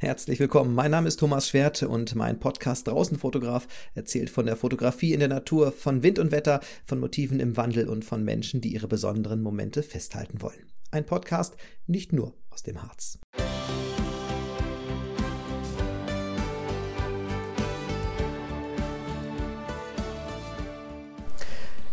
Herzlich 0.00 0.38
willkommen. 0.38 0.76
Mein 0.76 0.92
Name 0.92 1.08
ist 1.08 1.18
Thomas 1.18 1.48
Schwert 1.48 1.82
und 1.82 2.14
mein 2.14 2.38
Podcast 2.38 2.86
Draußenfotograf 2.86 3.66
erzählt 3.96 4.30
von 4.30 4.46
der 4.46 4.54
Fotografie 4.54 5.12
in 5.12 5.18
der 5.18 5.28
Natur, 5.28 5.72
von 5.72 6.04
Wind 6.04 6.20
und 6.20 6.30
Wetter, 6.30 6.60
von 6.84 7.00
Motiven 7.00 7.40
im 7.40 7.56
Wandel 7.56 7.88
und 7.88 8.04
von 8.04 8.22
Menschen, 8.22 8.60
die 8.60 8.72
ihre 8.72 8.86
besonderen 8.86 9.42
Momente 9.42 9.82
festhalten 9.82 10.40
wollen. 10.40 10.70
Ein 10.92 11.04
Podcast 11.04 11.56
nicht 11.88 12.12
nur 12.12 12.32
aus 12.50 12.62
dem 12.62 12.80
Harz. 12.80 13.18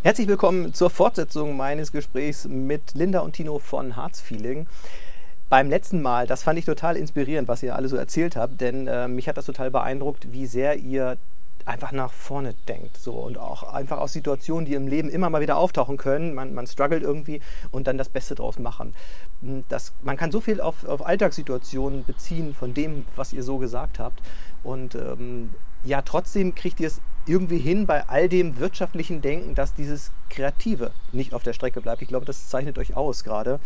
Herzlich 0.04 0.28
willkommen 0.28 0.76
zur 0.76 0.92
Fortsetzung 0.92 1.58
meines 1.58 1.92
Gesprächs 1.92 2.48
mit 2.48 2.94
Linda 2.94 3.22
und 3.22 3.34
Tino 3.34 3.58
von 3.58 3.96
Harz 3.96 4.22
Feeling 4.22 4.68
beim 5.56 5.70
letzten 5.70 6.02
Mal, 6.02 6.28
das 6.28 6.44
fand 6.44 6.60
ich 6.60 6.66
total 6.66 6.98
inspirierend, 6.98 7.48
was 7.48 7.64
ihr 7.64 7.78
alle 7.78 7.88
so 7.88 7.96
erzählt 7.96 8.36
habt, 8.36 8.60
denn 8.60 8.88
äh, 8.88 9.08
mich 9.08 9.30
hat 9.30 9.38
das 9.38 9.46
total 9.46 9.72
beeindruckt, 9.72 10.34
wie 10.34 10.48
sehr 10.48 10.76
ihr 10.76 11.16
einfach 11.64 11.94
nach 11.94 12.12
vorne 12.12 12.56
denkt 12.68 12.98
so 12.98 13.14
und 13.14 13.38
auch 13.38 13.64
einfach 13.64 14.00
aus 14.00 14.12
Situationen, 14.12 14.66
die 14.66 14.74
im 14.74 14.90
Leben 14.90 15.08
immer 15.10 15.30
mal 15.30 15.40
wieder 15.40 15.56
auftauchen 15.56 15.96
können. 15.96 16.34
Man, 16.34 16.54
man 16.54 16.68
struggelt 16.68 17.04
irgendwie 17.04 17.40
und 17.72 17.88
dann 17.88 17.98
das 17.98 18.10
Beste 18.10 18.36
draus 18.36 18.60
machen. 18.60 18.94
Hm, 19.44 19.64
das, 19.70 19.94
man 20.04 20.18
kann 20.18 20.30
so 20.30 20.42
viel 20.42 20.60
auf, 20.60 20.84
auf 20.84 21.06
Alltagssituationen 21.06 22.04
beziehen 22.04 22.54
von 22.54 22.74
dem, 22.74 23.06
was 23.16 23.32
ihr 23.32 23.42
so 23.42 23.58
gesagt 23.58 23.98
habt. 23.98 24.22
Und 24.62 24.96
ähm, 24.96 25.52
ja, 25.86 26.02
trotzdem 26.02 26.54
kriegt 26.54 26.82
ihr 26.82 26.88
es 26.88 27.00
irgendwie 27.28 27.60
hin 27.60 27.86
bei 27.86 28.10
all 28.10 28.28
dem 28.28 28.60
wirtschaftlichen 28.60 29.22
Denken, 29.22 29.56
dass 29.56 29.74
dieses 29.74 30.12
Kreative 30.30 30.92
nicht 31.14 31.34
auf 31.34 31.44
der 31.44 31.54
Strecke 31.54 31.80
bleibt. 31.80 32.02
Ich 32.02 32.10
glaube, 32.10 32.26
das 32.26 32.50
zeichnet 32.50 32.78
euch 32.78 32.98
aus 32.98 33.24
gerade. 33.24 33.62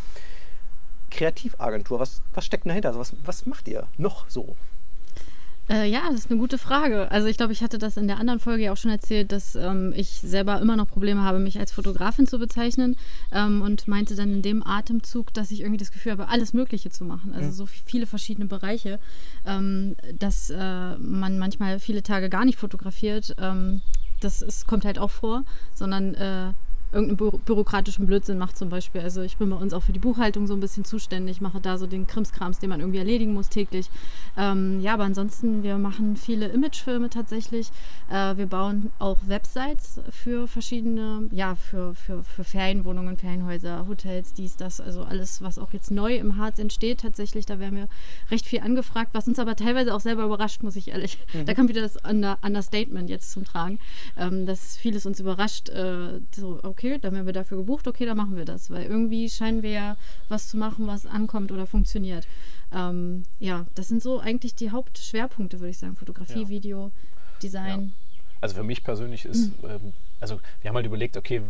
Kreativagentur, 1.10 2.00
was, 2.00 2.22
was 2.34 2.46
steckt 2.46 2.66
dahinter? 2.66 2.90
Also 2.90 3.00
was, 3.00 3.14
was 3.26 3.46
macht 3.46 3.68
ihr 3.68 3.88
noch 3.98 4.30
so? 4.30 4.56
Äh, 5.70 5.88
ja, 5.88 6.02
das 6.10 6.22
ist 6.22 6.32
eine 6.32 6.40
gute 6.40 6.58
Frage. 6.58 7.12
Also 7.12 7.28
ich 7.28 7.38
glaube, 7.38 7.54
ich 7.54 7.62
hatte 7.62 7.78
das 7.78 7.96
in 7.96 8.08
der 8.08 8.18
anderen 8.18 8.40
Folge 8.40 8.64
ja 8.64 8.72
auch 8.72 8.78
schon 8.78 8.90
erzählt, 8.90 9.32
dass 9.32 9.56
ähm, 9.56 9.94
ich 9.96 10.10
selber 10.10 10.60
immer 10.60 10.76
noch 10.76 10.88
Probleme 10.88 11.22
habe, 11.22 11.38
mich 11.38 11.60
als 11.60 11.72
Fotografin 11.72 12.26
zu 12.26 12.40
bezeichnen 12.40 12.96
ähm, 13.32 13.62
und 13.62 13.88
meinte 13.88 14.16
dann 14.16 14.34
in 14.34 14.42
dem 14.42 14.66
Atemzug, 14.66 15.32
dass 15.34 15.52
ich 15.52 15.62
irgendwie 15.62 15.78
das 15.78 15.92
Gefühl 15.92 16.14
habe, 16.14 16.28
alles 16.28 16.54
Mögliche 16.54 16.90
zu 16.90 17.06
machen. 17.06 17.34
Also 17.36 17.50
mhm. 17.50 17.54
so 17.54 17.66
viele 17.68 18.08
verschiedene 18.08 18.48
Bereiche, 18.48 19.00
ähm, 19.46 19.96
dass 20.18 20.50
äh, 20.50 20.96
man 20.98 21.38
manchmal 21.38 21.80
viele 21.80 22.02
Tage 22.02 22.30
gar 22.30 22.46
nicht 22.46 22.58
fotografiert. 22.58 23.36
Ähm, 23.40 23.82
das 24.22 24.42
ist, 24.42 24.66
kommt 24.66 24.86
halt 24.86 24.98
auch 24.98 25.12
vor, 25.12 25.44
sondern 25.76 26.16
äh, 26.16 26.54
irgendeinen 26.92 27.18
bü 27.18 27.38
bürokratischen 27.46 28.06
Blödsinn 28.08 28.38
macht 28.38 28.58
zum 28.58 28.70
Beispiel. 28.70 29.02
Also 29.02 29.22
ich 29.22 29.38
bin 29.38 29.50
bei 29.50 29.56
uns 29.56 29.74
auch 29.74 29.84
für 29.84 29.94
die 29.94 30.00
Buchhaltung 30.00 30.48
so 30.48 30.54
ein 30.54 30.60
bisschen 30.60 30.86
zuständig, 30.86 31.42
mache 31.42 31.62
da 31.62 31.78
so 31.78 31.86
den 31.86 32.08
Krimskrams, 32.08 32.60
den 32.60 32.70
man 32.70 32.80
irgendwie 32.80 33.00
erledigen 33.00 33.34
muss 33.34 33.50
täglich. 33.50 33.90
Ähm, 34.38 34.80
ja, 34.82 34.94
aber 34.94 35.04
ansonsten, 35.04 35.64
wir 35.64 35.78
machen 35.78 36.16
viele 36.16 36.48
Imagefilme 36.48 37.10
tatsächlich. 37.10 37.70
Äh, 38.10 38.38
wir 38.38 38.48
bauen 38.48 38.92
auch 38.98 39.18
Websites 39.28 40.00
für 40.10 40.48
verschiedene, 40.48 41.28
ja, 41.32 41.56
für, 41.56 41.94
für, 41.94 42.24
für 42.24 42.44
Ferienwohnungen, 42.44 43.18
Ferienhäuser, 43.18 43.86
Hotels, 43.88 44.34
dies, 44.34 44.56
das, 44.56 44.82
also 44.82 45.04
alles, 45.04 45.42
was 45.42 45.60
auch 45.60 45.74
jetzt 45.74 45.92
neu 45.92 46.16
im 46.16 46.38
Harz 46.38 46.58
entsteht 46.58 47.02
tatsächlich. 47.02 47.46
Da 47.46 47.60
werden 47.60 47.76
wir 47.76 47.88
recht 48.32 48.46
viel 48.46 48.62
angefragt, 48.62 49.12
was 49.14 49.28
uns 49.28 49.38
aber 49.38 49.56
teilweise 49.56 49.94
auch 49.94 50.00
selber 50.00 50.24
überrascht, 50.24 50.64
muss 50.64 50.76
ich 50.76 50.90
ehrlich. 50.90 51.18
Mhm. 51.34 51.46
Da 51.46 51.54
kommt 51.54 51.70
wieder 51.70 51.82
das 51.82 51.98
Understatement 51.98 53.10
jetzt 53.10 53.32
zum 53.32 53.44
Tragen, 53.44 53.80
ähm, 54.18 54.46
dass 54.46 54.78
vieles 54.78 55.06
uns 55.06 55.20
überrascht. 55.20 55.70
Äh, 55.70 56.22
so, 56.36 56.60
okay, 56.64 56.79
okay, 56.80 56.98
dann 56.98 57.14
werden 57.14 57.26
wir 57.26 57.34
dafür 57.34 57.58
gebucht, 57.58 57.88
okay, 57.88 58.06
dann 58.06 58.18
machen 58.18 58.38
wir 58.38 58.46
das. 58.46 58.72
Weil 58.72 58.84
irgendwie 58.84 59.30
scheinen 59.30 59.62
wir 59.62 59.72
ja 59.72 59.98
was 60.30 60.48
zu 60.48 60.58
machen, 60.58 60.88
was 60.88 61.06
ankommt 61.06 61.52
oder 61.52 61.68
funktioniert. 61.68 62.28
Ähm, 62.74 63.24
ja, 63.40 63.66
das 63.76 63.90
sind 63.90 64.02
so 64.02 64.20
eigentlich 64.20 64.56
die 64.56 64.72
Hauptschwerpunkte, 64.72 65.60
würde 65.60 65.72
ich 65.72 65.78
sagen. 65.78 65.96
Fotografie, 65.96 66.44
ja. 66.44 66.50
Video, 66.50 66.92
Design. 67.44 67.82
Ja. 67.82 68.18
Also 68.42 68.56
für 68.56 68.64
mich 68.64 68.84
persönlich 68.84 69.26
ist, 69.26 69.62
mhm. 69.62 69.70
ähm, 69.70 69.94
also 70.22 70.40
wir 70.62 70.70
haben 70.70 70.76
halt 70.76 70.86
überlegt, 70.86 71.18
okay, 71.18 71.42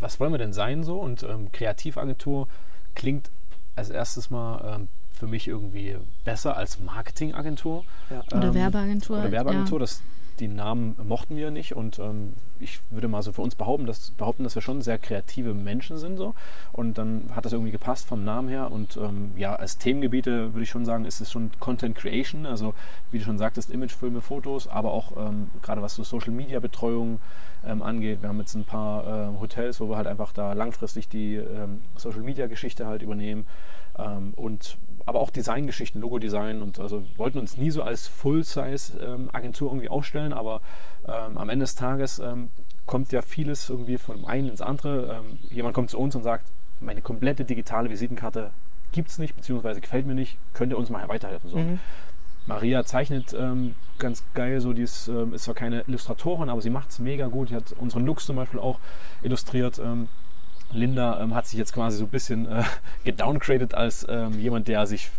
was 0.00 0.18
wollen 0.18 0.32
wir 0.32 0.38
denn 0.38 0.54
sein 0.54 0.82
so? 0.82 0.98
Und 0.98 1.22
ähm, 1.22 1.52
Kreativagentur 1.52 2.48
klingt 2.94 3.30
als 3.76 3.90
erstes 3.90 4.30
mal 4.30 4.76
ähm, 4.76 4.88
für 5.12 5.26
mich 5.26 5.48
irgendwie 5.48 5.96
besser 6.24 6.56
als 6.56 6.80
Marketingagentur. 6.80 7.84
Ja. 8.08 8.22
Oder 8.34 8.48
ähm, 8.48 8.54
Werbeagentur. 8.54 9.18
Oder 9.18 9.32
Werbeagentur, 9.32 9.80
das 9.80 10.00
die 10.40 10.48
Namen 10.48 10.96
mochten 11.04 11.36
wir 11.36 11.50
nicht 11.50 11.74
und 11.74 11.98
ähm, 11.98 12.34
ich 12.60 12.80
würde 12.90 13.08
mal 13.08 13.22
so 13.22 13.32
für 13.32 13.42
uns 13.42 13.54
behaupten 13.54 13.86
dass, 13.86 14.10
behaupten, 14.12 14.44
dass 14.44 14.54
wir 14.54 14.62
schon 14.62 14.82
sehr 14.82 14.98
kreative 14.98 15.54
Menschen 15.54 15.98
sind 15.98 16.16
so 16.16 16.34
und 16.72 16.98
dann 16.98 17.30
hat 17.34 17.44
das 17.44 17.52
irgendwie 17.52 17.72
gepasst 17.72 18.06
vom 18.06 18.24
Namen 18.24 18.48
her 18.48 18.70
und 18.70 18.96
ähm, 18.96 19.32
ja, 19.36 19.54
als 19.54 19.78
Themengebiete 19.78 20.52
würde 20.54 20.62
ich 20.62 20.70
schon 20.70 20.84
sagen, 20.84 21.04
ist 21.04 21.20
es 21.20 21.30
schon 21.30 21.50
Content 21.60 21.96
Creation, 21.96 22.46
also 22.46 22.74
wie 23.10 23.18
du 23.18 23.24
schon 23.24 23.38
sagtest, 23.38 23.70
Imagefilme, 23.70 24.20
Fotos, 24.20 24.68
aber 24.68 24.92
auch 24.92 25.16
ähm, 25.16 25.50
gerade 25.62 25.82
was 25.82 25.94
so 25.94 26.04
Social 26.04 26.32
Media 26.32 26.60
Betreuung 26.60 27.20
ähm, 27.66 27.82
angeht. 27.82 28.22
Wir 28.22 28.28
haben 28.28 28.38
jetzt 28.38 28.54
ein 28.54 28.64
paar 28.64 29.06
äh, 29.06 29.40
Hotels, 29.40 29.80
wo 29.80 29.88
wir 29.88 29.96
halt 29.96 30.06
einfach 30.06 30.32
da 30.32 30.52
langfristig 30.52 31.08
die 31.08 31.36
ähm, 31.36 31.82
Social 31.96 32.22
Media 32.22 32.46
Geschichte 32.46 32.86
halt 32.86 33.02
übernehmen 33.02 33.46
ähm, 33.98 34.32
und 34.36 34.76
aber 35.08 35.20
auch 35.20 35.30
Designgeschichten, 35.30 36.02
Logo-Design 36.02 36.60
und 36.60 36.78
also 36.78 37.02
wollten 37.16 37.38
uns 37.38 37.56
nie 37.56 37.70
so 37.70 37.82
als 37.82 38.06
Full-Size-Agentur 38.08 39.70
irgendwie 39.70 39.88
aufstellen, 39.88 40.34
aber 40.34 40.60
ähm, 41.06 41.38
am 41.38 41.48
Ende 41.48 41.62
des 41.62 41.74
Tages 41.74 42.18
ähm, 42.18 42.50
kommt 42.84 43.10
ja 43.10 43.22
vieles 43.22 43.70
irgendwie 43.70 43.96
von 43.96 44.16
dem 44.16 44.26
einen 44.26 44.50
ins 44.50 44.60
andere. 44.60 45.20
Ähm, 45.20 45.38
jemand 45.50 45.74
kommt 45.74 45.88
zu 45.88 45.98
uns 45.98 46.14
und 46.14 46.24
sagt, 46.24 46.46
meine 46.80 47.00
komplette 47.00 47.46
digitale 47.46 47.88
Visitenkarte 47.88 48.50
gibt 48.92 49.08
es 49.08 49.18
nicht, 49.18 49.34
beziehungsweise 49.34 49.80
gefällt 49.80 50.06
mir 50.06 50.14
nicht, 50.14 50.36
könnt 50.52 50.72
ihr 50.72 50.78
uns 50.78 50.90
mal 50.90 51.08
weiterhelfen. 51.08 51.48
So. 51.48 51.56
Mhm. 51.56 51.80
Maria 52.44 52.84
zeichnet 52.84 53.34
ähm, 53.38 53.76
ganz 53.98 54.24
geil, 54.34 54.60
so 54.60 54.74
die 54.74 54.82
ist, 54.82 55.08
ähm, 55.08 55.32
ist 55.32 55.44
zwar 55.44 55.54
keine 55.54 55.84
Illustratorin, 55.86 56.50
aber 56.50 56.60
sie 56.60 56.70
macht 56.70 56.90
es 56.90 56.98
mega 56.98 57.28
gut. 57.28 57.48
Sie 57.48 57.54
hat 57.54 57.72
unseren 57.78 58.04
Looks 58.04 58.26
zum 58.26 58.36
Beispiel 58.36 58.60
auch 58.60 58.78
illustriert. 59.22 59.78
Ähm, 59.78 60.08
Linda 60.72 61.20
ähm, 61.20 61.34
hat 61.34 61.46
sich 61.46 61.58
jetzt 61.58 61.72
quasi 61.72 61.98
so 61.98 62.04
ein 62.04 62.10
bisschen 62.10 62.46
äh, 62.46 62.62
gedowngraded 63.04 63.74
als 63.74 64.06
ähm, 64.08 64.38
jemand, 64.38 64.68
der 64.68 64.86
sich 64.86 65.10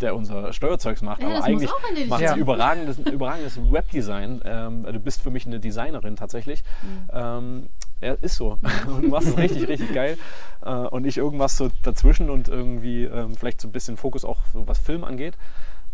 der 0.00 0.14
unser 0.14 0.52
Steuerzeugs 0.52 1.02
macht, 1.02 1.22
ja, 1.22 1.28
aber 1.28 1.44
eigentlich 1.44 1.70
macht 2.08 2.28
sie 2.28 2.38
überragendes, 2.38 2.98
überragendes 3.12 3.58
Webdesign. 3.72 4.40
Ähm, 4.44 4.84
du 4.84 5.00
bist 5.00 5.22
für 5.22 5.30
mich 5.30 5.46
eine 5.46 5.60
Designerin 5.60 6.16
tatsächlich. 6.16 6.62
Mhm. 6.82 7.10
Ähm, 7.12 7.68
ja, 8.00 8.12
ist 8.14 8.36
so. 8.36 8.58
Und 8.86 9.02
du 9.02 9.08
machst 9.08 9.28
es 9.28 9.36
richtig, 9.36 9.66
richtig 9.66 9.92
geil. 9.92 10.16
Äh, 10.64 10.70
und 10.70 11.04
ich 11.04 11.18
irgendwas 11.18 11.56
so 11.56 11.68
dazwischen 11.82 12.30
und 12.30 12.48
irgendwie 12.48 13.04
ähm, 13.04 13.34
vielleicht 13.34 13.60
so 13.60 13.66
ein 13.66 13.72
bisschen 13.72 13.96
Fokus 13.96 14.24
auch 14.24 14.38
so 14.52 14.68
was 14.68 14.78
Film 14.78 15.02
angeht. 15.02 15.36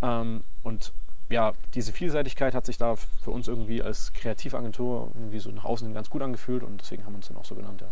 Ähm, 0.03 0.45
und 0.63 0.93
ja, 1.31 1.55
diese 1.73 1.93
Vielseitigkeit 1.93 2.55
hat 2.55 2.67
sich 2.67 2.77
da 2.77 2.97
für 2.97 3.31
uns 3.31 3.49
irgendwie 3.49 3.83
als 3.83 4.13
Kreativagentur 4.13 5.13
irgendwie 5.15 5.39
so 5.39 5.51
nach 5.51 5.65
außen 5.65 5.95
ganz 5.95 6.11
gut 6.11 6.21
angefühlt 6.21 6.63
und 6.63 6.79
deswegen 6.81 7.07
haben 7.07 7.15
wir 7.15 7.17
uns 7.17 7.29
dann 7.29 7.39
auch 7.39 7.47
so 7.47 7.55
genannt. 7.55 7.81
Ja 7.81 7.89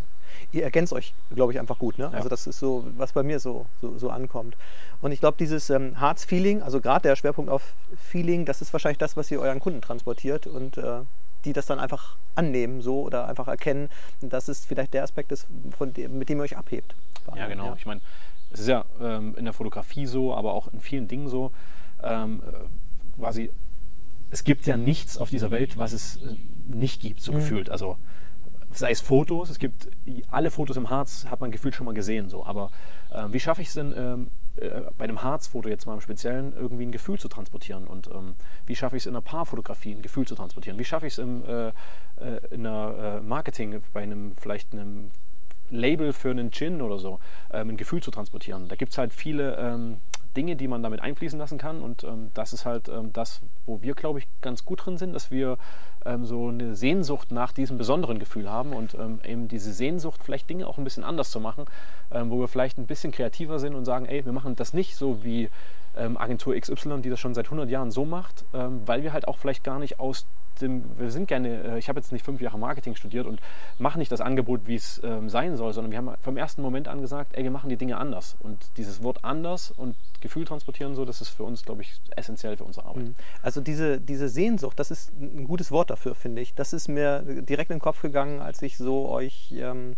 ihr 0.53 0.65
ergänzt 0.65 0.93
euch, 0.93 1.15
glaube 1.35 1.53
ich, 1.53 1.61
einfach 1.61 1.79
gut. 1.79 1.99
Ne? 1.99 2.05
Ja. 2.05 2.11
Also 2.11 2.29
das 2.29 2.47
ist 2.47 2.59
so, 2.59 2.87
was 2.97 3.13
bei 3.13 3.23
mir 3.23 3.41
so, 3.41 3.67
so, 3.81 3.99
so 3.99 4.11
ankommt. 4.11 4.57
Und 5.01 5.13
ich 5.13 5.21
glaube, 5.21 5.37
dieses 5.39 5.71
ähm, 5.71 5.99
Harz-Feeling, 6.01 6.63
also 6.63 6.81
gerade 6.81 7.09
der 7.09 7.17
Schwerpunkt 7.17 7.51
auf 7.51 7.75
Feeling, 7.97 8.45
das 8.45 8.63
ist 8.63 8.73
wahrscheinlich 8.73 8.99
das, 8.99 9.17
was 9.17 9.31
ihr 9.31 9.41
euren 9.41 9.61
Kunden 9.61 9.81
transportiert 9.81 10.47
und 10.47 10.79
äh, 10.79 11.01
die 11.45 11.53
das 11.53 11.67
dann 11.67 11.81
einfach 11.81 12.17
annehmen 12.35 12.83
so 12.83 13.03
oder 13.03 13.29
einfach 13.29 13.49
erkennen. 13.49 13.89
Und 14.21 14.33
das 14.33 14.49
ist 14.49 14.67
vielleicht 14.67 14.95
der 14.95 15.03
Aspekt, 15.03 15.31
des, 15.31 15.47
von 15.77 15.93
dem, 15.93 16.19
mit 16.19 16.29
dem 16.29 16.39
ihr 16.39 16.45
euch 16.45 16.57
abhebt. 16.57 16.95
Ja, 17.35 17.49
genau. 17.49 17.67
Ja. 17.67 17.75
Ich 17.77 17.87
meine, 17.87 18.01
es 18.53 18.61
ist 18.61 18.69
ja 18.69 18.85
ähm, 19.01 19.35
in 19.37 19.45
der 19.45 19.55
Fotografie 19.55 20.07
so, 20.07 20.35
aber 20.35 20.55
auch 20.55 20.73
in 20.73 20.81
vielen 20.81 21.09
Dingen 21.09 21.29
so. 21.29 21.53
Ähm, 22.03 22.43
äh, 22.47 23.19
quasi, 23.19 23.51
es 24.31 24.45
gibt 24.45 24.67
ja 24.67 24.77
nichts 24.77 25.19
auf 25.19 25.31
dieser 25.31 25.51
Welt, 25.51 25.79
was 25.79 25.93
es 25.93 26.17
äh, 26.17 26.37
nicht 26.67 27.01
gibt, 27.01 27.21
so 27.21 27.33
mhm. 27.33 27.37
gefühlt. 27.37 27.71
Also 27.71 27.97
sei 28.77 28.91
es 28.91 29.01
Fotos, 29.01 29.51
es 29.51 29.59
gibt 29.59 29.89
alle 30.31 30.51
Fotos 30.51 30.77
im 30.77 30.91
Harz, 30.91 31.27
hat 31.29 31.41
man 31.41 31.51
gefühlt 31.51 31.75
schon 31.75 31.87
mal 31.87 31.95
gesehen. 31.95 32.29
So. 32.29 32.45
Aber 32.45 32.71
äh, 33.11 33.25
wie 33.31 33.41
schaffe 33.41 33.63
ich 33.63 33.69
es 33.69 33.75
denn 33.75 33.95
ähm, 33.97 34.31
äh, 34.57 34.83
bei 34.99 35.05
einem 35.05 35.23
Harzfoto 35.23 35.69
jetzt 35.69 35.87
mal 35.87 35.95
im 35.95 36.01
Speziellen 36.01 36.53
irgendwie 36.55 36.87
ein 36.87 36.93
Gefühl 36.93 37.19
zu 37.19 37.29
transportieren? 37.29 37.87
Und 37.87 38.09
ähm, 38.09 38.35
wie 38.67 38.77
schaffe 38.77 38.97
ich 38.97 39.03
es 39.03 39.07
in 39.07 39.15
einer 39.15 39.23
Paarfotografie 39.23 39.93
ein 39.93 40.03
Gefühl 40.03 40.27
zu 40.27 40.35
transportieren? 40.35 40.79
Wie 40.79 40.85
schaffe 40.85 41.07
ich 41.07 41.17
es 41.17 41.19
äh, 41.19 41.23
äh, 41.23 41.73
in 42.51 42.67
einer 42.67 43.19
äh, 43.19 43.21
Marketing 43.21 43.81
bei 43.93 44.03
einem 44.03 44.35
vielleicht 44.37 44.73
einem 44.73 45.11
Label 45.71 46.13
für 46.13 46.31
einen 46.31 46.51
Gin 46.51 46.83
oder 46.83 46.99
so 46.99 47.19
ähm, 47.51 47.71
ein 47.71 47.77
Gefühl 47.77 48.03
zu 48.03 48.11
transportieren? 48.11 48.69
Da 48.69 48.77
gibt 48.77 48.93
es 48.93 48.99
halt 48.99 49.13
viele 49.13 49.57
ähm, 49.57 49.97
Dinge, 50.37 50.57
die 50.57 50.69
man 50.69 50.83
damit 50.83 51.01
einfließen 51.01 51.39
lassen 51.39 51.59
kann. 51.59 51.83
Und 51.83 52.05
ähm, 52.05 52.31
das 52.35 52.53
ist 52.53 52.65
halt 52.65 52.89
ähm, 52.89 53.13
das, 53.13 53.41
wo 53.67 53.83
wir, 53.83 53.95
glaube 53.95 54.19
ich, 54.19 54.27
ganz 54.41 54.65
gut 54.65 54.85
drin 54.85 54.99
sind, 54.99 55.13
dass 55.13 55.31
wir 55.31 55.59
ähm, 56.05 56.25
so 56.25 56.49
eine 56.49 56.75
Sehnsucht 56.75 57.31
nach 57.31 57.53
diesem 57.53 57.79
besonderen 57.79 58.19
Gefühl 58.19 58.51
haben 58.51 58.73
und 58.73 58.95
ähm, 58.95 59.21
eben 59.25 59.49
diese 59.49 59.73
Sehnsucht, 59.73 60.21
vielleicht 60.23 60.49
Dinge 60.51 60.67
auch 60.67 60.79
ein 60.79 60.85
bisschen 60.85 61.05
anders 61.05 61.31
zu 61.31 61.41
machen, 61.41 61.67
ähm, 62.11 62.31
wo 62.31 62.41
wir 62.41 62.49
vielleicht 62.49 62.79
ein 62.79 62.87
bisschen 62.87 63.13
kreativer 63.13 63.59
sind 63.59 63.75
und 63.75 63.85
sagen, 63.85 64.07
ey, 64.07 64.25
wir 64.25 64.33
machen 64.33 64.57
das 64.57 64.73
nicht 64.73 64.97
so 64.97 65.23
wie 65.23 65.49
ähm, 65.97 66.17
Agentur 66.17 66.59
XY, 66.59 67.03
die 67.03 67.11
das 67.11 67.21
schon 67.21 67.35
seit 67.35 67.47
100 67.47 67.69
Jahren 67.71 67.91
so 67.91 68.05
macht, 68.05 68.45
weil 68.53 69.03
wir 69.03 69.13
halt 69.13 69.29
auch 69.29 69.37
vielleicht 69.37 69.63
gar 69.63 69.79
nicht 69.79 70.01
aus 70.01 70.27
dem, 70.61 70.85
wir 70.99 71.11
sind 71.11 71.29
gerne, 71.29 71.63
äh, 71.63 71.79
ich 71.79 71.89
habe 71.89 71.99
jetzt 71.99 72.13
nicht 72.13 72.25
fünf 72.25 72.41
Jahre 72.41 72.59
Marketing 72.59 72.95
studiert 72.95 73.27
und 73.27 73.41
mache 73.79 73.99
nicht 73.99 74.11
das 74.11 74.21
Angebot, 74.21 74.63
wie 74.67 74.77
es 74.77 75.01
sein 75.27 75.57
soll, 75.57 75.73
sondern 75.73 75.91
wir 75.91 75.99
haben 75.99 76.11
vom 76.23 76.37
ersten 76.37 76.63
Moment 76.63 76.89
an 76.89 77.01
gesagt, 77.01 77.37
ey, 77.37 77.45
wir 77.45 77.51
machen 77.51 77.69
die 77.69 77.77
Dinge 77.77 77.99
anders. 77.99 78.37
Und 78.41 78.59
dieses 78.77 79.03
Wort 79.03 79.25
anders 79.25 79.71
und 79.71 79.97
Gefühl 80.23 80.45
transportieren, 80.45 80.95
so, 80.95 81.05
das 81.05 81.21
ist 81.21 81.29
für 81.29 81.45
uns, 81.45 81.65
glaube 81.65 81.83
ich, 81.83 82.01
essentiell 82.17 82.57
für 82.57 82.65
unsere 82.65 82.87
Arbeit. 82.87 83.05
Mhm. 83.05 83.15
Also 83.43 83.61
diese, 83.61 84.01
diese 84.01 84.29
Sehnsucht, 84.29 84.79
das 84.79 84.91
ist 84.91 85.13
ein 85.21 85.45
gutes 85.47 85.71
Wort 85.71 85.91
dafür, 85.91 86.15
finde 86.15 86.41
ich. 86.41 86.55
Das 86.55 86.73
ist 86.73 86.89
mir 86.89 87.21
direkt 87.21 87.71
in 87.71 87.77
den 87.77 87.83
Kopf 87.83 88.01
gegangen, 88.01 88.41
als 88.41 88.63
ich 88.63 88.79
so 88.79 89.09
euch 89.09 89.53
ähm, 89.59 89.97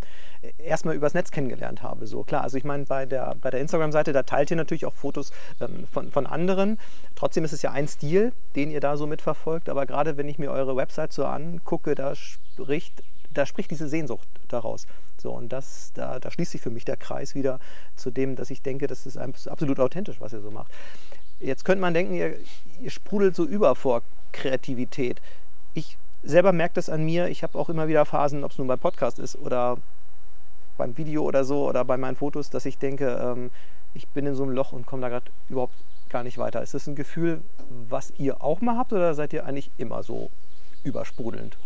erstmal 0.59 0.94
übers 0.94 1.15
Netz 1.15 1.31
kennengelernt 1.31 1.82
habe. 1.82 2.06
So 2.06 2.25
klar, 2.25 2.43
also 2.43 2.56
ich 2.56 2.65
meine, 2.65 2.85
bei 2.85 3.06
der, 3.06 3.37
bei 3.41 3.50
der 3.50 3.61
Instagram-Seite, 3.61 4.12
da 4.12 4.23
teilt 4.25 4.50
ihr 4.50 4.56
natürlich 4.56 4.87
auch 4.87 4.93
Fotos 4.93 5.32
ähm, 5.61 5.87
von, 5.93 6.11
von 6.11 6.27
anderen. 6.27 6.79
Trotzdem 7.15 7.44
ist 7.44 7.53
es 7.53 7.62
ja 7.62 7.70
ein 7.70 7.87
Stil, 7.87 8.32
den 8.56 8.70
ihr 8.70 8.81
da 8.81 8.97
so 8.97 9.06
mitverfolgt. 9.06 9.69
Aber 9.69 9.87
gerade 9.87 10.17
wenn 10.17 10.29
ich 10.29 10.38
mir 10.38 10.50
eure 10.50 10.77
Website 10.77 11.12
so 11.12 11.25
angucke, 11.25 11.94
da 11.94 12.15
spricht, 12.15 13.03
da 13.34 13.46
spricht 13.46 13.70
diese 13.70 13.88
Sehnsucht 13.88 14.28
daraus. 14.48 14.86
So, 15.19 15.32
und 15.32 15.52
das, 15.52 15.92
da, 15.94 16.19
da 16.19 16.31
schließt 16.31 16.52
sich 16.52 16.60
für 16.60 16.70
mich 16.70 16.84
der 16.84 16.96
Kreis 16.96 17.34
wieder 17.34 17.58
zu 17.96 18.10
dem, 18.10 18.36
dass 18.36 18.50
ich 18.50 18.62
denke, 18.62 18.86
das 18.86 19.06
ist 19.06 19.16
absolut 19.16 19.81
authentisch, 19.81 20.20
was 20.20 20.32
ihr 20.32 20.40
so 20.40 20.50
macht. 20.50 20.72
Jetzt 21.40 21.64
könnte 21.64 21.82
man 21.82 21.94
denken, 21.94 22.14
ihr, 22.14 22.36
ihr 22.81 22.90
sprudelt 22.90 23.34
so 23.34 23.44
über 23.44 23.75
vor 23.75 24.02
Kreativität. 24.32 25.20
Ich 25.75 25.98
selber 26.22 26.52
merke 26.52 26.75
das 26.75 26.88
an 26.88 27.04
mir. 27.04 27.28
Ich 27.28 27.42
habe 27.42 27.58
auch 27.58 27.69
immer 27.69 27.88
wieder 27.88 28.04
Phasen, 28.04 28.44
ob 28.44 28.52
es 28.52 28.58
nun 28.58 28.66
beim 28.66 28.78
Podcast 28.78 29.19
ist 29.19 29.36
oder 29.36 29.78
beim 30.76 30.96
Video 30.96 31.22
oder 31.22 31.44
so 31.44 31.69
oder 31.69 31.84
bei 31.84 31.96
meinen 31.96 32.16
Fotos, 32.16 32.50
dass 32.50 32.66
ich 32.66 32.78
denke, 32.78 33.19
ähm, 33.20 33.50
ich 33.94 34.08
bin 34.08 34.26
in 34.26 34.34
so 34.34 34.42
einem 34.42 34.52
Loch 34.52 34.72
und 34.72 34.86
komme 34.86 35.02
da 35.02 35.08
gerade 35.08 35.31
überhaupt 35.48 35.75
gar 36.08 36.22
nicht 36.22 36.38
weiter. 36.38 36.62
Ist 36.62 36.75
das 36.75 36.86
ein 36.86 36.96
Gefühl, 36.96 37.40
was 37.88 38.12
ihr 38.19 38.42
auch 38.42 38.60
mal 38.60 38.76
habt 38.76 38.92
oder 38.92 39.14
seid 39.14 39.32
ihr 39.32 39.46
eigentlich 39.46 39.70
immer 39.78 40.02
so 40.02 40.31
übersprudelnd? 40.82 41.56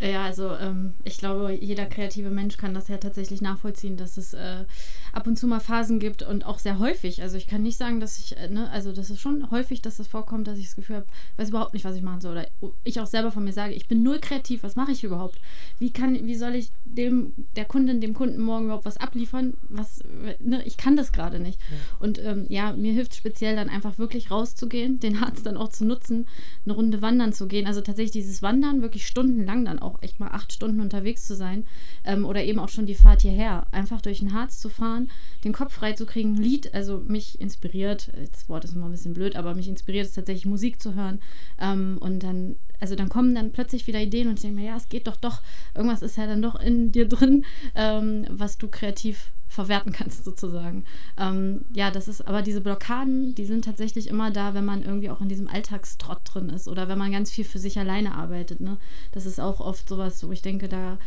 Ja, 0.00 0.24
also 0.24 0.56
ähm, 0.56 0.94
ich 1.04 1.18
glaube, 1.18 1.52
jeder 1.52 1.84
kreative 1.84 2.30
Mensch 2.30 2.56
kann 2.56 2.72
das 2.72 2.88
ja 2.88 2.96
tatsächlich 2.96 3.42
nachvollziehen, 3.42 3.98
dass 3.98 4.16
es 4.16 4.32
äh, 4.32 4.64
ab 5.12 5.26
und 5.26 5.36
zu 5.36 5.46
mal 5.46 5.60
Phasen 5.60 5.98
gibt 5.98 6.22
und 6.22 6.46
auch 6.46 6.58
sehr 6.58 6.78
häufig. 6.78 7.20
Also 7.20 7.36
ich 7.36 7.46
kann 7.46 7.62
nicht 7.62 7.76
sagen, 7.76 8.00
dass 8.00 8.18
ich, 8.18 8.34
äh, 8.38 8.48
ne, 8.48 8.70
also 8.70 8.92
das 8.92 9.10
ist 9.10 9.20
schon 9.20 9.50
häufig, 9.50 9.82
dass 9.82 9.98
das 9.98 10.06
vorkommt, 10.06 10.46
dass 10.48 10.56
ich 10.56 10.66
das 10.66 10.76
Gefühl 10.76 10.96
habe, 10.96 11.06
weiß 11.36 11.50
überhaupt 11.50 11.74
nicht, 11.74 11.84
was 11.84 11.96
ich 11.96 12.02
machen 12.02 12.22
soll. 12.22 12.32
Oder 12.32 12.46
ich 12.84 12.98
auch 12.98 13.06
selber 13.06 13.30
von 13.30 13.44
mir 13.44 13.52
sage, 13.52 13.74
ich 13.74 13.88
bin 13.88 14.02
null 14.02 14.20
kreativ, 14.20 14.62
was 14.62 14.74
mache 14.74 14.92
ich 14.92 15.04
überhaupt? 15.04 15.38
Wie 15.78 15.90
kann, 15.90 16.14
wie 16.26 16.36
soll 16.36 16.54
ich 16.54 16.70
dem, 16.86 17.34
der 17.56 17.66
Kundin, 17.66 18.00
dem 18.00 18.14
Kunden 18.14 18.40
morgen 18.40 18.64
überhaupt 18.64 18.86
was 18.86 18.96
abliefern? 18.96 19.54
Was, 19.68 20.02
ne, 20.38 20.62
ich 20.64 20.78
kann 20.78 20.96
das 20.96 21.12
gerade 21.12 21.40
nicht. 21.40 21.60
Ja. 21.60 21.76
Und 21.98 22.18
ähm, 22.20 22.46
ja, 22.48 22.72
mir 22.72 22.94
hilft 22.94 23.14
speziell 23.14 23.54
dann 23.54 23.68
einfach 23.68 23.98
wirklich 23.98 24.30
rauszugehen, 24.30 24.98
den 24.98 25.20
Harz 25.20 25.42
dann 25.42 25.58
auch 25.58 25.68
zu 25.68 25.84
nutzen, 25.84 26.26
eine 26.64 26.72
Runde 26.72 27.02
wandern 27.02 27.34
zu 27.34 27.46
gehen. 27.48 27.66
Also 27.66 27.82
tatsächlich 27.82 28.12
dieses 28.12 28.40
Wandern 28.40 28.80
wirklich 28.80 29.06
stundenlang 29.06 29.66
dann 29.66 29.78
auch 29.78 29.89
auch 29.90 30.02
echt 30.02 30.20
mal 30.20 30.28
acht 30.28 30.52
Stunden 30.52 30.80
unterwegs 30.80 31.26
zu 31.26 31.34
sein 31.34 31.66
ähm, 32.04 32.24
oder 32.24 32.42
eben 32.44 32.58
auch 32.58 32.68
schon 32.68 32.86
die 32.86 32.94
Fahrt 32.94 33.22
hierher. 33.22 33.66
Einfach 33.72 34.00
durch 34.00 34.20
den 34.20 34.32
Harz 34.32 34.58
zu 34.58 34.68
fahren, 34.68 35.10
den 35.44 35.52
Kopf 35.52 35.72
frei 35.72 35.92
zu 35.92 36.06
kriegen, 36.06 36.34
ein 36.34 36.42
Lied, 36.42 36.74
also 36.74 37.02
mich 37.06 37.40
inspiriert, 37.40 38.10
das 38.32 38.48
Wort 38.48 38.64
ist 38.64 38.74
immer 38.74 38.86
ein 38.86 38.92
bisschen 38.92 39.14
blöd, 39.14 39.36
aber 39.36 39.54
mich 39.54 39.68
inspiriert 39.68 40.06
es 40.06 40.14
tatsächlich 40.14 40.46
Musik 40.46 40.80
zu 40.80 40.94
hören 40.94 41.20
ähm, 41.60 41.98
und 42.00 42.22
dann 42.22 42.56
also 42.80 42.94
dann 42.94 43.08
kommen 43.08 43.34
dann 43.34 43.52
plötzlich 43.52 43.86
wieder 43.86 44.00
Ideen 44.00 44.28
und 44.28 44.34
ich 44.34 44.42
denke 44.42 44.60
mir, 44.60 44.66
ja, 44.66 44.76
es 44.76 44.88
geht 44.88 45.06
doch 45.06 45.16
doch, 45.16 45.42
irgendwas 45.74 46.02
ist 46.02 46.16
ja 46.16 46.26
dann 46.26 46.42
doch 46.42 46.58
in 46.58 46.92
dir 46.92 47.08
drin, 47.08 47.44
ähm, 47.74 48.26
was 48.30 48.58
du 48.58 48.68
kreativ 48.68 49.30
verwerten 49.50 49.92
kannst 49.92 50.24
sozusagen. 50.24 50.84
Ähm, 51.18 51.64
ja, 51.74 51.90
das 51.90 52.06
ist, 52.06 52.26
aber 52.26 52.40
diese 52.40 52.60
Blockaden, 52.60 53.34
die 53.34 53.44
sind 53.44 53.64
tatsächlich 53.64 54.06
immer 54.06 54.30
da, 54.30 54.54
wenn 54.54 54.64
man 54.64 54.84
irgendwie 54.84 55.10
auch 55.10 55.20
in 55.20 55.28
diesem 55.28 55.48
Alltagstrott 55.48 56.20
drin 56.24 56.50
ist 56.50 56.68
oder 56.68 56.88
wenn 56.88 56.98
man 56.98 57.10
ganz 57.10 57.32
viel 57.32 57.44
für 57.44 57.58
sich 57.58 57.78
alleine 57.78 58.14
arbeitet. 58.14 58.60
Ne? 58.60 58.78
Das 59.10 59.26
ist 59.26 59.40
auch 59.40 59.60
oft 59.60 59.88
sowas, 59.88 60.24
wo 60.24 60.30
ich 60.30 60.40
denke, 60.40 60.68
da 60.68 60.98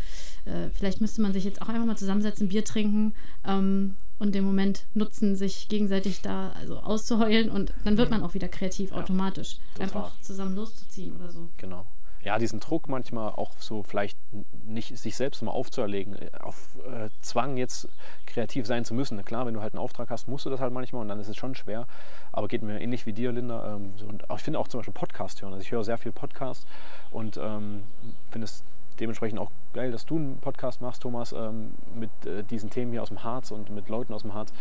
äh, 0.44 0.70
vielleicht 0.74 1.00
müsste 1.00 1.22
man 1.22 1.32
sich 1.32 1.46
jetzt 1.46 1.62
auch 1.62 1.70
einfach 1.70 1.86
mal 1.86 1.98
zusammensetzen, 1.98 2.50
Bier 2.50 2.66
trinken 2.66 3.14
ähm, 3.48 3.96
und 4.24 4.34
den 4.34 4.44
Moment 4.44 4.86
nutzen, 4.94 5.36
sich 5.36 5.68
gegenseitig 5.68 6.22
da 6.22 6.54
also 6.54 6.80
auszuheulen 6.80 7.52
und 7.52 7.74
dann 7.84 7.98
wird 7.98 8.10
man 8.10 8.24
auch 8.24 8.34
wieder 8.34 8.48
kreativ 8.48 8.92
ja, 8.92 8.98
automatisch. 8.98 9.58
Total. 9.74 9.84
Einfach 9.84 10.12
zusammen 10.22 10.56
loszuziehen 10.56 11.16
oder 11.18 11.32
so. 11.32 11.50
Genau 11.58 11.86
ja, 12.24 12.40
diesen 12.40 12.60
Druck 12.60 12.88
manchmal 12.88 13.32
auch 13.32 13.52
so 13.60 13.84
vielleicht 13.84 14.18
nicht 14.66 14.98
sich 14.98 15.16
selbst 15.16 15.42
mal 15.42 15.52
aufzuerlegen, 15.52 16.16
äh, 16.16 16.30
auf 16.40 16.78
äh, 16.86 17.10
Zwang 17.22 17.58
jetzt 17.58 17.90
kreativ 18.26 18.66
sein 18.66 18.86
zu 18.86 18.94
müssen. 18.94 19.24
Klar, 19.26 19.46
wenn 19.46 19.54
du 19.54 19.62
halt 19.62 19.74
einen 19.74 19.84
Auftrag 19.84 20.10
hast, 20.10 20.28
musst 20.28 20.46
du 20.46 20.50
das 20.50 20.60
halt 20.60 20.74
manchmal 20.74 21.02
und 21.02 21.10
dann 21.10 21.20
ist 21.20 21.28
es 21.28 21.36
schon 21.36 21.56
schwer. 21.56 21.86
Aber 22.32 22.48
geht 22.48 22.64
mir 22.64 22.80
ähnlich 22.80 23.06
wie 23.06 23.14
dir, 23.14 23.32
Linda. 23.32 23.76
Ähm, 23.76 23.94
so, 23.98 24.06
und 24.06 24.30
auch, 24.30 24.38
ich 24.38 24.44
finde 24.44 24.60
auch 24.60 24.68
zum 24.68 24.80
Beispiel 24.80 24.94
Podcast 24.94 25.42
hören. 25.42 25.54
Also 25.54 25.64
ich 25.64 25.72
höre 25.72 25.84
sehr 25.84 25.98
viel 25.98 26.12
Podcast 26.12 26.66
und 27.12 27.38
ähm, 27.38 27.84
finde 28.32 28.46
es 28.46 28.64
dementsprechend 29.00 29.40
auch 29.40 29.52
geil, 29.74 29.92
dass 29.92 30.06
du 30.06 30.18
einen 30.18 30.38
Podcast 30.38 30.82
machst, 30.82 31.02
Thomas, 31.02 31.34
ähm, 31.34 31.74
mit 31.96 32.10
äh, 32.26 32.44
diesen 32.44 32.70
Themen 32.70 32.92
hier 32.92 33.02
aus 33.02 33.10
dem 33.10 33.24
Harz 33.24 33.52
und 33.52 33.70
mit 33.70 33.90
Leuten 33.90 34.14
aus 34.14 34.22
dem 34.22 34.34
Harz, 34.34 34.54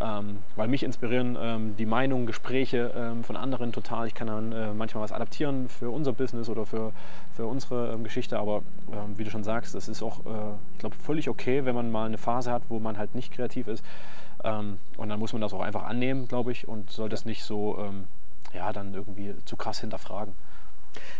ähm, 0.00 0.38
weil 0.56 0.68
mich 0.68 0.82
inspirieren 0.82 1.36
ähm, 1.40 1.76
die 1.76 1.86
Meinungen, 1.86 2.26
Gespräche 2.26 2.92
ähm, 2.94 3.24
von 3.24 3.36
anderen 3.36 3.72
total. 3.72 4.06
Ich 4.06 4.14
kann 4.14 4.26
dann 4.26 4.52
äh, 4.52 4.72
manchmal 4.74 5.04
was 5.04 5.12
adaptieren 5.12 5.68
für 5.68 5.90
unser 5.90 6.12
Business 6.12 6.48
oder 6.48 6.66
für, 6.66 6.92
für 7.32 7.46
unsere 7.46 7.92
ähm, 7.92 8.04
Geschichte, 8.04 8.38
aber 8.38 8.62
ähm, 8.92 9.16
wie 9.16 9.24
du 9.24 9.30
schon 9.30 9.44
sagst, 9.44 9.74
das 9.74 9.88
ist 9.88 10.02
auch, 10.02 10.20
äh, 10.26 10.54
ich 10.74 10.78
glaube, 10.78 10.96
völlig 10.96 11.28
okay, 11.28 11.64
wenn 11.64 11.74
man 11.74 11.90
mal 11.90 12.06
eine 12.06 12.18
Phase 12.18 12.52
hat, 12.52 12.62
wo 12.68 12.78
man 12.78 12.98
halt 12.98 13.14
nicht 13.14 13.32
kreativ 13.32 13.68
ist. 13.68 13.84
und 14.44 15.08
dann 15.08 15.18
muss 15.18 15.32
man 15.32 15.42
das 15.42 15.52
auch 15.52 15.60
einfach 15.60 15.82
annehmen, 15.82 16.28
glaube 16.28 16.52
ich, 16.52 16.68
und 16.68 16.90
sollte 16.90 17.16
es 17.16 17.24
nicht 17.24 17.42
so, 17.42 17.76
ja, 18.54 18.72
dann 18.72 18.94
irgendwie 18.94 19.34
zu 19.44 19.56
krass 19.56 19.80
hinterfragen 19.80 20.32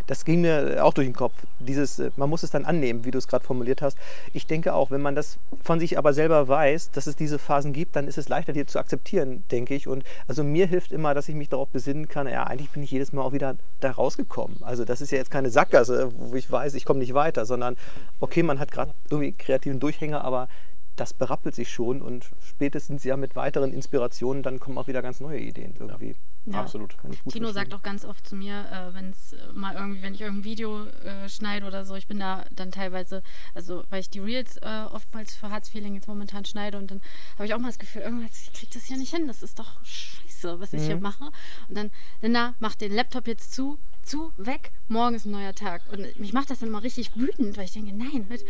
das 0.06 0.24
ging 0.24 0.40
mir 0.40 0.84
auch 0.84 0.94
durch 0.94 1.06
den 1.06 1.14
Kopf. 1.14 1.34
Dieses, 1.58 1.98
äh, 1.98 2.10
man 2.16 2.28
muss 2.30 2.42
es 2.42 2.50
dann 2.50 2.64
annehmen, 2.64 3.04
wie 3.04 3.10
du 3.10 3.18
es 3.18 3.28
gerade 3.28 3.44
formuliert 3.44 3.82
hast. 3.82 3.98
Ich 4.32 4.46
denke 4.46 4.74
auch, 4.74 4.90
wenn 4.90 5.00
man 5.00 5.14
das 5.14 5.38
von 5.62 5.80
sich 5.80 5.98
aber 5.98 6.12
selber 6.12 6.48
weiß, 6.48 6.90
dass 6.90 7.06
es 7.06 7.16
diese 7.16 7.38
Phasen 7.38 7.72
gibt, 7.72 7.96
dann 7.96 8.08
ist 8.08 8.18
es 8.18 8.28
leichter, 8.28 8.52
die 8.52 8.66
zu 8.66 8.78
akzeptieren, 8.78 9.44
denke 9.50 9.74
ich. 9.74 9.86
Und 9.86 10.04
also 10.26 10.44
mir 10.44 10.66
hilft 10.66 10.92
immer, 10.92 11.14
dass 11.14 11.28
ich 11.28 11.34
mich 11.34 11.48
darauf 11.48 11.68
besinnen 11.68 12.08
kann, 12.08 12.26
ja, 12.26 12.44
eigentlich 12.44 12.70
bin 12.70 12.82
ich 12.82 12.90
jedes 12.90 13.12
Mal 13.12 13.22
auch 13.22 13.32
wieder 13.32 13.56
da 13.80 13.90
rausgekommen. 13.90 14.62
Also 14.62 14.84
das 14.84 15.00
ist 15.00 15.10
ja 15.10 15.18
jetzt 15.18 15.30
keine 15.30 15.50
Sackgasse, 15.50 16.10
wo 16.16 16.34
ich 16.36 16.50
weiß, 16.50 16.74
ich 16.74 16.84
komme 16.84 17.00
nicht 17.00 17.14
weiter, 17.14 17.46
sondern 17.46 17.76
okay, 18.20 18.42
man 18.42 18.58
hat 18.58 18.72
gerade 18.72 18.92
irgendwie 19.10 19.32
kreativen 19.32 19.80
Durchhänger, 19.80 20.24
aber 20.24 20.48
das 20.96 21.14
berappelt 21.14 21.54
sich 21.54 21.70
schon 21.70 22.02
und 22.02 22.30
spätestens 22.42 23.04
ja 23.04 23.16
mit 23.16 23.36
weiteren 23.36 23.72
Inspirationen, 23.72 24.42
dann 24.42 24.58
kommen 24.58 24.78
auch 24.78 24.88
wieder 24.88 25.02
ganz 25.02 25.20
neue 25.20 25.38
Ideen 25.38 25.74
irgendwie. 25.78 26.08
Ja. 26.08 26.14
Absolut. 26.54 26.96
Tino 27.30 27.52
sagt 27.52 27.74
auch 27.74 27.82
ganz 27.82 28.04
oft 28.04 28.26
zu 28.26 28.36
mir, 28.36 28.66
äh, 28.70 28.94
wenn 28.94 29.10
es 29.10 29.34
mal 29.54 29.74
irgendwie, 29.74 30.02
wenn 30.02 30.14
ich 30.14 30.20
irgendein 30.20 30.44
Video 30.44 30.86
äh, 30.86 31.28
schneide 31.28 31.66
oder 31.66 31.84
so, 31.84 31.94
ich 31.94 32.06
bin 32.06 32.18
da 32.18 32.44
dann 32.50 32.70
teilweise, 32.70 33.22
also 33.54 33.84
weil 33.90 34.00
ich 34.00 34.10
die 34.10 34.20
Reels 34.20 34.56
äh, 34.58 34.84
oftmals 34.92 35.34
für 35.34 35.50
Hartz 35.50 35.68
Feeling 35.68 35.94
jetzt 35.94 36.08
momentan 36.08 36.44
schneide 36.44 36.78
und 36.78 36.90
dann 36.90 37.00
habe 37.34 37.46
ich 37.46 37.54
auch 37.54 37.58
mal 37.58 37.68
das 37.68 37.78
Gefühl, 37.78 38.02
irgendwas, 38.02 38.42
ich 38.42 38.52
kriege 38.52 38.72
das 38.72 38.84
hier 38.84 38.96
nicht 38.96 39.14
hin, 39.14 39.26
das 39.26 39.42
ist 39.42 39.58
doch 39.58 39.84
scheiße, 39.84 40.60
was 40.60 40.72
ich 40.72 40.82
hier 40.82 40.96
mhm. 40.96 41.02
mache. 41.02 41.24
Und 41.68 41.76
dann, 41.76 41.90
Linda, 42.22 42.54
mach 42.60 42.74
den 42.74 42.92
Laptop 42.92 43.26
jetzt 43.26 43.52
zu, 43.52 43.78
zu, 44.08 44.32
weg, 44.38 44.72
morgen 44.88 45.14
ist 45.14 45.26
ein 45.26 45.32
neuer 45.32 45.54
Tag. 45.54 45.82
Und 45.92 46.18
mich 46.18 46.32
macht 46.32 46.50
das 46.50 46.60
dann 46.60 46.70
immer 46.70 46.82
richtig 46.82 47.14
wütend, 47.14 47.56
weil 47.56 47.66
ich 47.66 47.72
denke, 47.72 47.94
nein, 47.94 48.26
mit 48.28 48.44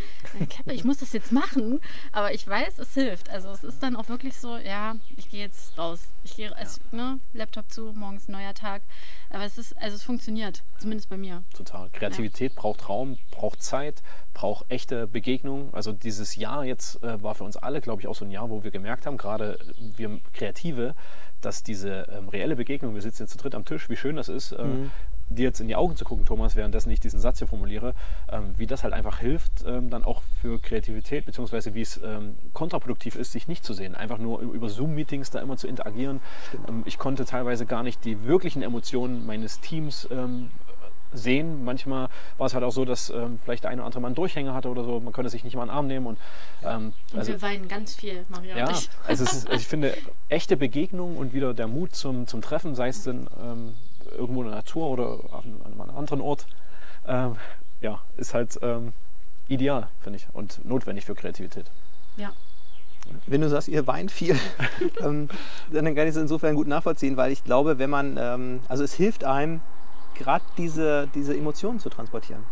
Keppe, 0.49 0.71
ich 0.73 0.85
muss 0.85 0.97
das 0.97 1.11
jetzt 1.11 1.31
machen. 1.31 1.81
Aber 2.13 2.33
ich 2.33 2.47
weiß, 2.47 2.79
es 2.79 2.93
hilft. 2.93 3.29
Also 3.29 3.49
es 3.49 3.63
ist 3.63 3.83
dann 3.83 3.95
auch 3.95 4.07
wirklich 4.07 4.37
so, 4.37 4.57
ja, 4.57 4.95
ich 5.17 5.29
gehe 5.29 5.41
jetzt 5.41 5.77
raus. 5.77 5.99
Ich 6.23 6.37
gehe, 6.37 6.49
ja. 6.49 6.67
ne, 6.91 7.19
Laptop 7.33 7.69
zu, 7.71 7.91
morgen 7.91 8.17
ist 8.17 8.29
ein 8.29 8.33
neuer 8.33 8.53
Tag. 8.53 8.81
Aber 9.29 9.43
es 9.43 9.57
ist, 9.57 9.75
also 9.77 9.95
es 9.97 10.03
funktioniert, 10.03 10.63
zumindest 10.79 11.09
bei 11.09 11.17
mir. 11.17 11.43
Total. 11.53 11.89
Kreativität 11.89 12.53
ja. 12.53 12.61
braucht 12.61 12.87
Raum, 12.87 13.17
braucht 13.31 13.61
Zeit, 13.61 14.01
braucht 14.33 14.65
echte 14.69 15.07
Begegnung. 15.07 15.73
Also 15.73 15.91
dieses 15.91 16.37
Jahr 16.37 16.63
jetzt 16.63 17.03
äh, 17.03 17.21
war 17.21 17.35
für 17.35 17.43
uns 17.43 17.57
alle, 17.57 17.81
glaube 17.81 18.01
ich, 18.01 18.07
auch 18.07 18.15
so 18.15 18.23
ein 18.23 18.31
Jahr, 18.31 18.49
wo 18.49 18.63
wir 18.63 18.71
gemerkt 18.71 19.05
haben, 19.05 19.17
gerade 19.17 19.59
wir 19.97 20.21
Kreative, 20.31 20.95
dass 21.41 21.63
diese 21.63 22.07
ähm, 22.11 22.29
reelle 22.29 22.55
Begegnung, 22.55 22.95
wir 22.95 23.01
sitzen 23.01 23.23
jetzt 23.23 23.31
zu 23.31 23.37
dritt 23.37 23.55
am 23.55 23.65
Tisch, 23.65 23.89
wie 23.89 23.97
schön 23.97 24.15
das 24.15 24.29
ist, 24.29 24.53
äh, 24.53 24.63
mhm 24.63 24.91
dir 25.29 25.43
jetzt 25.43 25.59
in 25.59 25.67
die 25.67 25.75
Augen 25.75 25.95
zu 25.95 26.05
gucken, 26.05 26.25
Thomas, 26.25 26.55
währenddessen 26.55 26.89
ich 26.91 26.99
diesen 26.99 27.19
Satz 27.19 27.39
hier 27.39 27.47
formuliere, 27.47 27.93
ähm, 28.31 28.53
wie 28.57 28.67
das 28.67 28.83
halt 28.83 28.93
einfach 28.93 29.19
hilft, 29.19 29.63
ähm, 29.65 29.89
dann 29.89 30.03
auch 30.03 30.21
für 30.41 30.59
Kreativität, 30.59 31.25
beziehungsweise 31.25 31.73
wie 31.73 31.81
es 31.81 31.99
ähm, 32.03 32.35
kontraproduktiv 32.53 33.15
ist, 33.15 33.31
sich 33.31 33.47
nicht 33.47 33.63
zu 33.63 33.73
sehen. 33.73 33.95
Einfach 33.95 34.17
nur 34.17 34.39
über 34.41 34.69
Zoom-Meetings 34.69 35.29
da 35.29 35.39
immer 35.39 35.57
zu 35.57 35.67
interagieren. 35.67 36.21
Ähm, 36.67 36.83
ich 36.85 36.97
konnte 36.97 37.25
teilweise 37.25 37.65
gar 37.65 37.83
nicht 37.83 38.03
die 38.05 38.23
wirklichen 38.25 38.61
Emotionen 38.61 39.25
meines 39.25 39.59
Teams 39.59 40.07
ähm, 40.11 40.49
sehen. 41.13 41.63
Manchmal 41.63 42.09
war 42.37 42.47
es 42.47 42.53
halt 42.53 42.63
auch 42.63 42.71
so, 42.71 42.85
dass 42.85 43.09
ähm, 43.09 43.39
vielleicht 43.43 43.63
der 43.63 43.71
eine 43.71 43.81
oder 43.81 43.87
andere 43.87 44.01
mal 44.01 44.07
einen 44.07 44.15
Durchhänger 44.15 44.53
hatte 44.53 44.69
oder 44.69 44.83
so. 44.83 44.99
Man 44.99 45.13
konnte 45.13 45.29
sich 45.29 45.43
nicht 45.43 45.55
mal 45.55 45.63
einen 45.63 45.71
Arm 45.71 45.87
nehmen. 45.87 46.05
Und, 46.05 46.19
ähm, 46.63 46.93
und 47.11 47.19
also, 47.19 47.31
wir 47.31 47.41
weinen 47.41 47.67
ganz 47.67 47.95
viel, 47.95 48.25
Maria 48.29 48.57
ja, 48.57 48.65
Also, 49.07 49.23
ist, 49.23 49.47
also 49.47 49.51
ich 49.51 49.67
finde, 49.67 49.95
echte 50.27 50.57
Begegnung 50.57 51.17
und 51.17 51.33
wieder 51.33 51.53
der 51.53 51.67
Mut 51.67 51.95
zum, 51.95 52.27
zum 52.27 52.41
Treffen, 52.41 52.75
sei 52.75 52.89
es 52.89 53.03
denn 53.03 53.27
ähm, 53.41 53.73
irgendwo 54.17 54.41
in 54.41 54.47
der 54.47 54.57
Natur 54.57 54.89
oder 54.89 55.19
an, 55.31 55.61
an 55.63 55.81
einem 55.81 55.97
anderen 55.97 56.21
Ort, 56.21 56.45
ähm, 57.07 57.35
ja, 57.81 57.99
ist 58.17 58.33
halt 58.33 58.59
ähm, 58.61 58.93
ideal, 59.47 59.87
finde 60.01 60.17
ich, 60.17 60.27
und 60.33 60.63
notwendig 60.65 61.05
für 61.05 61.15
Kreativität. 61.15 61.71
Ja. 62.17 62.31
Wenn 63.25 63.41
du 63.41 63.49
sagst, 63.49 63.67
ihr 63.67 63.87
weint 63.87 64.11
viel, 64.11 64.37
ähm, 65.01 65.29
dann 65.71 65.95
kann 65.95 66.05
ich 66.05 66.11
es 66.11 66.17
insofern 66.17 66.55
gut 66.55 66.67
nachvollziehen, 66.67 67.17
weil 67.17 67.31
ich 67.31 67.43
glaube, 67.43 67.79
wenn 67.79 67.89
man, 67.89 68.17
ähm, 68.19 68.59
also 68.67 68.83
es 68.83 68.93
hilft 68.93 69.23
einem, 69.23 69.61
gerade 70.15 70.43
diese, 70.57 71.07
diese 71.15 71.35
Emotionen 71.35 71.79
zu 71.79 71.89
transportieren. 71.89 72.43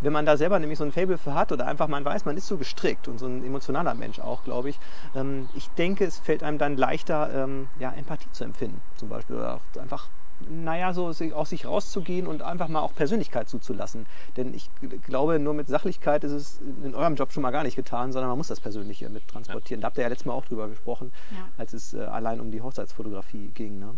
Wenn 0.00 0.12
man 0.12 0.26
da 0.26 0.36
selber 0.36 0.58
nämlich 0.58 0.78
so 0.78 0.84
ein 0.84 0.92
Fable 0.92 1.16
für 1.16 1.34
hat 1.34 1.50
oder 1.50 1.66
einfach 1.66 1.88
man 1.88 2.04
weiß, 2.04 2.26
man 2.26 2.36
ist 2.36 2.46
so 2.46 2.58
gestrickt 2.58 3.08
und 3.08 3.18
so 3.18 3.26
ein 3.26 3.44
emotionaler 3.44 3.94
Mensch 3.94 4.20
auch, 4.20 4.44
glaube 4.44 4.68
ich, 4.68 4.78
ähm, 5.14 5.48
ich 5.54 5.70
denke, 5.70 6.04
es 6.04 6.18
fällt 6.18 6.42
einem 6.42 6.58
dann 6.58 6.76
leichter, 6.76 7.30
ähm, 7.34 7.68
ja, 7.78 7.92
Empathie 7.92 8.30
zu 8.32 8.44
empfinden 8.44 8.82
zum 8.96 9.08
Beispiel 9.08 9.36
oder 9.36 9.54
auch 9.54 9.80
einfach 9.80 10.08
naja, 10.48 10.92
so 10.92 11.06
aus 11.34 11.48
sich 11.48 11.66
rauszugehen 11.66 12.26
und 12.26 12.42
einfach 12.42 12.68
mal 12.68 12.80
auch 12.80 12.94
Persönlichkeit 12.94 13.48
zuzulassen. 13.48 14.06
Denn 14.36 14.54
ich 14.54 14.70
glaube, 15.06 15.38
nur 15.38 15.54
mit 15.54 15.68
Sachlichkeit 15.68 16.24
ist 16.24 16.32
es 16.32 16.60
in 16.84 16.94
eurem 16.94 17.14
Job 17.14 17.32
schon 17.32 17.42
mal 17.42 17.50
gar 17.50 17.62
nicht 17.62 17.76
getan, 17.76 18.12
sondern 18.12 18.28
man 18.28 18.38
muss 18.38 18.48
das 18.48 18.60
Persönliche 18.60 19.08
mit 19.08 19.26
transportieren. 19.28 19.80
Ja. 19.80 19.82
Da 19.82 19.86
habt 19.88 19.98
ihr 19.98 20.02
ja 20.02 20.08
letztes 20.08 20.26
Mal 20.26 20.34
auch 20.34 20.44
drüber 20.44 20.68
gesprochen, 20.68 21.12
ja. 21.30 21.48
als 21.56 21.72
es 21.72 21.94
äh, 21.94 22.00
allein 22.00 22.40
um 22.40 22.50
die 22.50 22.60
Hochzeitsfotografie 22.60 23.50
ging. 23.54 23.78
Ne? 23.78 23.94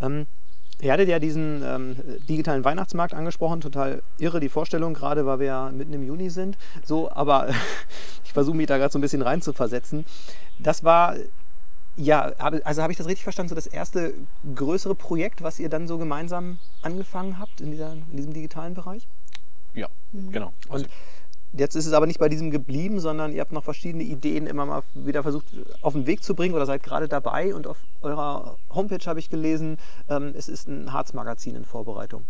Ähm, 0.00 0.26
Ihr 0.80 0.92
hattet 0.92 1.08
ja 1.08 1.18
diesen 1.18 1.60
ähm, 1.64 1.96
digitalen 2.28 2.64
Weihnachtsmarkt 2.64 3.12
angesprochen, 3.12 3.60
total 3.60 4.00
irre 4.18 4.38
die 4.38 4.48
Vorstellung, 4.48 4.94
gerade 4.94 5.26
weil 5.26 5.40
wir 5.40 5.46
ja 5.46 5.70
mitten 5.70 5.92
im 5.92 6.04
Juni 6.04 6.30
sind. 6.30 6.56
So, 6.84 7.10
aber 7.10 7.48
ich 8.24 8.32
versuche 8.32 8.56
mich 8.56 8.68
da 8.68 8.78
gerade 8.78 8.92
so 8.92 8.98
ein 8.98 9.02
bisschen 9.02 9.22
rein 9.22 9.42
zu 9.42 9.52
versetzen. 9.52 10.04
Das 10.60 10.84
war 10.84 11.16
ja, 11.98 12.32
also 12.64 12.82
habe 12.82 12.92
ich 12.92 12.96
das 12.96 13.08
richtig 13.08 13.24
verstanden, 13.24 13.48
so 13.48 13.54
das 13.56 13.66
erste 13.66 14.14
größere 14.54 14.94
Projekt, 14.94 15.42
was 15.42 15.58
ihr 15.58 15.68
dann 15.68 15.88
so 15.88 15.98
gemeinsam 15.98 16.58
angefangen 16.80 17.38
habt 17.38 17.60
in, 17.60 17.72
dieser, 17.72 17.92
in 17.92 18.16
diesem 18.16 18.32
digitalen 18.32 18.74
Bereich? 18.74 19.06
Ja, 19.74 19.88
mhm. 20.12 20.30
genau. 20.30 20.52
Und 20.68 20.88
jetzt 21.52 21.74
ist 21.74 21.86
es 21.86 21.92
aber 21.92 22.06
nicht 22.06 22.20
bei 22.20 22.28
diesem 22.28 22.52
geblieben, 22.52 23.00
sondern 23.00 23.32
ihr 23.32 23.40
habt 23.40 23.50
noch 23.50 23.64
verschiedene 23.64 24.04
Ideen 24.04 24.46
immer 24.46 24.64
mal 24.64 24.82
wieder 24.94 25.24
versucht 25.24 25.46
auf 25.82 25.94
den 25.94 26.06
Weg 26.06 26.22
zu 26.22 26.36
bringen 26.36 26.54
oder 26.54 26.66
seid 26.66 26.84
gerade 26.84 27.08
dabei 27.08 27.52
und 27.52 27.66
auf 27.66 27.78
eurer 28.00 28.56
Homepage 28.70 29.04
habe 29.06 29.18
ich 29.18 29.28
gelesen, 29.28 29.76
ähm, 30.08 30.34
es 30.36 30.48
ist 30.48 30.68
ein 30.68 30.92
Harzmagazin 30.92 31.56
in 31.56 31.64
Vorbereitung. 31.64 32.24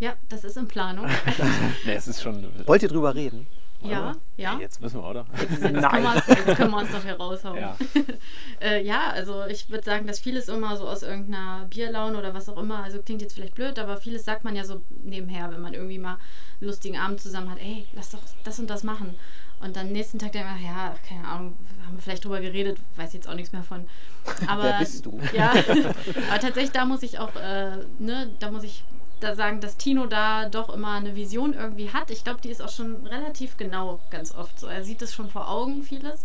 Ja, 0.00 0.14
das 0.28 0.42
ist 0.42 0.56
in 0.56 0.66
Planung. 0.66 1.06
nee, 1.84 1.94
es 1.94 2.08
ist 2.08 2.22
schon. 2.22 2.44
Wollt 2.66 2.82
ihr 2.82 2.88
drüber 2.88 3.14
reden? 3.14 3.46
Ja, 3.82 4.16
ja. 4.36 4.54
Hey, 4.54 4.62
jetzt 4.62 4.80
müssen 4.80 5.00
wir, 5.00 5.08
oder? 5.08 5.24
Jetzt, 5.38 5.62
jetzt, 5.62 5.62
Nein. 5.72 5.90
Können 5.90 6.22
jetzt 6.46 6.56
können 6.56 6.70
wir 6.70 6.78
uns 6.78 6.90
doch 6.90 7.02
hier 7.02 7.14
raushauen. 7.14 7.58
Ja, 7.58 7.76
äh, 8.60 8.84
ja 8.84 9.10
also 9.10 9.44
ich 9.46 9.70
würde 9.70 9.84
sagen, 9.84 10.06
dass 10.06 10.18
vieles 10.18 10.48
immer 10.48 10.76
so 10.76 10.88
aus 10.88 11.02
irgendeiner 11.02 11.66
Bierlaune 11.70 12.18
oder 12.18 12.34
was 12.34 12.48
auch 12.48 12.58
immer, 12.58 12.82
also 12.82 13.00
klingt 13.00 13.22
jetzt 13.22 13.34
vielleicht 13.34 13.54
blöd, 13.54 13.78
aber 13.78 13.96
vieles 13.96 14.24
sagt 14.24 14.44
man 14.44 14.56
ja 14.56 14.64
so 14.64 14.82
nebenher, 15.04 15.50
wenn 15.52 15.60
man 15.60 15.74
irgendwie 15.74 15.98
mal 15.98 16.18
einen 16.60 16.68
lustigen 16.68 16.98
Abend 16.98 17.20
zusammen 17.20 17.50
hat, 17.50 17.58
ey, 17.60 17.86
lass 17.94 18.10
doch 18.10 18.20
das 18.44 18.58
und 18.58 18.68
das 18.68 18.82
machen. 18.82 19.14
Und 19.60 19.76
dann 19.76 19.90
nächsten 19.90 20.18
Tag 20.18 20.32
denkt 20.32 20.48
man, 20.48 20.62
ja, 20.62 20.94
keine 21.08 21.26
Ahnung, 21.26 21.56
haben 21.84 21.96
wir 21.96 22.02
vielleicht 22.02 22.24
drüber 22.24 22.40
geredet, 22.40 22.78
weiß 22.96 23.12
jetzt 23.12 23.28
auch 23.28 23.34
nichts 23.34 23.52
mehr 23.52 23.62
von. 23.62 23.86
Aber, 24.46 24.64
Wer 24.64 24.78
bist 24.78 25.04
du? 25.04 25.18
Ja, 25.32 25.52
aber 25.52 26.38
tatsächlich, 26.38 26.70
da 26.70 26.84
muss 26.84 27.02
ich 27.02 27.18
auch, 27.18 27.34
äh, 27.34 27.78
ne, 27.98 28.30
da 28.38 28.50
muss 28.50 28.62
ich 28.62 28.84
da 29.20 29.34
sagen, 29.34 29.60
dass 29.60 29.76
Tino 29.76 30.06
da 30.06 30.48
doch 30.48 30.72
immer 30.74 30.92
eine 30.92 31.14
Vision 31.14 31.54
irgendwie 31.54 31.90
hat. 31.90 32.10
Ich 32.10 32.24
glaube, 32.24 32.40
die 32.42 32.50
ist 32.50 32.62
auch 32.62 32.70
schon 32.70 33.06
relativ 33.06 33.56
genau 33.56 34.00
ganz 34.10 34.34
oft 34.34 34.58
so. 34.58 34.66
Er 34.66 34.84
sieht 34.84 35.02
es 35.02 35.14
schon 35.14 35.28
vor 35.28 35.48
Augen, 35.48 35.82
vieles. 35.82 36.24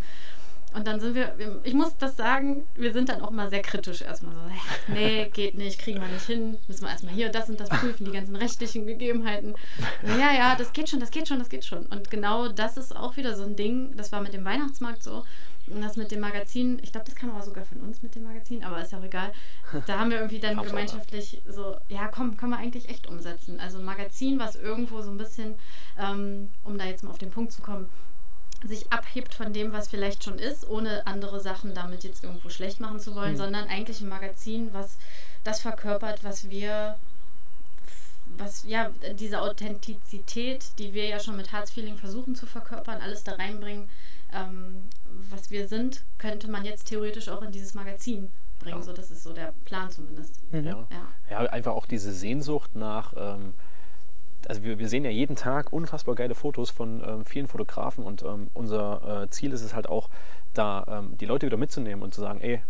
Und 0.73 0.88
dann 0.88 1.00
sind 1.00 1.13
wir, 1.13 1.35
ich 1.63 1.75
muss 1.75 1.95
das 1.97 2.17
sagen, 2.17 2.65
wir 2.75 2.93
sind 2.93 3.09
dann 3.09 3.21
auch 3.21 3.29
mal 3.29 3.50
sehr 3.50 3.62
kritisch 3.62 4.01
erstmal 4.01 4.33
so, 4.33 4.41
nee, 4.93 5.29
geht 5.31 5.55
nicht, 5.55 5.77
kriegen 5.77 6.01
wir 6.01 6.07
nicht 6.07 6.25
hin, 6.25 6.57
müssen 6.67 6.81
wir 6.81 6.89
erstmal 6.89 7.13
hier 7.13 7.29
das 7.29 7.47
und 7.47 7.59
das 7.59 7.69
prüfen, 7.69 8.05
die 8.05 8.12
ganzen 8.12 8.35
rechtlichen 8.35 8.88
Gegebenheiten. 8.88 9.53
Ja, 10.01 10.33
ja, 10.33 10.55
das 10.55 10.73
geht 10.73 10.89
schon, 10.89 11.00
das 11.00 11.12
geht 11.12 11.27
schon, 11.27 11.38
das 11.38 11.50
geht 11.50 11.63
schon. 11.63 11.85
Und 11.85 12.09
genau 12.09 12.47
das 12.47 12.77
ist 12.77 12.95
auch 12.95 13.17
wieder 13.17 13.35
so 13.35 13.43
ein 13.43 13.55
Ding, 13.55 13.95
das 13.95 14.12
war 14.12 14.21
mit 14.21 14.33
dem 14.33 14.45
Weihnachtsmarkt 14.45 15.03
so, 15.03 15.23
und 15.67 15.82
das 15.82 15.96
mit 15.96 16.12
dem 16.12 16.20
Magazin, 16.20 16.79
ich 16.84 16.91
glaube, 16.91 17.05
das 17.05 17.15
kam 17.15 17.32
aber 17.32 17.43
sogar 17.43 17.65
von 17.65 17.79
uns 17.82 18.03
mit 18.03 18.15
dem 18.15 18.24
Magazin, 18.24 18.63
aber 18.63 18.82
ist 18.82 18.91
ja 18.91 19.00
auch 19.00 19.03
egal. 19.03 19.32
Da 19.88 20.00
haben 20.00 20.10
wir 20.10 20.17
irgendwie 20.17 20.39
dann 20.39 20.58
gemeinschaftlich 20.63 21.41
so, 21.48 21.77
ja 21.88 22.08
komm, 22.08 22.36
können 22.38 22.51
wir 22.51 22.58
eigentlich 22.58 22.89
echt 22.89 23.08
umsetzen. 23.08 23.60
Also 23.60 23.79
ein 23.79 23.86
Magazin, 23.86 24.39
was 24.39 24.55
irgendwo 24.55 25.01
so 25.01 25.10
ein 25.10 25.17
bisschen, 25.17 25.55
ähm, 25.98 26.50
um 26.63 26.77
da 26.77 26.86
jetzt 26.86 27.03
mal 27.03 27.12
auf 27.12 27.17
den 27.17 27.32
Punkt 27.32 27.53
zu 27.53 27.62
kommen, 27.62 27.89
sich 28.65 28.91
abhebt 28.91 29.34
von 29.34 29.53
dem, 29.53 29.74
was 29.74 29.89
vielleicht 29.89 30.24
schon 30.24 30.39
ist, 30.39 30.67
ohne 30.67 31.05
andere 31.05 31.39
Sachen 31.39 31.74
damit 31.74 32.03
jetzt 32.03 32.24
irgendwo 32.24 32.50
schlecht 32.50 32.79
machen 32.79 33.00
zu 33.00 33.15
wollen, 33.15 33.34
mhm. 33.34 33.38
sondern 33.38 33.67
eigentlich 33.67 34.01
ein 34.01 34.10
Magazin, 34.10 34.70
was 34.74 34.98
das 35.43 35.62
verkörpert, 35.62 36.24
was 36.24 36.50
wir 36.50 36.98
was 38.38 38.63
ja 38.67 38.89
diese 39.13 39.41
Authentizität, 39.41 40.65
die 40.79 40.93
wir 40.93 41.05
ja 41.05 41.20
schon 41.20 41.36
mit 41.36 41.51
Herzfeeling 41.51 41.98
versuchen 41.98 42.36
zu 42.36 42.46
verkörpern, 42.46 43.01
alles 43.01 43.24
da 43.24 43.34
reinbringen, 43.34 43.89
ähm, 44.35 44.83
was 45.29 45.51
wir 45.51 45.67
sind, 45.67 46.03
könnte 46.17 46.49
man 46.49 46.65
jetzt 46.65 46.87
theoretisch 46.87 47.29
auch 47.29 47.41
in 47.41 47.51
dieses 47.51 47.73
Magazin 47.73 48.29
bringen. 48.59 48.77
Ja. 48.77 48.83
So, 48.83 48.93
das 48.93 49.11
ist 49.11 49.23
so 49.23 49.33
der 49.33 49.53
Plan 49.65 49.89
zumindest. 49.89 50.41
Mhm. 50.51 50.65
Ja. 50.65 50.87
ja. 50.91 51.07
Ja. 51.29 51.37
einfach 51.49 51.73
auch 51.73 51.85
diese 51.85 52.11
Sehnsucht 52.11 52.75
nach. 52.75 53.13
Ähm, 53.15 53.53
also 54.47 54.63
wir, 54.63 54.77
wir, 54.77 54.89
sehen 54.89 55.05
ja 55.05 55.11
jeden 55.11 55.37
Tag 55.37 55.71
unfassbar 55.71 56.15
geile 56.15 56.35
Fotos 56.35 56.69
von 56.69 57.01
ähm, 57.05 57.25
vielen 57.25 57.47
Fotografen 57.47 58.03
und 58.03 58.23
ähm, 58.23 58.49
unser 58.53 59.23
äh, 59.23 59.29
Ziel 59.29 59.53
ist 59.53 59.61
es 59.61 59.73
halt 59.73 59.87
auch, 59.87 60.09
da 60.53 60.85
ähm, 60.89 61.17
die 61.17 61.25
Leute 61.25 61.45
wieder 61.45 61.55
mitzunehmen 61.55 62.03
und 62.03 62.13
zu 62.13 62.19
sagen, 62.19 62.41
ey, 62.41 62.61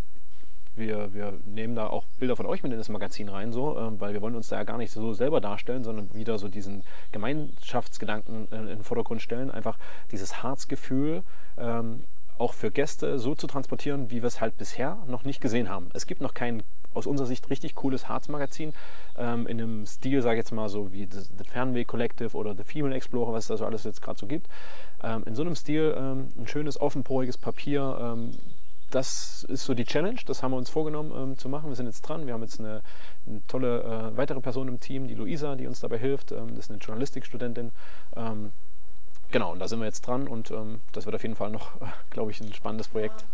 wir, 0.75 1.13
wir 1.13 1.33
nehmen 1.45 1.75
da 1.75 1.87
auch 1.87 2.05
Bilder 2.19 2.35
von 2.35 2.45
euch 2.45 2.63
mit 2.63 2.71
in 2.71 2.77
das 2.77 2.89
Magazin 2.89 3.29
rein, 3.29 3.51
so, 3.51 3.77
äh, 3.77 3.99
weil 3.99 4.13
wir 4.13 4.21
wollen 4.21 4.35
uns 4.35 4.49
da 4.49 4.57
ja 4.57 4.63
gar 4.63 4.77
nicht 4.77 4.91
so 4.91 5.13
selber 5.13 5.41
darstellen, 5.41 5.83
sondern 5.83 6.13
wieder 6.13 6.37
so 6.37 6.47
diesen 6.47 6.83
Gemeinschaftsgedanken 7.11 8.47
äh, 8.51 8.57
in 8.57 8.65
den 8.67 8.83
Vordergrund 8.83 9.21
stellen, 9.21 9.51
einfach 9.51 9.77
dieses 10.11 10.43
Harzgefühl 10.43 11.23
ähm, 11.57 12.03
auch 12.37 12.53
für 12.53 12.71
Gäste 12.71 13.19
so 13.19 13.35
zu 13.35 13.47
transportieren, 13.47 14.09
wie 14.09 14.21
wir 14.21 14.27
es 14.27 14.41
halt 14.41 14.57
bisher 14.57 14.97
noch 15.07 15.23
nicht 15.23 15.39
gesehen 15.39 15.69
haben. 15.69 15.89
Es 15.93 16.07
gibt 16.07 16.21
noch 16.21 16.33
kein 16.33 16.63
aus 16.93 17.07
unserer 17.07 17.27
Sicht 17.27 17.49
richtig 17.49 17.75
cooles 17.75 18.07
Harzmagazin 18.07 18.73
ähm, 19.17 19.47
in 19.47 19.59
einem 19.59 19.85
Stil, 19.85 20.21
sage 20.21 20.35
ich 20.35 20.45
jetzt 20.45 20.51
mal 20.51 20.69
so 20.69 20.91
wie 20.91 21.07
das, 21.07 21.31
The 21.37 21.43
Fernweh 21.43 21.85
Collective 21.85 22.35
oder 22.37 22.55
The 22.55 22.63
Female 22.63 22.95
Explorer, 22.95 23.33
was 23.33 23.45
es 23.45 23.47
da 23.47 23.57
so 23.57 23.65
alles 23.65 23.83
jetzt 23.83 24.01
gerade 24.01 24.19
so 24.19 24.27
gibt. 24.27 24.47
Ähm, 25.01 25.23
in 25.25 25.35
so 25.35 25.41
einem 25.41 25.55
Stil 25.55 25.95
ähm, 25.97 26.29
ein 26.37 26.47
schönes 26.47 26.79
offenporiges 26.79 27.37
Papier, 27.37 27.97
ähm, 27.99 28.31
das 28.93 29.43
ist 29.45 29.63
so 29.63 29.73
die 29.73 29.85
Challenge, 29.85 30.19
das 30.27 30.43
haben 30.43 30.51
wir 30.51 30.57
uns 30.57 30.69
vorgenommen 30.69 31.11
ähm, 31.15 31.37
zu 31.37 31.49
machen. 31.49 31.69
Wir 31.69 31.75
sind 31.75 31.87
jetzt 31.87 32.03
dran. 32.03 32.27
Wir 32.27 32.33
haben 32.33 32.43
jetzt 32.43 32.59
eine, 32.59 32.81
eine 33.27 33.41
tolle 33.47 33.81
äh, 33.81 34.17
weitere 34.17 34.39
Person 34.39 34.67
im 34.67 34.79
Team, 34.79 35.07
die 35.07 35.15
Luisa, 35.15 35.55
die 35.55 35.65
uns 35.65 35.79
dabei 35.79 35.97
hilft. 35.97 36.31
Ähm, 36.31 36.49
das 36.49 36.65
ist 36.65 36.69
eine 36.69 36.79
Journalistikstudentin. 36.79 37.71
Ähm, 38.15 38.51
genau, 39.31 39.51
und 39.51 39.59
da 39.59 39.67
sind 39.67 39.79
wir 39.79 39.85
jetzt 39.85 40.01
dran 40.01 40.27
und 40.27 40.51
ähm, 40.51 40.79
das 40.91 41.05
wird 41.05 41.15
auf 41.15 41.23
jeden 41.23 41.35
Fall 41.35 41.49
noch, 41.49 41.81
äh, 41.81 41.85
glaube 42.11 42.29
ich, 42.29 42.39
ein 42.39 42.53
spannendes 42.53 42.87
Projekt. 42.87 43.25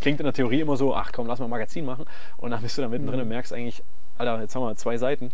Klingt 0.00 0.18
in 0.18 0.24
der 0.24 0.32
Theorie 0.32 0.60
immer 0.60 0.76
so, 0.76 0.94
ach 0.94 1.12
komm, 1.12 1.28
lass 1.28 1.38
mal 1.38 1.46
ein 1.46 1.50
Magazin 1.50 1.84
machen. 1.84 2.06
Und 2.36 2.50
dann 2.50 2.62
bist 2.62 2.76
du 2.76 2.82
da 2.82 2.88
mittendrin 2.88 3.20
und 3.20 3.28
merkst 3.28 3.52
eigentlich, 3.52 3.84
Alter, 4.18 4.40
jetzt 4.40 4.54
haben 4.54 4.62
wir 4.62 4.74
zwei 4.76 4.96
Seiten. 4.96 5.30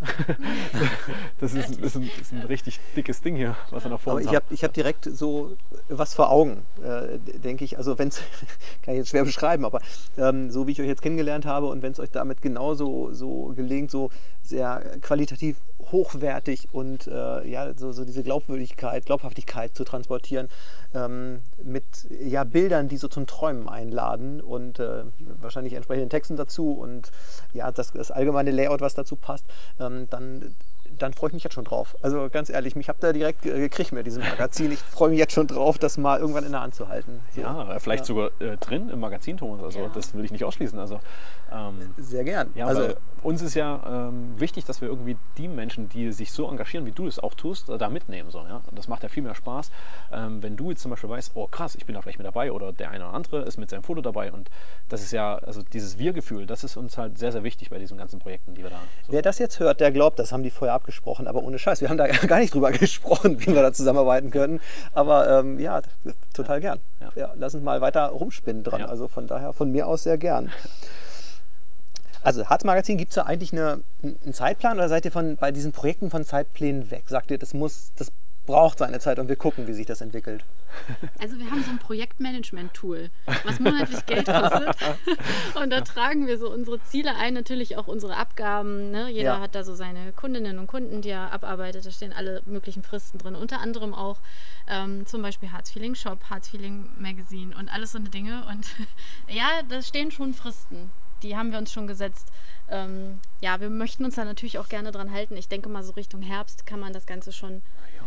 das, 1.40 1.54
ist, 1.54 1.78
ist, 1.78 1.96
ein, 1.96 2.10
ist 2.20 2.32
ein 2.32 2.42
richtig 2.42 2.80
dickes 2.96 3.20
Ding 3.20 3.36
hier, 3.36 3.56
was 3.70 3.84
wir 3.84 3.90
noch 3.90 4.00
vor 4.00 4.14
uns 4.14 4.26
Aber 4.26 4.34
ich 4.34 4.64
habe 4.64 4.68
hab 4.68 4.72
direkt 4.72 5.04
so 5.04 5.56
was 5.88 6.14
vor 6.14 6.30
Augen, 6.30 6.64
äh, 6.82 7.18
denke 7.38 7.64
ich. 7.64 7.78
Also 7.78 7.98
wenn 7.98 8.08
es, 8.08 8.16
kann 8.82 8.94
ich 8.94 8.98
jetzt 8.98 9.10
schwer 9.10 9.24
beschreiben, 9.24 9.64
aber 9.64 9.80
ähm, 10.18 10.50
so 10.50 10.66
wie 10.66 10.72
ich 10.72 10.80
euch 10.80 10.88
jetzt 10.88 11.02
kennengelernt 11.02 11.46
habe 11.46 11.66
und 11.66 11.82
wenn 11.82 11.92
es 11.92 12.00
euch 12.00 12.10
damit 12.10 12.42
genauso 12.42 13.12
so 13.12 13.52
gelingt, 13.54 13.90
so 13.90 14.10
sehr 14.42 14.82
qualitativ 15.00 15.56
hochwertig 15.92 16.68
und 16.72 17.06
äh, 17.06 17.46
ja, 17.48 17.72
so, 17.76 17.92
so 17.92 18.04
diese 18.04 18.22
Glaubwürdigkeit, 18.22 19.04
Glaubhaftigkeit 19.04 19.74
zu 19.74 19.84
transportieren 19.84 20.48
ähm, 20.94 21.40
mit 21.62 21.84
ja, 22.10 22.44
Bildern, 22.44 22.88
die 22.88 22.96
so 22.96 23.08
zum 23.08 23.26
Träumen 23.26 23.68
einladen 23.68 24.40
und 24.40 24.78
äh, 24.78 25.04
wahrscheinlich 25.40 25.74
entsprechenden 25.74 26.10
Texten 26.10 26.36
dazu 26.36 26.72
und 26.72 27.10
ja, 27.52 27.70
das, 27.70 27.92
das 27.92 28.10
allgemeine 28.10 28.50
Layout, 28.50 28.80
was 28.80 28.94
dazu 28.94 29.16
passt, 29.16 29.44
ähm, 29.78 30.06
dann 30.10 30.54
dann 31.02 31.12
freue 31.12 31.28
ich 31.28 31.34
mich 31.34 31.44
jetzt 31.44 31.54
schon 31.54 31.64
drauf. 31.64 31.96
Also 32.00 32.28
ganz 32.30 32.48
ehrlich, 32.48 32.76
mich 32.76 32.88
habt 32.88 33.02
ihr 33.02 33.12
direkt 33.12 33.42
gekriegt 33.42 33.92
mit 33.92 34.06
diesem 34.06 34.22
Magazin. 34.22 34.70
Ich 34.70 34.78
freue 34.78 35.10
mich 35.10 35.18
jetzt 35.18 35.32
schon 35.32 35.48
drauf, 35.48 35.78
das 35.78 35.98
mal 35.98 36.20
irgendwann 36.20 36.44
in 36.44 36.52
der 36.52 36.60
Hand 36.60 36.74
zu 36.74 36.88
halten. 36.88 37.20
So. 37.34 37.40
Ja, 37.40 37.78
vielleicht 37.80 38.04
ja. 38.04 38.06
sogar 38.06 38.30
äh, 38.40 38.56
drin 38.58 38.88
im 38.88 39.00
Magazin, 39.00 39.36
Thomas. 39.36 39.62
Also 39.62 39.80
ja. 39.80 39.90
das 39.92 40.14
will 40.14 40.24
ich 40.24 40.30
nicht 40.30 40.44
ausschließen. 40.44 40.78
Also, 40.78 41.00
ähm, 41.52 41.94
Sehr 41.96 42.24
gern. 42.24 42.50
Ja, 42.54 42.66
also, 42.66 42.94
uns 43.22 43.42
ist 43.42 43.54
ja 43.54 44.08
ähm, 44.08 44.38
wichtig, 44.38 44.64
dass 44.64 44.80
wir 44.80 44.88
irgendwie 44.88 45.16
die 45.38 45.48
Menschen, 45.48 45.88
die 45.88 46.12
sich 46.12 46.32
so 46.32 46.48
engagieren, 46.48 46.86
wie 46.86 46.92
du 46.92 47.06
es 47.06 47.18
auch 47.18 47.34
tust, 47.34 47.68
da 47.68 47.88
mitnehmen. 47.88 48.30
So, 48.30 48.38
ja? 48.40 48.62
Und 48.68 48.78
das 48.78 48.88
macht 48.88 49.02
ja 49.02 49.08
viel 49.08 49.22
mehr 49.22 49.34
Spaß, 49.34 49.70
ähm, 50.12 50.42
wenn 50.42 50.56
du 50.56 50.70
jetzt 50.70 50.82
zum 50.82 50.90
Beispiel 50.90 51.10
weißt, 51.10 51.32
oh 51.34 51.46
krass, 51.46 51.74
ich 51.74 51.86
bin 51.86 51.94
da 51.94 52.02
vielleicht 52.02 52.18
mit 52.18 52.26
dabei 52.26 52.52
oder 52.52 52.72
der 52.72 52.90
eine 52.90 53.04
oder 53.04 53.14
andere 53.14 53.42
ist 53.42 53.58
mit 53.58 53.70
seinem 53.70 53.84
Foto 53.84 54.00
dabei. 54.00 54.32
Und 54.32 54.50
das 54.88 55.02
ist 55.02 55.12
ja, 55.12 55.36
also 55.36 55.62
dieses 55.62 55.98
Wir-Gefühl, 55.98 56.46
das 56.46 56.64
ist 56.64 56.76
uns 56.76 56.98
halt 56.98 57.18
sehr, 57.18 57.32
sehr 57.32 57.44
wichtig 57.44 57.70
bei 57.70 57.78
diesen 57.78 57.96
ganzen 57.96 58.18
Projekten, 58.18 58.54
die 58.54 58.62
wir 58.62 58.70
da. 58.70 58.80
So 59.06 59.12
Wer 59.12 59.22
das 59.22 59.38
jetzt 59.38 59.60
hört, 59.60 59.80
der 59.80 59.92
glaubt, 59.92 60.18
das 60.18 60.32
haben 60.32 60.42
die 60.42 60.50
vorher 60.50 60.74
abgesprochen, 60.74 60.91
aber 61.26 61.42
ohne 61.42 61.58
Scheiß. 61.58 61.80
Wir 61.80 61.88
haben 61.88 61.96
da 61.96 62.06
gar 62.26 62.38
nicht 62.38 62.54
drüber 62.54 62.70
gesprochen, 62.72 63.40
wie 63.40 63.54
wir 63.54 63.62
da 63.62 63.72
zusammenarbeiten 63.72 64.30
können. 64.30 64.60
Aber 64.94 65.38
ähm, 65.38 65.58
ja, 65.58 65.82
total 66.34 66.60
gern. 66.60 66.78
Ja. 67.00 67.12
ja. 67.14 67.34
lass 67.36 67.54
uns 67.54 67.64
mal 67.64 67.80
weiter 67.80 68.06
rumspinnen 68.06 68.62
dran. 68.62 68.80
Ja. 68.80 68.86
Also 68.86 69.08
von 69.08 69.26
daher 69.26 69.52
von 69.52 69.70
mir 69.70 69.86
aus 69.86 70.04
sehr 70.04 70.18
gern. 70.18 70.50
Also 72.22 72.46
Harz 72.46 72.62
Magazin, 72.64 72.98
gibt 72.98 73.10
es 73.10 73.16
da 73.16 73.22
eigentlich 73.22 73.52
eine, 73.52 73.80
einen 74.02 74.32
Zeitplan 74.32 74.76
oder 74.76 74.88
seid 74.88 75.04
ihr 75.04 75.10
von, 75.10 75.36
bei 75.36 75.50
diesen 75.50 75.72
Projekten 75.72 76.08
von 76.08 76.24
Zeitplänen 76.24 76.90
weg? 76.90 77.04
Sagt 77.08 77.32
ihr, 77.32 77.38
das 77.38 77.52
muss, 77.52 77.92
das 77.96 78.12
braucht 78.46 78.78
seine 78.78 78.98
Zeit 78.98 79.18
und 79.18 79.28
wir 79.28 79.36
gucken, 79.36 79.66
wie 79.68 79.72
sich 79.72 79.86
das 79.86 80.00
entwickelt. 80.00 80.44
Also 81.20 81.38
wir 81.38 81.50
haben 81.50 81.62
so 81.62 81.70
ein 81.70 81.78
Projektmanagement-Tool, 81.78 83.10
was 83.44 83.60
monatlich 83.60 84.04
Geld 84.06 84.26
kostet. 84.26 84.74
Und 85.62 85.70
da 85.70 85.82
tragen 85.82 86.26
wir 86.26 86.38
so 86.38 86.50
unsere 86.50 86.80
Ziele 86.82 87.14
ein, 87.14 87.34
natürlich 87.34 87.76
auch 87.76 87.86
unsere 87.88 88.16
Abgaben. 88.16 88.90
Ne? 88.90 89.10
Jeder 89.10 89.34
Ja. 89.34 89.40
hat 89.40 89.54
da 89.54 89.64
so 89.64 89.74
seine 89.74 90.12
Kundinnen 90.12 90.58
und 90.58 90.66
Kunden, 90.66 91.02
die 91.02 91.10
er 91.10 91.30
abarbeitet. 91.32 91.84
Da 91.86 91.90
stehen 91.90 92.12
alle 92.12 92.42
möglichen 92.46 92.82
Fristen 92.82 93.18
drin. 93.18 93.34
Unter 93.36 93.60
anderem 93.60 93.94
auch 93.94 94.18
ähm, 94.66 95.06
zum 95.06 95.22
Beispiel 95.22 95.52
Harz 95.52 95.70
Feeling 95.70 95.94
Shop, 95.94 96.18
Harz 96.30 96.48
Feeling 96.48 96.88
Magazine 96.98 97.54
und 97.56 97.68
alles 97.72 97.92
so 97.92 97.98
eine 97.98 98.08
Dinge. 98.08 98.44
Und 98.50 98.66
ja, 99.28 99.62
da 99.68 99.82
stehen 99.82 100.10
schon 100.10 100.32
Fristen. 100.34 100.90
Die 101.22 101.36
haben 101.36 101.52
wir 101.52 101.58
uns 101.58 101.72
schon 101.72 101.86
gesetzt. 101.86 102.28
Ähm, 102.68 103.18
ja, 103.40 103.60
wir 103.60 103.68
möchten 103.70 104.04
uns 104.04 104.14
da 104.14 104.24
natürlich 104.24 104.58
auch 104.58 104.68
gerne 104.68 104.92
dran 104.92 105.12
halten. 105.12 105.36
Ich 105.36 105.48
denke 105.48 105.68
mal, 105.68 105.82
so 105.82 105.92
Richtung 105.92 106.22
Herbst 106.22 106.64
kann 106.66 106.80
man 106.80 106.92
das 106.92 107.06
Ganze 107.06 107.32
schon 107.32 107.60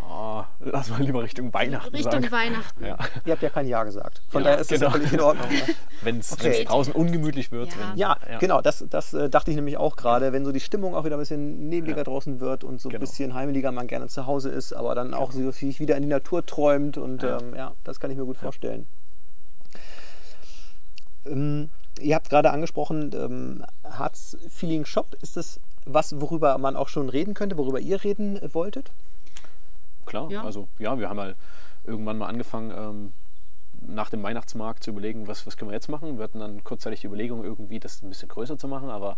Ja, 0.10 0.48
lass 0.60 0.90
mal 0.90 1.02
lieber 1.02 1.22
Richtung 1.24 1.54
Weihnachten 1.54 1.94
Richtung 1.96 2.12
sagen. 2.24 2.32
Weihnachten. 2.32 2.84
Ja. 2.86 2.98
Ihr 3.26 3.34
habt 3.34 3.44
ja 3.44 3.50
kein 3.50 3.68
Ja 3.68 3.84
gesagt. 3.84 4.22
Von 4.30 4.42
Ja, 4.42 4.50
daher 4.50 4.62
ist 4.62 4.70
genau. 4.70 4.86
ja 4.86 4.92
völlig 4.92 5.14
in 5.14 5.20
Ordnung. 5.22 5.48
Ne? 5.56 5.76
Wenn 6.02 6.20
es 6.20 6.32
Okay. 6.34 6.64
draußen 6.66 6.94
ungemütlich 6.94 7.52
wird. 7.52 7.70
Ja. 7.74 7.78
Wenn, 7.92 7.98
Ja, 7.98 8.18
genau, 8.40 8.62
das, 8.62 8.84
das 8.90 9.14
äh, 9.14 9.30
dachte 9.30 9.52
ich 9.52 9.56
nämlich 9.56 9.78
auch 9.78 9.96
gerade, 9.96 10.34
wenn 10.34 10.46
so 10.46 10.52
die 10.52 10.60
Stimmung 10.60 10.96
auch 10.96 11.06
wieder 11.06 11.16
ein 11.18 11.20
bisschen 11.20 11.70
nebliger 11.70 12.00
Ja. 12.00 12.04
draußen 12.04 12.40
wird 12.40 12.64
und 12.64 12.82
so 12.82 12.90
ein 12.90 12.94
Genau. 12.94 13.02
bisschen 13.02 13.34
heimeliger 13.34 13.72
man 13.72 13.88
gerne 13.88 14.08
zu 14.08 14.26
Hause 14.26 14.50
ist, 14.50 14.74
aber 14.74 14.96
dann 14.96 15.14
auch 15.14 15.32
so 15.32 15.52
sich 15.52 15.80
wieder 15.80 15.96
in 15.96 16.02
die 16.04 16.10
Natur 16.10 16.46
träumt 16.46 16.98
und 16.98 17.24
ähm, 17.24 17.54
ja 17.56 17.74
das 17.84 18.00
kann 18.00 18.10
ich 18.12 18.18
mir 18.18 18.26
gut 18.26 18.38
vorstellen. 18.38 18.88
Ähm, 21.26 21.70
ihr 22.00 22.16
habt 22.16 22.30
gerade 22.30 22.52
angesprochen, 22.52 23.12
ähm, 23.14 23.66
Harz 23.84 24.38
Feeling 24.50 24.86
Shop, 24.86 25.16
ist 25.22 25.38
das 25.38 25.60
was, 25.86 26.20
worüber 26.20 26.58
man 26.58 26.76
auch 26.76 26.90
schon 26.90 27.10
reden 27.10 27.34
könnte, 27.34 27.58
worüber 27.58 27.80
ihr 27.80 28.04
reden 28.04 28.38
äh, 28.38 28.54
wolltet? 28.54 28.92
Klar, 30.06 30.30
Ja. 30.32 30.44
also 30.44 30.68
ja, 30.80 30.98
wir 31.00 31.10
haben 31.10 31.20
halt 31.20 31.36
irgendwann 31.84 32.18
mal 32.18 32.28
angefangen, 32.28 32.72
ähm, 32.76 33.14
nach 33.88 34.10
dem 34.10 34.24
Weihnachtsmarkt 34.24 34.84
zu 34.84 34.92
überlegen, 34.92 35.28
was, 35.28 35.46
was 35.46 35.58
können 35.58 35.70
wir 35.70 35.76
jetzt 35.76 35.90
machen. 35.90 36.18
Wir 36.18 36.24
hatten 36.24 36.40
dann 36.40 36.64
kurzzeitig 36.64 37.02
die 37.02 37.08
Überlegung, 37.08 37.44
irgendwie 37.44 37.80
das 37.80 38.02
ein 38.02 38.10
bisschen 38.10 38.30
größer 38.30 38.58
zu 38.58 38.68
machen, 38.68 38.90
aber 38.90 39.18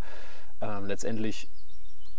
ähm, 0.59 0.85
letztendlich, 0.85 1.47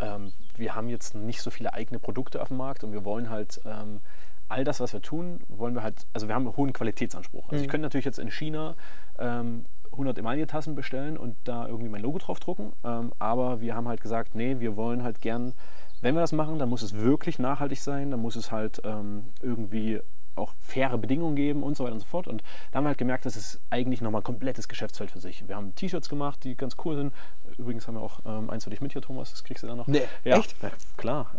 ähm, 0.00 0.32
wir 0.56 0.74
haben 0.74 0.88
jetzt 0.88 1.14
nicht 1.14 1.42
so 1.42 1.50
viele 1.50 1.74
eigene 1.74 1.98
Produkte 1.98 2.40
auf 2.40 2.48
dem 2.48 2.56
Markt 2.56 2.84
und 2.84 2.92
wir 2.92 3.04
wollen 3.04 3.28
halt 3.28 3.60
ähm, 3.66 4.00
all 4.48 4.64
das, 4.64 4.80
was 4.80 4.94
wir 4.94 5.02
tun, 5.02 5.40
wollen 5.48 5.74
wir 5.74 5.82
halt, 5.82 6.06
also 6.14 6.26
wir 6.28 6.34
haben 6.34 6.46
einen 6.46 6.56
hohen 6.56 6.72
Qualitätsanspruch. 6.72 7.50
Also 7.50 7.62
ich 7.62 7.68
könnte 7.68 7.82
natürlich 7.82 8.06
jetzt 8.06 8.18
in 8.18 8.30
China 8.30 8.76
ähm, 9.18 9.66
100 9.92 10.18
Emaille-Tassen 10.18 10.74
bestellen 10.74 11.16
und 11.16 11.36
da 11.44 11.66
irgendwie 11.66 11.88
mein 11.88 12.02
Logo 12.02 12.18
drauf 12.18 12.40
drucken, 12.40 12.72
ähm, 12.84 13.12
aber 13.18 13.60
wir 13.60 13.74
haben 13.74 13.88
halt 13.88 14.00
gesagt, 14.00 14.34
nee, 14.34 14.60
wir 14.60 14.76
wollen 14.76 15.02
halt 15.02 15.20
gern 15.20 15.54
wenn 16.00 16.14
wir 16.14 16.20
das 16.20 16.32
machen, 16.32 16.58
dann 16.58 16.68
muss 16.68 16.82
es 16.82 16.94
wirklich 16.94 17.38
nachhaltig 17.38 17.80
sein, 17.80 18.10
dann 18.10 18.20
muss 18.20 18.36
es 18.36 18.52
halt 18.52 18.80
ähm, 18.84 19.26
irgendwie 19.42 20.00
auch 20.38 20.54
faire 20.60 20.96
Bedingungen 20.98 21.36
geben 21.36 21.62
und 21.62 21.76
so 21.76 21.84
weiter 21.84 21.94
und 21.94 22.00
so 22.00 22.06
fort. 22.06 22.28
Und 22.28 22.42
da 22.70 22.78
haben 22.78 22.84
wir 22.84 22.88
halt 22.88 22.98
gemerkt, 22.98 23.26
das 23.26 23.36
ist 23.36 23.60
eigentlich 23.70 24.00
nochmal 24.00 24.20
ein 24.20 24.24
komplettes 24.24 24.68
Geschäftsfeld 24.68 25.10
für 25.10 25.20
sich. 25.20 25.46
Wir 25.48 25.56
haben 25.56 25.74
T-Shirts 25.74 26.08
gemacht, 26.08 26.44
die 26.44 26.56
ganz 26.56 26.76
cool 26.84 26.96
sind. 26.96 27.12
Übrigens 27.56 27.86
haben 27.86 27.94
wir 27.94 28.02
auch 28.02 28.20
ähm, 28.26 28.50
eins 28.50 28.64
für 28.64 28.70
dich 28.70 28.80
mit 28.80 28.92
hier, 28.92 29.02
Thomas, 29.02 29.30
das 29.30 29.44
kriegst 29.44 29.62
du 29.62 29.66
dann 29.66 29.76
noch. 29.76 29.86
Nee, 29.86 30.02
ja, 30.24 30.38
echt? 30.38 30.54
Ja, 30.62 30.70
klar. 30.96 31.30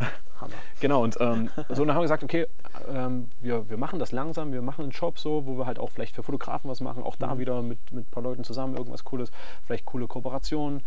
Hammer. 0.42 0.54
Genau, 0.80 1.04
und 1.04 1.18
ähm, 1.20 1.50
so 1.70 1.82
und 1.82 1.88
dann 1.88 1.90
haben 1.90 1.98
wir 1.98 2.04
gesagt, 2.04 2.24
okay, 2.24 2.48
ähm, 2.88 3.30
wir, 3.42 3.70
wir 3.70 3.78
machen 3.78 4.00
das 4.00 4.12
langsam, 4.12 4.54
wir 4.54 4.62
machen 4.62 4.84
einen 4.84 4.94
Shop 4.94 5.20
so, 5.20 5.46
wo 5.46 5.58
wir 5.58 5.66
halt 5.66 5.80
auch 5.80 5.90
vielleicht 5.90 6.16
für 6.16 6.24
Fotografen 6.24 6.70
was 6.70 6.82
machen, 6.82 7.04
auch 7.04 7.16
da 7.16 7.38
wieder 7.38 7.62
mit, 7.62 7.92
mit 7.92 8.08
ein 8.08 8.12
paar 8.12 8.24
Leuten 8.24 8.44
zusammen 8.44 8.78
irgendwas 8.78 9.04
Cooles, 9.04 9.32
vielleicht 9.66 9.86
coole 9.86 10.08
Kooperationen. 10.08 10.82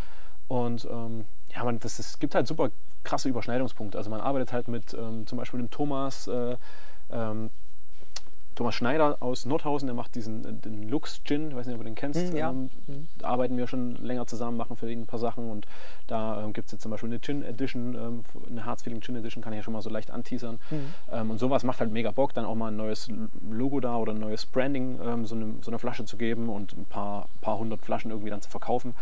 Und 0.48 0.86
ähm, 0.90 1.24
ja, 1.54 1.64
man, 1.64 1.78
das, 1.78 1.98
es 1.98 2.18
gibt 2.18 2.34
halt 2.34 2.46
super 2.46 2.70
krasse 3.04 3.28
Überschneidungspunkte. 3.28 3.96
Also 3.96 4.10
man 4.10 4.20
arbeitet 4.20 4.52
halt 4.52 4.68
mit 4.68 4.94
ähm, 4.94 5.26
zum 5.26 5.38
Beispiel 5.38 5.60
dem 5.60 5.70
Thomas, 5.70 6.28
äh, 6.28 6.56
ähm, 7.10 7.50
Thomas 8.54 8.74
Schneider 8.74 9.16
aus 9.20 9.46
Nordhausen, 9.46 9.86
der 9.86 9.94
macht 9.94 10.14
diesen 10.14 10.44
äh, 10.44 10.52
den 10.52 10.88
Lux 10.88 11.22
Gin, 11.24 11.48
ich 11.50 11.56
weiß 11.56 11.66
nicht, 11.66 11.74
ob 11.74 11.80
du 11.80 11.84
den 11.84 11.94
kennst. 11.94 12.28
Hm, 12.28 12.36
ja. 12.36 12.50
Ähm, 12.50 12.70
da 13.18 13.28
arbeiten 13.28 13.56
wir 13.56 13.66
schon 13.66 13.96
länger 13.96 14.26
zusammen, 14.26 14.56
machen 14.56 14.76
für 14.76 14.90
ihn 14.90 15.02
ein 15.02 15.06
paar 15.06 15.18
Sachen 15.18 15.50
und 15.50 15.66
da 16.06 16.42
ähm, 16.42 16.52
gibt 16.52 16.66
es 16.66 16.72
jetzt 16.72 16.82
zum 16.82 16.90
Beispiel 16.90 17.08
eine 17.08 17.20
Gin 17.20 17.42
Edition, 17.42 17.94
ähm, 17.94 18.24
eine 18.50 18.64
Harz 18.64 18.82
Feeling 18.82 19.00
Gin 19.00 19.16
Edition, 19.16 19.42
kann 19.42 19.52
ich 19.52 19.58
ja 19.58 19.62
schon 19.62 19.72
mal 19.72 19.82
so 19.82 19.90
leicht 19.90 20.10
anteasern. 20.10 20.58
Ähm, 21.10 21.30
und 21.30 21.38
sowas 21.38 21.64
macht 21.64 21.80
halt 21.80 21.90
mega 21.90 22.10
Bock, 22.10 22.34
dann 22.34 22.44
auch 22.44 22.54
mal 22.54 22.68
ein 22.68 22.76
neues 22.76 23.08
Logo 23.50 23.80
da 23.80 23.96
oder 23.96 24.12
ein 24.12 24.20
neues 24.20 24.46
Branding 24.46 24.98
ähm, 25.04 25.26
so, 25.26 25.34
eine, 25.34 25.54
so 25.62 25.70
eine 25.70 25.78
Flasche 25.78 26.04
zu 26.04 26.16
geben 26.16 26.48
und 26.48 26.76
ein 26.76 26.84
paar, 26.84 27.28
paar 27.40 27.58
hundert 27.58 27.82
Flaschen 27.82 28.10
irgendwie 28.10 28.30
dann 28.30 28.42
zu 28.42 28.50
verkaufen. 28.50 28.94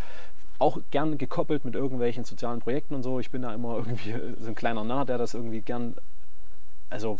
Auch 0.59 0.79
gern 0.91 1.17
gekoppelt 1.17 1.65
mit 1.65 1.75
irgendwelchen 1.75 2.23
sozialen 2.23 2.59
Projekten 2.59 2.93
und 2.93 3.03
so. 3.03 3.19
Ich 3.19 3.31
bin 3.31 3.41
da 3.41 3.53
immer 3.53 3.77
irgendwie 3.85 4.15
so 4.39 4.47
ein 4.47 4.55
kleiner 4.55 4.83
Narr, 4.83 5.05
der 5.05 5.17
das 5.17 5.33
irgendwie 5.33 5.61
gern 5.61 5.95
also 6.91 7.17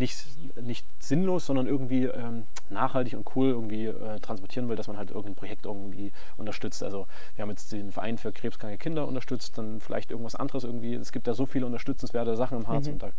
nicht, 0.00 0.26
nicht 0.60 0.84
sinnlos, 0.98 1.46
sondern 1.46 1.66
irgendwie 1.66 2.06
ähm, 2.06 2.44
nachhaltig 2.70 3.14
und 3.14 3.36
cool 3.36 3.50
irgendwie 3.50 3.86
äh, 3.86 4.18
transportieren 4.18 4.68
will, 4.68 4.76
dass 4.76 4.88
man 4.88 4.96
halt 4.96 5.10
irgendein 5.10 5.36
Projekt 5.36 5.66
irgendwie 5.66 6.10
unterstützt. 6.36 6.82
Also 6.82 7.06
wir 7.36 7.42
haben 7.42 7.50
jetzt 7.50 7.70
den 7.70 7.92
Verein 7.92 8.18
für 8.18 8.32
krebskranke 8.32 8.78
Kinder 8.78 9.06
unterstützt, 9.06 9.56
dann 9.58 9.80
vielleicht 9.80 10.10
irgendwas 10.10 10.34
anderes 10.34 10.64
irgendwie. 10.64 10.94
Es 10.94 11.12
gibt 11.12 11.28
da 11.28 11.34
so 11.34 11.46
viele 11.46 11.66
unterstützenswerte 11.66 12.36
Sachen 12.36 12.58
im 12.58 12.66
Harz 12.66 12.88
und 12.88 13.02
da 13.02 13.10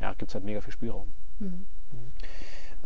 ja, 0.00 0.12
gibt 0.12 0.30
es 0.30 0.34
halt 0.34 0.44
mega 0.44 0.60
viel 0.60 0.72
Spielraum. 0.72 1.08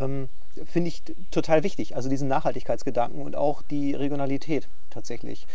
ähm, 0.00 0.28
finde 0.64 0.88
ich 0.88 1.02
total 1.30 1.62
wichtig. 1.62 1.96
Also 1.96 2.08
diesen 2.08 2.28
Nachhaltigkeitsgedanken 2.28 3.22
und 3.22 3.36
auch 3.36 3.62
die 3.62 3.94
Regionalität 3.94 4.68
tatsächlich. 4.90 5.46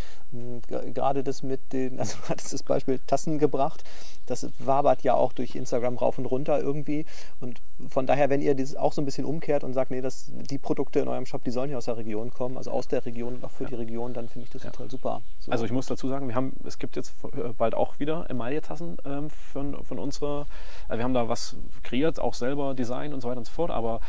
Gerade 0.67 1.23
das 1.23 1.43
mit 1.43 1.73
den, 1.73 1.99
also 1.99 2.17
du 2.17 2.29
hattest 2.29 2.53
das 2.53 2.63
Beispiel 2.63 2.99
Tassen 3.05 3.39
gebracht, 3.39 3.83
das 4.25 4.47
wabert 4.59 5.03
ja 5.03 5.15
auch 5.15 5.33
durch 5.33 5.55
Instagram 5.55 5.97
rauf 5.97 6.17
und 6.17 6.25
runter 6.25 6.59
irgendwie. 6.59 7.05
Und 7.41 7.61
von 7.89 8.07
daher, 8.07 8.29
wenn 8.29 8.41
ihr 8.41 8.55
das 8.55 8.75
auch 8.75 8.93
so 8.93 9.01
ein 9.01 9.05
bisschen 9.05 9.25
umkehrt 9.25 9.63
und 9.63 9.73
sagt, 9.73 9.91
nee, 9.91 10.01
das, 10.01 10.31
die 10.31 10.57
Produkte 10.57 10.99
in 10.99 11.07
eurem 11.07 11.25
Shop, 11.25 11.43
die 11.43 11.51
sollen 11.51 11.69
ja 11.69 11.77
aus 11.77 11.85
der 11.85 11.97
Region 11.97 12.31
kommen, 12.31 12.57
also 12.57 12.71
aus 12.71 12.87
der 12.87 13.05
Region 13.05 13.35
und 13.35 13.43
auch 13.43 13.51
für 13.51 13.65
die 13.65 13.75
Region, 13.75 14.13
dann 14.13 14.29
finde 14.29 14.45
ich 14.45 14.51
das 14.51 14.63
total 14.63 14.89
super. 14.89 15.21
So. 15.39 15.51
Also 15.51 15.65
ich 15.65 15.71
muss 15.71 15.87
dazu 15.87 16.07
sagen, 16.07 16.27
wir 16.27 16.35
haben, 16.35 16.53
es 16.65 16.79
gibt 16.79 16.95
jetzt 16.95 17.13
äh, 17.33 17.49
bald 17.57 17.75
auch 17.75 17.99
wieder 17.99 18.29
Emaille-Tassen 18.29 18.97
ähm, 19.05 19.29
von, 19.29 19.83
von 19.83 19.99
unserer, 19.99 20.45
äh, 20.89 20.97
wir 20.97 21.03
haben 21.03 21.13
da 21.13 21.27
was 21.27 21.57
kreiert, 21.83 22.19
auch 22.19 22.33
selber 22.33 22.73
Design 22.73 23.13
und 23.13 23.21
so 23.21 23.27
weiter 23.27 23.39
und 23.39 23.45
so 23.45 23.51
fort, 23.51 23.71
aber 23.71 23.99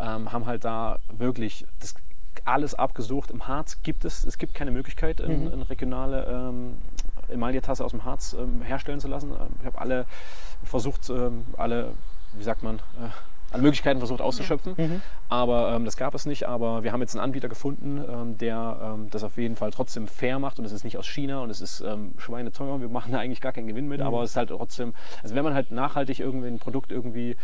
ähm, 0.00 0.32
haben 0.32 0.46
halt 0.46 0.64
da 0.64 0.98
wirklich 1.16 1.66
das 1.78 1.94
alles 2.44 2.74
abgesucht. 2.74 3.30
Im 3.30 3.46
Harz 3.48 3.82
gibt 3.82 4.04
es, 4.04 4.24
es 4.24 4.38
gibt 4.38 4.54
keine 4.54 4.70
Möglichkeit, 4.70 5.20
in, 5.20 5.46
Mhm. 5.46 5.52
in 5.52 5.62
regionale 5.62 6.24
ähm, 6.26 6.78
Emaille-Tasse 7.28 7.84
aus 7.84 7.90
dem 7.92 8.04
Harz 8.04 8.34
ähm, 8.38 8.62
herstellen 8.62 9.00
zu 9.00 9.08
lassen. 9.08 9.30
Ähm, 9.32 9.48
Ich 9.60 9.66
habe 9.66 9.78
alle 9.80 10.06
versucht, 10.64 11.08
ähm, 11.10 11.44
alle, 11.56 11.92
wie 12.34 12.42
sagt 12.42 12.62
man, 12.62 12.76
äh, 12.76 13.08
alle 13.52 13.62
Möglichkeiten 13.62 13.98
versucht 13.98 14.20
auszuschöpfen, 14.20 14.74
Mhm. 14.76 15.02
aber 15.28 15.72
ähm, 15.72 15.84
das 15.84 15.96
gab 15.96 16.14
es 16.14 16.24
nicht. 16.24 16.46
Aber 16.46 16.84
wir 16.84 16.92
haben 16.92 17.00
jetzt 17.00 17.16
einen 17.16 17.24
Anbieter 17.24 17.48
gefunden, 17.48 18.02
ähm, 18.08 18.38
der 18.38 18.78
ähm, 18.80 19.10
das 19.10 19.24
auf 19.24 19.36
jeden 19.38 19.56
Fall 19.56 19.72
trotzdem 19.72 20.06
fair 20.06 20.38
macht 20.38 20.58
und 20.60 20.64
es 20.64 20.70
ist 20.72 20.84
nicht 20.84 20.96
aus 20.98 21.06
China 21.08 21.40
und 21.40 21.50
es 21.50 21.60
ist 21.60 21.80
ähm, 21.80 22.14
schweineteuer. 22.18 22.80
Wir 22.80 22.88
machen 22.88 23.10
da 23.12 23.18
eigentlich 23.18 23.40
gar 23.40 23.50
keinen 23.52 23.66
Gewinn 23.66 23.88
mit, 23.88 24.00
aber 24.02 24.22
es 24.22 24.30
ist 24.30 24.36
halt 24.36 24.50
trotzdem, 24.50 24.94
also 25.24 25.34
wenn 25.34 25.42
man 25.42 25.54
halt 25.54 25.72
nachhaltig 25.72 26.20
irgendwie 26.20 26.46
ein 26.46 26.60
Produkt 26.60 26.92
irgendwie 26.92 27.36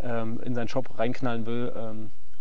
ähm, 0.00 0.40
in 0.44 0.54
seinen 0.54 0.68
Shop 0.68 0.98
reinknallen 0.98 1.46
will, 1.46 1.72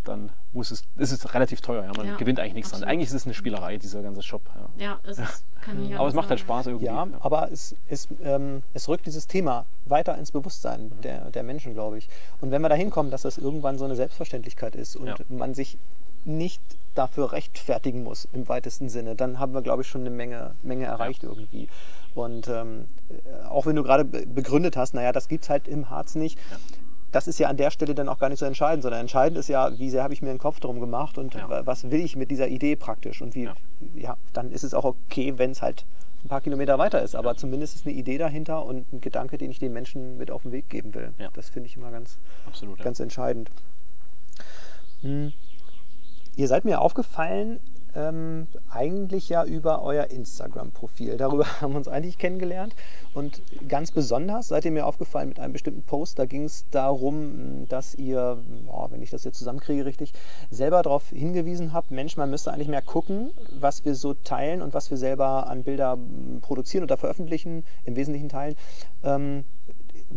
dann 0.08 0.32
muss 0.54 0.72
es, 0.72 0.84
ist 0.98 1.12
es 1.12 1.34
relativ 1.34 1.62
teuer. 1.62 1.84
Ja? 1.84 1.92
Man 1.98 2.08
Ja, 2.08 2.16
gewinnt 2.16 2.40
eigentlich 2.40 2.54
nichts 2.54 2.70
dran. 2.72 2.78
absolut. 2.84 2.94
Eigentlich 2.94 3.10
ist 3.10 3.14
es 3.16 3.26
eine 3.26 3.34
Spielerei, 3.34 3.78
dieser 3.78 4.02
ganze 4.02 4.22
Shop. 4.22 4.42
Ja. 4.78 4.86
Ja, 4.86 5.00
es 5.04 5.20
ist, 5.20 5.44
kann 5.62 5.84
ich 5.86 5.96
Aber 5.98 6.08
es 6.08 6.14
macht 6.14 6.30
halt. 6.30 6.40
Spaß 6.40 6.68
irgendwie. 6.68 6.86
Ja, 6.86 7.08
aber 7.20 7.52
es, 7.52 7.76
es, 7.90 8.08
ähm, 8.24 8.64
es 8.74 8.88
rückt 8.88 9.06
dieses 9.06 9.28
Thema 9.28 9.66
weiter 9.86 10.18
ins 10.18 10.32
Bewusstsein 10.32 10.92
der, 11.04 11.32
der 11.32 11.44
Menschen, 11.44 11.74
glaube 11.74 11.98
ich. 11.98 12.08
Und 12.42 12.52
wenn 12.52 12.62
wir 12.62 12.70
da 12.70 12.76
hinkommen, 12.76 13.12
dass 13.12 13.24
das 13.24 13.38
irgendwann 13.38 13.78
so 13.78 13.86
eine 13.86 13.96
Selbstverständlichkeit 13.96 14.76
ist 14.76 14.96
und 14.96 15.08
Ja. 15.08 15.16
man 15.30 15.54
sich 15.54 15.78
nicht 16.24 16.62
dafür 16.96 17.34
rechtfertigen 17.34 18.04
muss 18.04 18.28
im 18.34 18.48
weitesten 18.48 18.90
Sinne, 18.90 19.16
dann 19.16 19.38
haben 19.40 19.54
wir, 19.54 19.62
glaube 19.62 19.82
ich, 19.84 19.88
schon 19.88 20.02
eine 20.02 20.10
Menge, 20.10 20.56
Menge 20.64 20.86
erreicht 20.86 21.24
irgendwie. 21.24 21.68
Und 22.16 22.48
ähm, 22.48 22.86
äh, 23.10 23.46
auch 23.48 23.66
wenn 23.66 23.76
du 23.76 23.84
gerade 23.84 24.06
be- 24.06 24.26
begründet 24.26 24.78
hast, 24.78 24.94
naja, 24.94 25.12
das 25.12 25.28
gibt 25.28 25.44
es 25.44 25.50
halt 25.50 25.68
im 25.68 25.90
Harz 25.90 26.16
nicht. 26.16 26.40
Das 27.16 27.28
ist 27.30 27.40
ja 27.40 27.48
an 27.48 27.56
der 27.56 27.72
Stelle 27.72 27.96
dann 27.96 28.10
auch 28.10 28.20
gar 28.20 28.28
nicht 28.28 28.40
so 28.40 28.46
entscheidend, 28.46 28.84
sondern 28.84 29.00
entscheidend 29.00 29.38
ist 29.38 29.48
ja, 29.48 29.80
wie 29.80 29.90
sehr 29.90 30.04
habe 30.04 30.14
ich 30.14 30.22
mir 30.22 30.32
einen 30.32 30.38
Kopf 30.40 30.60
drum 30.60 30.82
gemacht 30.82 31.18
und 31.18 31.34
Ja. 31.34 31.48
wa- 31.50 31.62
was 31.64 31.90
will 31.90 32.02
ich 32.02 32.18
mit 32.18 32.30
dieser 32.30 32.50
Idee 32.50 32.76
praktisch. 32.76 33.22
Und 33.22 33.36
wie, 33.36 33.44
Ja. 33.46 33.56
ja, 33.96 34.18
dann 34.34 34.52
ist 34.52 34.64
es 34.64 34.74
auch 34.74 34.84
okay, 34.84 35.38
wenn 35.38 35.52
es 35.52 35.62
halt 35.62 35.86
ein 36.26 36.28
paar 36.28 36.42
Kilometer 36.42 36.78
weiter 36.78 37.02
ist. 37.02 37.16
Aber 37.16 37.38
zumindest 37.38 37.74
ist 37.76 37.86
eine 37.86 37.96
Idee 37.96 38.18
dahinter 38.18 38.66
und 38.66 38.92
ein 38.92 39.00
Gedanke, 39.00 39.38
den 39.38 39.50
ich 39.50 39.60
den 39.60 39.72
Menschen 39.72 40.18
mit 40.18 40.30
auf 40.30 40.42
den 40.42 40.52
Weg 40.52 40.68
geben 40.70 40.94
will. 40.94 41.14
Ja. 41.18 41.30
Das 41.34 41.48
finde 41.50 41.68
ich 41.70 41.78
immer 41.78 41.90
ganz, 41.90 42.18
Absolut. 42.48 42.80
Ja. 42.80 42.84
ganz 42.84 43.00
entscheidend. 43.00 43.50
Hm. 45.02 45.32
Ihr 46.36 46.48
seid 46.50 46.66
mir 46.66 46.82
aufgefallen, 46.82 47.62
ähm, 47.96 48.48
eigentlich 48.70 49.30
ja 49.30 49.44
über 49.46 49.82
euer 49.82 50.06
Instagram-Profil. 50.06 51.18
Darüber 51.18 51.46
haben 51.62 51.74
wir 51.74 51.78
uns 51.78 51.88
eigentlich 51.88 52.18
kennengelernt. 52.18 52.76
Und 53.14 53.42
ganz 53.70 53.92
besonders 53.92 54.50
seid 54.50 54.66
ihr 54.66 54.72
mir 54.72 54.86
aufgefallen 54.86 55.30
mit 55.30 55.40
einem 55.40 55.54
bestimmten 55.54 55.84
Post. 55.84 56.20
Da 56.20 56.26
ging 56.26 56.44
es 56.44 56.66
darum, 56.70 57.66
dass 57.70 57.96
ihr, 57.96 58.38
boah, 58.66 58.92
wenn 58.92 59.02
ich 59.02 59.10
das 59.10 59.24
jetzt 59.24 59.38
zusammenkriege 59.38 59.86
richtig, 59.86 60.12
selber 60.50 60.82
darauf 60.82 61.10
hingewiesen 61.10 61.74
habt, 61.74 61.92
Mensch, 61.92 62.18
man 62.18 62.30
müsste 62.30 62.52
eigentlich 62.52 62.68
mehr 62.68 62.82
gucken, 62.82 63.32
was 63.60 63.86
wir 63.86 63.96
so 63.96 64.14
teilen 64.14 64.62
und 64.62 64.74
was 64.74 64.90
wir 64.90 64.98
selber 64.98 65.48
an 65.48 65.64
Bilder 65.64 65.98
produzieren 66.42 66.84
oder 66.84 66.98
veröffentlichen, 66.98 67.64
im 67.86 67.96
wesentlichen 67.96 68.30
Teilen. 68.30 68.56
Ähm, 69.04 69.46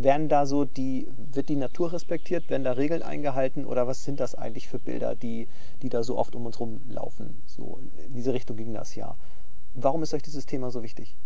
werden 0.02 0.28
da 0.28 0.46
so 0.46 0.64
die, 0.64 1.08
wird 1.32 1.48
die 1.48 1.56
Natur 1.56 1.92
respektiert, 1.92 2.48
werden 2.50 2.64
da 2.64 2.72
Regeln 2.72 3.02
eingehalten 3.02 3.64
oder 3.64 3.86
was 3.86 4.04
sind 4.04 4.20
das 4.20 4.34
eigentlich 4.34 4.68
für 4.68 4.78
Bilder, 4.78 5.14
die, 5.14 5.48
die 5.82 5.88
da 5.88 6.02
so 6.02 6.16
oft 6.16 6.34
um 6.34 6.46
uns 6.46 6.60
rumlaufen? 6.60 7.42
So 7.46 7.80
in 8.06 8.14
diese 8.14 8.32
Richtung 8.32 8.56
ging 8.56 8.72
das 8.72 8.94
ja. 8.94 9.16
Warum 9.74 10.02
ist 10.02 10.14
euch 10.14 10.22
dieses 10.22 10.46
Thema 10.46 10.70
so 10.70 10.82
wichtig? 10.82 11.16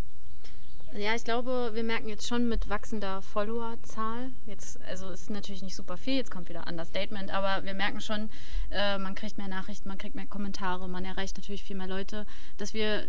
Ja, 0.94 1.14
ich 1.14 1.24
glaube, 1.24 1.70
wir 1.72 1.84
merken 1.84 2.08
jetzt 2.08 2.26
schon 2.28 2.50
mit 2.50 2.68
wachsender 2.68 3.22
Followerzahl, 3.22 4.30
jetzt, 4.46 4.78
also 4.82 5.08
ist 5.08 5.30
natürlich 5.30 5.62
nicht 5.62 5.74
super 5.74 5.96
viel, 5.96 6.16
jetzt 6.16 6.30
kommt 6.30 6.50
wieder 6.50 6.66
Understatement, 6.68 7.30
aber 7.32 7.64
wir 7.64 7.72
merken 7.72 8.02
schon, 8.02 8.28
äh, 8.70 8.98
man 8.98 9.14
kriegt 9.14 9.38
mehr 9.38 9.48
Nachrichten, 9.48 9.88
man 9.88 9.96
kriegt 9.96 10.14
mehr 10.14 10.26
Kommentare, 10.26 10.88
man 10.90 11.06
erreicht 11.06 11.38
natürlich 11.38 11.64
viel 11.64 11.76
mehr 11.76 11.86
Leute, 11.86 12.26
dass 12.58 12.74
wir 12.74 13.06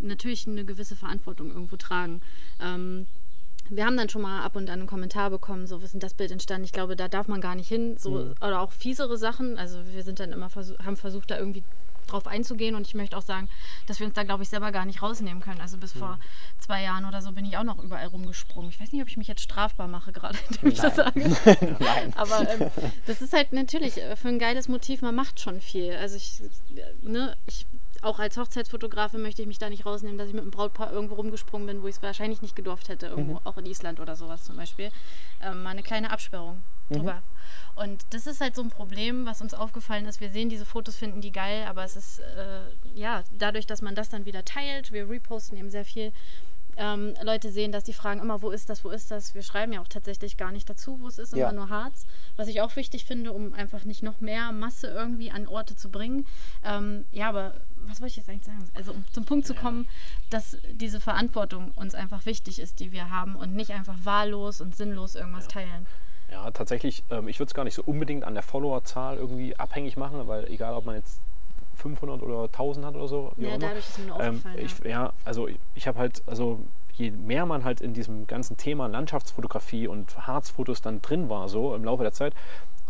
natürlich 0.00 0.46
eine 0.46 0.64
gewisse 0.64 0.96
Verantwortung 0.96 1.50
irgendwo 1.50 1.76
tragen. 1.76 2.22
Ähm, 2.58 3.06
wir 3.70 3.84
haben 3.84 3.96
dann 3.96 4.08
schon 4.08 4.22
mal 4.22 4.42
ab 4.42 4.56
und 4.56 4.70
an 4.70 4.80
einen 4.80 4.88
Kommentar 4.88 5.30
bekommen, 5.30 5.66
so, 5.66 5.82
was 5.82 5.94
ist 5.94 6.02
das 6.02 6.14
Bild 6.14 6.30
entstanden? 6.30 6.64
Ich 6.64 6.72
glaube, 6.72 6.96
da 6.96 7.08
darf 7.08 7.28
man 7.28 7.40
gar 7.40 7.54
nicht 7.54 7.68
hin. 7.68 7.96
So, 7.98 8.10
mhm. 8.10 8.34
Oder 8.40 8.60
auch 8.60 8.72
fiesere 8.72 9.16
Sachen. 9.16 9.58
Also 9.58 9.80
wir 9.92 10.02
sind 10.02 10.20
dann 10.20 10.32
immer 10.32 10.50
versuch, 10.50 10.78
haben 10.80 10.96
versucht, 10.96 11.30
da 11.30 11.38
irgendwie 11.38 11.64
drauf 12.06 12.26
einzugehen. 12.26 12.74
Und 12.74 12.86
ich 12.86 12.94
möchte 12.94 13.16
auch 13.16 13.22
sagen, 13.22 13.48
dass 13.86 14.00
wir 14.00 14.06
uns 14.06 14.14
da, 14.14 14.22
glaube 14.22 14.42
ich, 14.42 14.48
selber 14.48 14.72
gar 14.72 14.84
nicht 14.84 15.02
rausnehmen 15.02 15.42
können. 15.42 15.60
Also 15.60 15.76
bis 15.76 15.94
mhm. 15.94 16.00
vor 16.00 16.18
zwei 16.58 16.82
Jahren 16.82 17.04
oder 17.04 17.20
so 17.20 17.32
bin 17.32 17.44
ich 17.44 17.56
auch 17.56 17.64
noch 17.64 17.82
überall 17.82 18.06
rumgesprungen. 18.06 18.70
Ich 18.70 18.80
weiß 18.80 18.92
nicht, 18.92 19.02
ob 19.02 19.08
ich 19.08 19.16
mich 19.16 19.28
jetzt 19.28 19.42
strafbar 19.42 19.88
mache 19.88 20.12
gerade, 20.12 20.38
indem 20.50 20.70
ich 20.70 20.80
das 20.80 20.96
sage. 20.96 21.20
Nein. 21.80 22.12
Aber 22.14 22.48
ähm, 22.48 22.70
das 23.06 23.22
ist 23.22 23.32
halt 23.32 23.52
natürlich 23.52 23.98
äh, 23.98 24.16
für 24.16 24.28
ein 24.28 24.38
geiles 24.38 24.68
Motiv, 24.68 25.02
man 25.02 25.14
macht 25.14 25.40
schon 25.40 25.60
viel. 25.60 25.94
Also 25.96 26.16
ich, 26.16 26.40
äh, 26.76 27.08
ne, 27.08 27.36
ich 27.46 27.66
auch 28.06 28.18
als 28.18 28.36
Hochzeitsfotografe 28.36 29.18
möchte 29.18 29.42
ich 29.42 29.48
mich 29.48 29.58
da 29.58 29.68
nicht 29.68 29.84
rausnehmen, 29.84 30.16
dass 30.16 30.28
ich 30.28 30.34
mit 30.34 30.42
einem 30.42 30.50
Brautpaar 30.50 30.92
irgendwo 30.92 31.16
rumgesprungen 31.16 31.66
bin, 31.66 31.82
wo 31.82 31.88
ich 31.88 31.96
es 31.96 32.02
wahrscheinlich 32.02 32.40
nicht 32.40 32.56
gedurft 32.56 32.88
hätte, 32.88 33.06
irgendwo, 33.06 33.34
mhm. 33.34 33.40
auch 33.44 33.58
in 33.58 33.66
Island 33.66 34.00
oder 34.00 34.16
sowas 34.16 34.44
zum 34.44 34.56
Beispiel. 34.56 34.90
Ähm, 35.42 35.62
mal 35.62 35.70
eine 35.70 35.82
kleine 35.82 36.10
Absperrung 36.10 36.62
mhm. 36.88 36.94
drüber. 36.94 37.22
Und 37.74 38.06
das 38.10 38.26
ist 38.26 38.40
halt 38.40 38.54
so 38.54 38.62
ein 38.62 38.70
Problem, 38.70 39.26
was 39.26 39.42
uns 39.42 39.52
aufgefallen 39.52 40.06
ist. 40.06 40.20
Wir 40.20 40.30
sehen 40.30 40.48
diese 40.48 40.64
Fotos, 40.64 40.96
finden 40.96 41.20
die 41.20 41.32
geil, 41.32 41.64
aber 41.68 41.84
es 41.84 41.96
ist, 41.96 42.20
äh, 42.20 42.60
ja, 42.94 43.22
dadurch, 43.32 43.66
dass 43.66 43.82
man 43.82 43.94
das 43.94 44.08
dann 44.08 44.24
wieder 44.24 44.44
teilt, 44.44 44.92
wir 44.92 45.08
reposten 45.10 45.58
eben 45.58 45.70
sehr 45.70 45.84
viel, 45.84 46.12
ähm, 46.76 47.14
Leute 47.22 47.50
sehen 47.50 47.72
dass 47.72 47.84
die 47.84 47.92
fragen 47.92 48.20
immer, 48.20 48.42
wo 48.42 48.50
ist 48.50 48.70
das, 48.70 48.84
wo 48.84 48.90
ist 48.90 49.10
das? 49.10 49.34
Wir 49.34 49.42
schreiben 49.42 49.72
ja 49.72 49.80
auch 49.80 49.88
tatsächlich 49.88 50.36
gar 50.36 50.52
nicht 50.52 50.68
dazu, 50.68 51.00
wo 51.00 51.08
es 51.08 51.18
ist, 51.18 51.34
ja. 51.34 51.48
immer 51.48 51.52
nur 51.52 51.68
Harz. 51.68 52.06
Was 52.36 52.48
ich 52.48 52.60
auch 52.60 52.74
wichtig 52.76 53.04
finde, 53.04 53.32
um 53.32 53.54
einfach 53.54 53.84
nicht 53.84 54.02
noch 54.02 54.20
mehr 54.20 54.52
Masse 54.52 54.88
irgendwie 54.88 55.30
an 55.30 55.46
Orte 55.46 55.76
zu 55.76 55.90
bringen. 55.90 56.26
Ähm, 56.64 57.04
ja, 57.12 57.28
aber 57.28 57.54
was 57.86 58.00
wollte 58.00 58.12
ich 58.12 58.16
jetzt 58.16 58.28
eigentlich 58.28 58.46
sagen? 58.46 58.64
Also 58.74 58.92
um 58.92 59.04
zum 59.12 59.24
Punkt 59.24 59.46
zu 59.46 59.54
kommen, 59.54 59.86
dass 60.30 60.58
diese 60.70 61.00
Verantwortung 61.00 61.72
uns 61.72 61.94
einfach 61.94 62.26
wichtig 62.26 62.58
ist, 62.58 62.80
die 62.80 62.92
wir 62.92 63.10
haben 63.10 63.36
und 63.36 63.54
nicht 63.54 63.70
einfach 63.70 63.96
wahllos 64.04 64.60
und 64.60 64.76
sinnlos 64.76 65.14
irgendwas 65.14 65.44
ja. 65.44 65.62
teilen. 65.62 65.86
Ja, 66.30 66.50
tatsächlich, 66.50 67.04
ähm, 67.10 67.28
ich 67.28 67.38
würde 67.38 67.48
es 67.48 67.54
gar 67.54 67.64
nicht 67.64 67.74
so 67.74 67.82
unbedingt 67.84 68.24
an 68.24 68.34
der 68.34 68.42
Followerzahl 68.42 69.16
irgendwie 69.16 69.56
abhängig 69.56 69.96
machen, 69.96 70.26
weil 70.26 70.50
egal, 70.50 70.74
ob 70.74 70.84
man 70.84 70.96
jetzt 70.96 71.20
500 71.76 72.22
oder 72.22 72.44
1000 72.44 72.86
hat 72.86 72.94
oder 72.96 73.08
so. 73.08 73.32
ja, 73.36 73.56
dadurch 73.58 73.88
ist 73.88 73.98
mir 73.98 74.06
nur 74.06 74.20
ähm, 74.20 74.42
ich, 74.56 74.78
ja. 74.84 75.12
also 75.24 75.46
ich, 75.48 75.58
ich 75.74 75.86
habe 75.86 75.98
halt, 75.98 76.22
also 76.26 76.60
je 76.94 77.10
mehr 77.10 77.46
man 77.46 77.64
halt 77.64 77.80
in 77.80 77.92
diesem 77.92 78.26
ganzen 78.26 78.56
Thema 78.56 78.86
Landschaftsfotografie 78.86 79.86
und 79.86 80.26
Harzfotos 80.26 80.80
dann 80.80 81.02
drin 81.02 81.28
war, 81.28 81.48
so 81.48 81.74
im 81.74 81.84
Laufe 81.84 82.02
der 82.02 82.12
Zeit, 82.12 82.34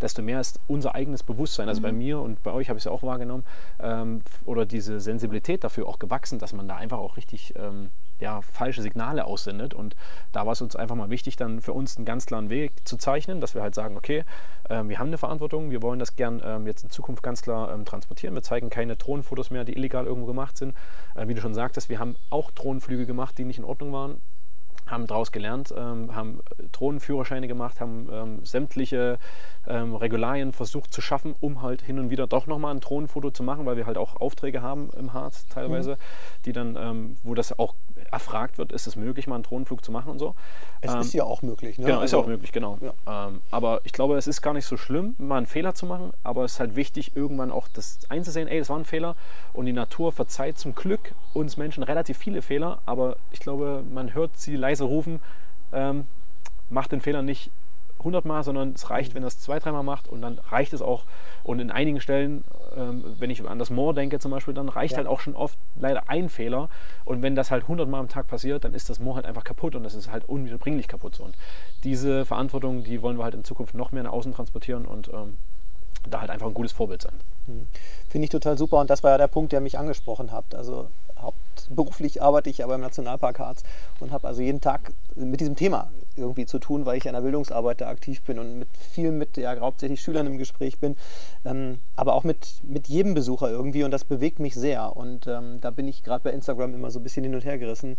desto 0.00 0.22
mehr 0.22 0.40
ist 0.40 0.60
unser 0.68 0.94
eigenes 0.94 1.22
Bewusstsein, 1.22 1.68
also 1.68 1.80
mhm. 1.80 1.84
bei 1.84 1.92
mir 1.92 2.20
und 2.20 2.42
bei 2.42 2.52
euch 2.52 2.68
habe 2.68 2.78
ich 2.78 2.82
es 2.82 2.84
ja 2.84 2.92
auch 2.92 3.02
wahrgenommen, 3.02 3.44
ähm, 3.80 4.22
oder 4.44 4.66
diese 4.66 5.00
Sensibilität 5.00 5.64
dafür 5.64 5.88
auch 5.88 5.98
gewachsen, 5.98 6.38
dass 6.38 6.52
man 6.52 6.68
da 6.68 6.76
einfach 6.76 6.98
auch 6.98 7.16
richtig 7.16 7.54
ähm, 7.56 7.90
ja, 8.20 8.40
falsche 8.42 8.82
Signale 8.82 9.24
aussendet. 9.24 9.74
Und 9.74 9.96
da 10.32 10.46
war 10.46 10.52
es 10.52 10.62
uns 10.62 10.76
einfach 10.76 10.96
mal 10.96 11.10
wichtig, 11.10 11.36
dann 11.36 11.60
für 11.60 11.72
uns 11.72 11.96
einen 11.96 12.06
ganz 12.06 12.26
klaren 12.26 12.50
Weg 12.50 12.72
zu 12.84 12.96
zeichnen, 12.96 13.40
dass 13.40 13.54
wir 13.54 13.62
halt 13.62 13.74
sagen, 13.74 13.96
okay, 13.96 14.24
äh, 14.68 14.82
wir 14.84 14.98
haben 14.98 15.08
eine 15.08 15.18
Verantwortung, 15.18 15.70
wir 15.70 15.82
wollen 15.82 15.98
das 15.98 16.16
gern 16.16 16.42
ähm, 16.44 16.66
jetzt 16.66 16.84
in 16.84 16.90
Zukunft 16.90 17.22
ganz 17.22 17.42
klar 17.42 17.72
ähm, 17.72 17.84
transportieren. 17.84 18.34
Wir 18.34 18.42
zeigen 18.42 18.70
keine 18.70 18.96
Drohnenfotos 18.96 19.50
mehr, 19.50 19.64
die 19.64 19.76
illegal 19.76 20.06
irgendwo 20.06 20.26
gemacht 20.26 20.56
sind. 20.56 20.74
Äh, 21.14 21.28
wie 21.28 21.34
du 21.34 21.40
schon 21.40 21.54
sagtest, 21.54 21.88
wir 21.88 21.98
haben 21.98 22.16
auch 22.30 22.50
Drohnenflüge 22.50 23.06
gemacht, 23.06 23.38
die 23.38 23.44
nicht 23.44 23.58
in 23.58 23.64
Ordnung 23.64 23.92
waren 23.92 24.20
haben 24.86 25.06
daraus 25.06 25.32
gelernt, 25.32 25.74
ähm, 25.76 26.14
haben 26.14 26.40
Drohnenführerscheine 26.72 27.48
gemacht, 27.48 27.80
haben 27.80 28.08
ähm, 28.12 28.44
sämtliche 28.44 29.18
ähm, 29.66 29.94
Regularien 29.96 30.52
versucht 30.52 30.92
zu 30.92 31.00
schaffen, 31.00 31.34
um 31.40 31.62
halt 31.62 31.82
hin 31.82 31.98
und 31.98 32.10
wieder 32.10 32.26
doch 32.26 32.46
nochmal 32.46 32.74
ein 32.74 32.80
Drohnenfoto 32.80 33.30
zu 33.30 33.42
machen, 33.42 33.66
weil 33.66 33.76
wir 33.76 33.86
halt 33.86 33.98
auch 33.98 34.16
Aufträge 34.16 34.62
haben 34.62 34.90
im 34.96 35.12
Harz 35.12 35.46
teilweise, 35.48 35.92
mhm. 35.92 36.42
die 36.44 36.52
dann, 36.52 36.76
ähm, 36.76 37.16
wo 37.22 37.34
das 37.34 37.58
auch 37.58 37.74
erfragt 38.12 38.58
wird, 38.58 38.72
ist 38.72 38.86
es 38.86 38.96
möglich, 38.96 39.26
mal 39.26 39.36
einen 39.36 39.44
Drohnenflug 39.44 39.84
zu 39.84 39.90
machen 39.90 40.12
und 40.12 40.18
so. 40.18 40.34
Es 40.80 40.94
ist 40.94 41.14
ähm, 41.14 41.18
ja 41.18 41.24
auch 41.24 41.42
möglich, 41.42 41.78
ne? 41.78 41.86
Genau, 41.86 42.02
ist 42.02 42.12
ja 42.12 42.18
also, 42.18 42.20
auch 42.20 42.26
möglich, 42.26 42.52
genau. 42.52 42.78
Ja. 42.80 43.28
Ähm, 43.28 43.40
aber 43.50 43.80
ich 43.84 43.92
glaube, 43.92 44.16
es 44.16 44.26
ist 44.26 44.42
gar 44.42 44.54
nicht 44.54 44.66
so 44.66 44.76
schlimm, 44.76 45.14
mal 45.18 45.38
einen 45.38 45.46
Fehler 45.46 45.74
zu 45.74 45.86
machen, 45.86 46.12
aber 46.22 46.44
es 46.44 46.54
ist 46.54 46.60
halt 46.60 46.76
wichtig, 46.76 47.16
irgendwann 47.16 47.50
auch 47.50 47.68
das 47.68 47.98
einzusehen, 48.08 48.48
ey, 48.48 48.58
das 48.58 48.68
war 48.68 48.78
ein 48.78 48.84
Fehler 48.84 49.16
und 49.52 49.66
die 49.66 49.72
Natur 49.72 50.12
verzeiht 50.12 50.58
zum 50.58 50.74
Glück 50.74 51.14
uns 51.34 51.56
Menschen 51.56 51.82
relativ 51.82 52.18
viele 52.18 52.42
Fehler, 52.42 52.80
aber 52.86 53.16
ich 53.32 53.40
glaube, 53.40 53.82
man 53.90 54.14
hört 54.14 54.36
sie 54.36 54.56
leise 54.56 54.75
rufen, 54.84 55.20
ähm, 55.72 56.06
macht 56.68 56.92
den 56.92 57.00
Fehler 57.00 57.22
nicht 57.22 57.50
100 57.98 58.24
Mal, 58.24 58.44
sondern 58.44 58.72
es 58.72 58.90
reicht, 58.90 59.14
wenn 59.14 59.24
er 59.24 59.28
es 59.28 59.38
zwei, 59.40 59.58
dreimal 59.58 59.82
macht 59.82 60.08
und 60.08 60.22
dann 60.22 60.38
reicht 60.50 60.72
es 60.72 60.82
auch. 60.82 61.04
Und 61.42 61.60
in 61.60 61.70
einigen 61.70 62.00
Stellen, 62.00 62.44
ähm, 62.76 63.04
wenn 63.18 63.30
ich 63.30 63.46
an 63.46 63.58
das 63.58 63.70
Moor 63.70 63.94
denke 63.94 64.18
zum 64.18 64.30
Beispiel, 64.30 64.54
dann 64.54 64.68
reicht 64.68 64.92
ja. 64.92 64.98
halt 64.98 65.06
auch 65.06 65.20
schon 65.20 65.34
oft 65.34 65.58
leider 65.76 66.08
ein 66.08 66.28
Fehler. 66.28 66.68
Und 67.04 67.22
wenn 67.22 67.34
das 67.34 67.50
halt 67.50 67.62
100 67.62 67.88
Mal 67.88 67.98
am 67.98 68.08
Tag 68.08 68.28
passiert, 68.28 68.64
dann 68.64 68.74
ist 68.74 68.90
das 68.90 69.00
Moor 69.00 69.16
halt 69.16 69.26
einfach 69.26 69.44
kaputt 69.44 69.74
und 69.74 69.82
das 69.82 69.94
ist 69.94 70.10
halt 70.10 70.28
unwiederbringlich 70.28 70.88
kaputt. 70.88 71.18
Und 71.20 71.36
diese 71.84 72.24
Verantwortung, 72.24 72.84
die 72.84 73.02
wollen 73.02 73.18
wir 73.18 73.24
halt 73.24 73.34
in 73.34 73.44
Zukunft 73.44 73.74
noch 73.74 73.92
mehr 73.92 74.04
nach 74.04 74.12
außen 74.12 74.32
transportieren 74.32 74.84
und 74.84 75.08
ähm, 75.08 75.38
da 76.08 76.20
halt 76.20 76.30
einfach 76.30 76.46
ein 76.46 76.54
gutes 76.54 76.72
Vorbild 76.72 77.02
sein. 77.02 77.14
Mhm. 77.46 77.66
Finde 78.08 78.24
ich 78.24 78.30
total 78.30 78.56
super 78.56 78.78
und 78.78 78.90
das 78.90 79.02
war 79.02 79.10
ja 79.12 79.18
der 79.18 79.28
Punkt, 79.28 79.52
der 79.52 79.60
mich 79.60 79.78
angesprochen 79.78 80.30
hat. 80.32 80.54
Also 80.54 80.88
hauptberuflich 81.26 82.22
arbeite 82.22 82.50
ich 82.50 82.64
aber 82.64 82.74
im 82.74 82.80
Nationalpark 82.80 83.38
Harz 83.38 83.62
und 84.00 84.12
habe 84.12 84.26
also 84.26 84.42
jeden 84.42 84.60
Tag 84.60 84.92
mit 85.14 85.40
diesem 85.40 85.56
Thema 85.56 85.90
irgendwie 86.16 86.46
zu 86.46 86.58
tun, 86.58 86.86
weil 86.86 86.96
ich 86.96 87.06
in 87.06 87.12
der 87.12 87.20
Bildungsarbeit 87.20 87.80
da 87.80 87.88
aktiv 87.88 88.22
bin 88.22 88.38
und 88.38 88.58
mit 88.58 88.68
vielen, 88.92 89.18
mit 89.18 89.36
ja 89.36 89.58
hauptsächlich 89.60 90.00
Schülern 90.00 90.26
im 90.26 90.38
Gespräch 90.38 90.78
bin, 90.78 90.96
ähm, 91.44 91.80
aber 91.94 92.14
auch 92.14 92.24
mit, 92.24 92.60
mit 92.62 92.88
jedem 92.88 93.14
Besucher 93.14 93.50
irgendwie 93.50 93.84
und 93.84 93.90
das 93.90 94.04
bewegt 94.04 94.38
mich 94.38 94.54
sehr 94.54 94.96
und 94.96 95.26
ähm, 95.26 95.60
da 95.60 95.70
bin 95.70 95.88
ich 95.88 96.02
gerade 96.02 96.24
bei 96.24 96.30
Instagram 96.30 96.74
immer 96.74 96.90
so 96.90 97.00
ein 97.00 97.02
bisschen 97.02 97.24
hin 97.24 97.34
und 97.34 97.44
her 97.44 97.58
gerissen, 97.58 97.96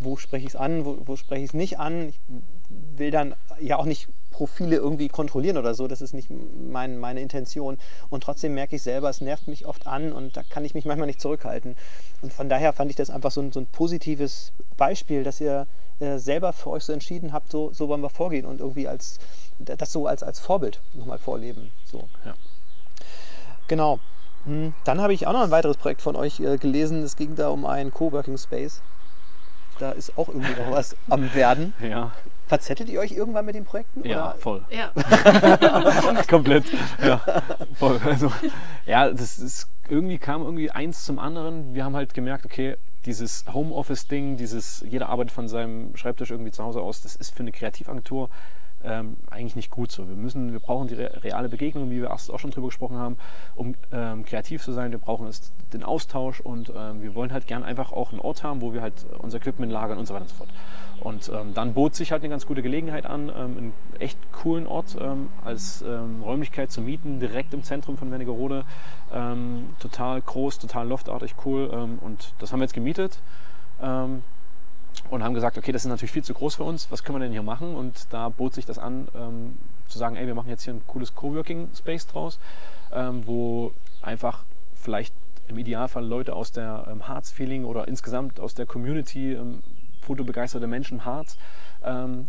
wo 0.00 0.16
spreche 0.16 0.46
ich 0.46 0.54
es 0.54 0.56
an, 0.56 0.84
wo, 0.84 0.98
wo 1.04 1.16
spreche 1.16 1.42
ich 1.42 1.50
es 1.50 1.54
nicht 1.54 1.78
an. 1.78 2.08
Ich 2.08 2.20
will 2.96 3.10
dann 3.10 3.34
ja 3.60 3.76
auch 3.76 3.84
nicht 3.84 4.08
Profile 4.30 4.76
irgendwie 4.76 5.08
kontrollieren 5.08 5.56
oder 5.56 5.74
so, 5.74 5.88
das 5.88 6.00
ist 6.00 6.14
nicht 6.14 6.28
mein, 6.30 6.98
meine 6.98 7.20
Intention. 7.20 7.78
Und 8.08 8.22
trotzdem 8.22 8.54
merke 8.54 8.76
ich 8.76 8.82
selber, 8.82 9.10
es 9.10 9.20
nervt 9.20 9.48
mich 9.48 9.66
oft 9.66 9.86
an 9.86 10.12
und 10.12 10.36
da 10.36 10.42
kann 10.42 10.64
ich 10.64 10.74
mich 10.74 10.84
manchmal 10.84 11.06
nicht 11.06 11.20
zurückhalten. 11.20 11.76
Und 12.22 12.32
von 12.32 12.48
daher 12.48 12.72
fand 12.72 12.90
ich 12.90 12.96
das 12.96 13.10
einfach 13.10 13.30
so 13.30 13.40
ein, 13.40 13.52
so 13.52 13.60
ein 13.60 13.66
positives 13.66 14.52
Beispiel, 14.76 15.24
dass 15.24 15.40
ihr 15.40 15.66
äh, 16.00 16.18
selber 16.18 16.52
für 16.52 16.70
euch 16.70 16.84
so 16.84 16.92
entschieden 16.92 17.32
habt, 17.32 17.50
so, 17.50 17.72
so 17.72 17.88
wollen 17.88 18.00
wir 18.00 18.10
vorgehen 18.10 18.46
und 18.46 18.60
irgendwie 18.60 18.88
als, 18.88 19.18
das 19.58 19.92
so 19.92 20.06
als, 20.06 20.22
als 20.22 20.40
Vorbild 20.40 20.80
nochmal 20.94 21.18
vorleben. 21.18 21.70
So. 21.84 22.08
Ja. 22.24 22.34
Genau. 23.68 23.98
Hm, 24.46 24.72
dann 24.84 25.00
habe 25.00 25.12
ich 25.12 25.26
auch 25.26 25.32
noch 25.32 25.42
ein 25.42 25.50
weiteres 25.50 25.76
Projekt 25.76 26.00
von 26.00 26.16
euch 26.16 26.40
äh, 26.40 26.56
gelesen. 26.56 27.02
Es 27.02 27.16
ging 27.16 27.34
da 27.36 27.48
um 27.48 27.66
einen 27.66 27.92
Coworking 27.92 28.38
Space. 28.38 28.80
Da 29.78 29.92
ist 29.92 30.16
auch 30.16 30.28
irgendwie 30.28 30.54
noch 30.60 30.70
was 30.70 30.96
am 31.08 31.34
Werden. 31.34 31.74
Ja. 31.80 32.12
Verzettelt 32.50 32.88
ihr 32.88 32.98
euch 32.98 33.12
irgendwann 33.12 33.44
mit 33.44 33.54
den 33.54 33.64
Projekten? 33.64 34.04
Ja, 34.04 34.30
oder? 34.30 34.34
voll. 34.34 34.64
Ja. 34.70 34.90
Komplett. 36.28 36.64
Ja, 37.00 37.20
voll. 37.74 38.00
Also, 38.04 38.32
ja, 38.86 39.08
das 39.08 39.38
ist, 39.38 39.68
irgendwie 39.88 40.18
kam 40.18 40.42
irgendwie 40.42 40.68
eins 40.68 41.04
zum 41.04 41.20
anderen. 41.20 41.76
Wir 41.76 41.84
haben 41.84 41.94
halt 41.94 42.12
gemerkt, 42.12 42.44
okay, 42.44 42.76
dieses 43.06 43.44
Homeoffice-Ding, 43.54 44.36
dieses 44.36 44.84
jeder 44.84 45.10
arbeitet 45.10 45.30
von 45.30 45.46
seinem 45.46 45.94
Schreibtisch 45.94 46.32
irgendwie 46.32 46.50
zu 46.50 46.64
Hause 46.64 46.80
aus, 46.80 47.02
das 47.02 47.14
ist 47.14 47.32
für 47.32 47.44
eine 47.44 47.52
Kreativagentur 47.52 48.30
ähm, 48.84 49.16
eigentlich 49.28 49.56
nicht 49.56 49.70
gut 49.70 49.92
so. 49.92 50.08
Wir 50.08 50.16
müssen, 50.16 50.52
wir 50.52 50.60
brauchen 50.60 50.88
die 50.88 50.94
reale 50.94 51.48
Begegnung, 51.48 51.90
wie 51.90 52.00
wir 52.00 52.12
auch 52.12 52.38
schon 52.38 52.50
drüber 52.50 52.68
gesprochen 52.68 52.96
haben, 52.96 53.16
um 53.54 53.74
ähm, 53.92 54.24
kreativ 54.24 54.62
zu 54.62 54.72
sein. 54.72 54.90
Wir 54.90 54.98
brauchen 54.98 55.26
es, 55.26 55.52
den 55.72 55.82
Austausch 55.82 56.40
und 56.40 56.72
ähm, 56.74 57.02
wir 57.02 57.14
wollen 57.14 57.32
halt 57.32 57.46
gern 57.46 57.62
einfach 57.62 57.92
auch 57.92 58.12
einen 58.12 58.20
Ort 58.20 58.42
haben, 58.42 58.60
wo 58.60 58.72
wir 58.72 58.82
halt 58.82 59.06
unser 59.18 59.38
Equipment 59.38 59.70
lagern 59.70 59.98
und 59.98 60.06
so 60.06 60.14
weiter 60.14 60.24
und 60.24 60.30
so 60.30 60.36
fort. 60.36 60.50
Und 61.00 61.30
ähm, 61.34 61.54
dann 61.54 61.74
bot 61.74 61.94
sich 61.94 62.12
halt 62.12 62.22
eine 62.22 62.30
ganz 62.30 62.46
gute 62.46 62.62
Gelegenheit 62.62 63.06
an, 63.06 63.28
ähm, 63.28 63.34
einen 63.34 63.72
echt 63.98 64.18
coolen 64.32 64.66
Ort 64.66 64.96
ähm, 65.00 65.28
als 65.44 65.84
Räumlichkeit 66.24 66.70
zu 66.70 66.80
mieten, 66.80 67.20
direkt 67.20 67.54
im 67.54 67.62
Zentrum 67.62 67.96
von 67.96 68.10
Wernigerode. 68.10 68.64
total 69.78 70.20
groß, 70.20 70.58
total 70.58 70.88
loftartig, 70.88 71.34
cool. 71.44 71.66
und 72.00 72.32
das 72.38 72.52
haben 72.52 72.60
wir 72.60 72.64
jetzt 72.64 72.74
gemietet 72.74 73.18
und 75.10 75.24
haben 75.24 75.34
gesagt, 75.34 75.58
okay, 75.58 75.72
das 75.72 75.84
ist 75.84 75.88
natürlich 75.88 76.12
viel 76.12 76.24
zu 76.24 76.34
groß 76.34 76.56
für 76.56 76.64
uns, 76.64 76.90
was 76.90 77.02
können 77.02 77.18
wir 77.18 77.24
denn 77.24 77.32
hier 77.32 77.42
machen? 77.42 77.74
Und 77.74 78.06
da 78.10 78.28
bot 78.28 78.54
sich 78.54 78.66
das 78.66 78.78
an, 78.78 79.08
ähm, 79.14 79.58
zu 79.88 79.98
sagen, 79.98 80.16
ey, 80.16 80.26
wir 80.26 80.34
machen 80.34 80.48
jetzt 80.48 80.62
hier 80.62 80.74
ein 80.74 80.82
cooles 80.86 81.14
Coworking-Space 81.14 82.06
draus, 82.06 82.38
ähm, 82.92 83.26
wo 83.26 83.72
einfach 84.02 84.44
vielleicht 84.74 85.14
im 85.48 85.58
Idealfall 85.58 86.04
Leute 86.04 86.34
aus 86.34 86.52
der 86.52 86.86
ähm, 86.90 87.08
Harz-Feeling 87.08 87.64
oder 87.64 87.88
insgesamt 87.88 88.40
aus 88.40 88.54
der 88.54 88.66
Community, 88.66 89.32
ähm, 89.32 89.62
fotobegeisterte 90.00 90.66
Menschen 90.66 91.04
Harz, 91.04 91.36
ähm, 91.84 92.26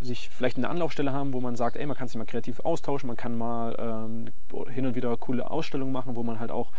sich 0.00 0.28
vielleicht 0.28 0.56
eine 0.56 0.68
Anlaufstelle 0.68 1.12
haben, 1.12 1.32
wo 1.32 1.40
man 1.40 1.56
sagt, 1.56 1.76
ey, 1.76 1.86
man 1.86 1.96
kann 1.96 2.08
sich 2.08 2.16
mal 2.16 2.24
kreativ 2.24 2.60
austauschen, 2.60 3.06
man 3.06 3.16
kann 3.16 3.36
mal 3.36 3.76
ähm, 3.78 4.68
hin 4.68 4.86
und 4.86 4.94
wieder 4.94 5.16
coole 5.16 5.50
Ausstellungen 5.50 5.92
machen, 5.92 6.16
wo 6.16 6.22
man 6.22 6.40
halt 6.40 6.50
auch 6.50 6.70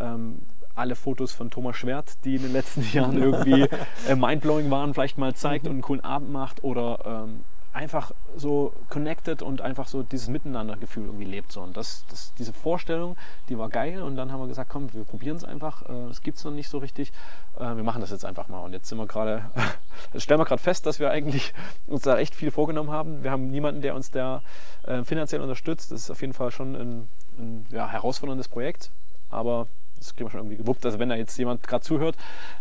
ähm, 0.00 0.42
alle 0.74 0.94
Fotos 0.94 1.32
von 1.32 1.50
Thomas 1.50 1.76
Schwert, 1.76 2.24
die 2.24 2.36
in 2.36 2.42
den 2.42 2.52
letzten 2.52 2.82
Jahren 2.92 3.20
irgendwie 3.20 3.68
äh, 4.08 4.14
mindblowing 4.14 4.70
waren, 4.70 4.94
vielleicht 4.94 5.18
mal 5.18 5.34
zeigt 5.34 5.64
mhm. 5.64 5.70
und 5.70 5.74
einen 5.76 5.82
coolen 5.82 6.04
Abend 6.04 6.30
macht 6.32 6.64
oder 6.64 6.98
ähm, 7.04 7.44
einfach 7.72 8.12
so 8.36 8.72
connected 8.90 9.42
und 9.42 9.62
einfach 9.62 9.88
so 9.88 10.02
dieses 10.02 10.28
Miteinandergefühl 10.28 11.06
irgendwie 11.06 11.24
lebt. 11.24 11.52
So. 11.52 11.62
Und 11.62 11.76
das, 11.76 12.04
das, 12.10 12.34
diese 12.38 12.52
Vorstellung, 12.52 13.16
die 13.48 13.58
war 13.58 13.68
geil 13.70 14.02
und 14.02 14.16
dann 14.16 14.30
haben 14.30 14.40
wir 14.40 14.46
gesagt, 14.46 14.70
komm, 14.70 14.92
wir 14.92 15.04
probieren 15.04 15.36
es 15.36 15.44
einfach. 15.44 15.82
Äh, 15.88 16.08
das 16.08 16.20
gibt 16.20 16.38
es 16.38 16.44
noch 16.44 16.52
nicht 16.52 16.68
so 16.68 16.78
richtig. 16.78 17.12
Äh, 17.58 17.76
wir 17.76 17.82
machen 17.82 18.00
das 18.00 18.10
jetzt 18.10 18.24
einfach 18.24 18.48
mal. 18.48 18.60
Und 18.60 18.72
jetzt 18.72 18.88
sind 18.88 18.98
wir 18.98 19.06
gerade, 19.06 19.50
stellen 20.16 20.40
wir 20.40 20.44
gerade 20.44 20.62
fest, 20.62 20.84
dass 20.86 20.98
wir 21.00 21.10
eigentlich 21.10 21.54
uns 21.86 22.02
da 22.02 22.18
echt 22.18 22.34
viel 22.34 22.50
vorgenommen 22.50 22.90
haben. 22.90 23.22
Wir 23.22 23.30
haben 23.30 23.48
niemanden, 23.48 23.80
der 23.80 23.94
uns 23.94 24.10
da 24.10 24.42
äh, 24.82 25.02
finanziell 25.04 25.40
unterstützt. 25.40 25.92
Das 25.92 26.02
ist 26.02 26.10
auf 26.10 26.20
jeden 26.20 26.34
Fall 26.34 26.50
schon 26.50 26.74
ein, 26.74 27.08
ein 27.38 27.66
ja, 27.70 27.88
herausforderndes 27.88 28.48
Projekt. 28.48 28.90
Aber 29.30 29.66
das 30.06 30.14
kriegen 30.14 30.26
wir 30.26 30.30
schon 30.30 30.40
irgendwie 30.40 30.56
gewuppt. 30.56 30.84
Also 30.84 30.98
wenn 30.98 31.08
da 31.08 31.14
jetzt 31.14 31.36
jemand 31.38 31.66
gerade 31.66 31.84
zuhört 31.84 32.16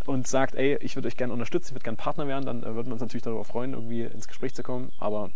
und 0.05 0.27
sagt, 0.27 0.55
ey, 0.55 0.77
ich 0.81 0.95
würde 0.95 1.07
euch 1.07 1.17
gerne 1.17 1.33
unterstützen, 1.33 1.69
ich 1.69 1.75
würde 1.75 1.83
gerne 1.83 1.97
Partner 1.97 2.27
werden, 2.27 2.45
dann 2.45 2.63
äh, 2.63 2.75
würden 2.75 2.87
wir 2.87 2.93
uns 2.93 3.01
natürlich 3.01 3.23
darüber 3.23 3.45
freuen, 3.45 3.73
irgendwie 3.73 4.03
ins 4.03 4.27
Gespräch 4.27 4.53
zu 4.55 4.63
kommen. 4.63 4.91
Aber 4.99 5.31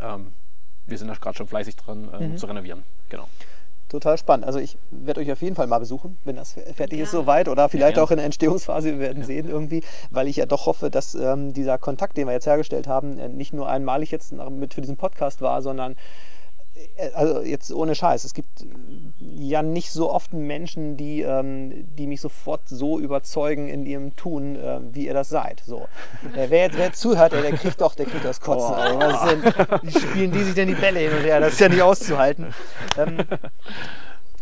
ähm, 0.00 0.32
wir 0.86 0.98
sind 0.98 1.08
da 1.08 1.14
gerade 1.14 1.36
schon 1.36 1.46
fleißig 1.46 1.76
dran 1.76 2.08
ähm, 2.18 2.32
mhm. 2.32 2.36
zu 2.36 2.46
renovieren. 2.46 2.82
Genau. 3.08 3.28
Total 3.88 4.18
spannend. 4.18 4.46
Also 4.46 4.58
ich 4.58 4.76
werde 4.90 5.20
euch 5.20 5.30
auf 5.30 5.40
jeden 5.42 5.54
Fall 5.54 5.66
mal 5.66 5.78
besuchen, 5.78 6.18
wenn 6.24 6.36
das 6.36 6.54
fertig 6.74 6.98
ja. 6.98 7.04
ist 7.04 7.12
soweit 7.12 7.48
oder 7.48 7.68
vielleicht 7.68 7.98
ja, 7.98 8.02
auch 8.02 8.10
in 8.10 8.16
der 8.16 8.26
Entstehungsphase. 8.26 8.92
Wir 8.92 8.98
werden 8.98 9.22
sehen 9.22 9.48
irgendwie, 9.48 9.82
weil 10.10 10.26
ich 10.26 10.36
ja 10.36 10.46
doch 10.46 10.66
hoffe, 10.66 10.90
dass 10.90 11.14
ähm, 11.14 11.52
dieser 11.52 11.78
Kontakt, 11.78 12.16
den 12.16 12.26
wir 12.26 12.32
jetzt 12.32 12.46
hergestellt 12.46 12.88
haben, 12.88 13.18
äh, 13.18 13.28
nicht 13.28 13.52
nur 13.52 13.68
einmalig 13.68 14.10
jetzt 14.10 14.32
mit 14.32 14.74
für 14.74 14.80
diesen 14.80 14.96
Podcast 14.96 15.42
war, 15.42 15.62
sondern 15.62 15.92
äh, 15.92 15.96
also 17.14 17.40
jetzt 17.40 17.72
ohne 17.72 17.94
Scheiß, 17.94 18.24
es 18.24 18.34
gibt 18.34 18.64
ja 19.20 19.62
nicht 19.62 19.90
so 19.90 20.10
oft 20.10 20.32
Menschen, 20.32 20.96
die, 20.96 21.22
ähm, 21.22 21.86
die 21.96 22.06
mich 22.06 22.20
sofort 22.20 22.68
so 22.68 22.98
überzeugen 22.98 23.68
in 23.68 23.86
ihrem 23.86 24.16
Tun, 24.16 24.56
äh, 24.56 24.80
wie 24.92 25.06
ihr 25.06 25.14
das 25.14 25.28
seid. 25.28 25.62
So. 25.66 25.88
Äh, 26.36 26.46
wer, 26.48 26.62
jetzt, 26.62 26.76
wer 26.76 26.86
jetzt 26.86 27.00
zuhört, 27.00 27.32
der, 27.32 27.42
der 27.42 27.52
kriegt 27.52 27.80
doch, 27.80 27.94
der 27.94 28.06
kriegt 28.06 28.24
das 28.24 28.40
Kotzen. 28.40 28.74
Also, 28.74 28.98
was 28.98 29.28
denn, 29.28 29.42
wie 29.82 30.00
spielen 30.00 30.32
die 30.32 30.42
sich 30.42 30.54
denn 30.54 30.68
die 30.68 30.74
Bälle 30.74 31.00
hin 31.00 31.12
und 31.12 31.24
her? 31.24 31.40
Das 31.40 31.54
ist 31.54 31.60
ja 31.60 31.68
nicht 31.68 31.82
auszuhalten. 31.82 32.54
Ähm, 32.98 33.18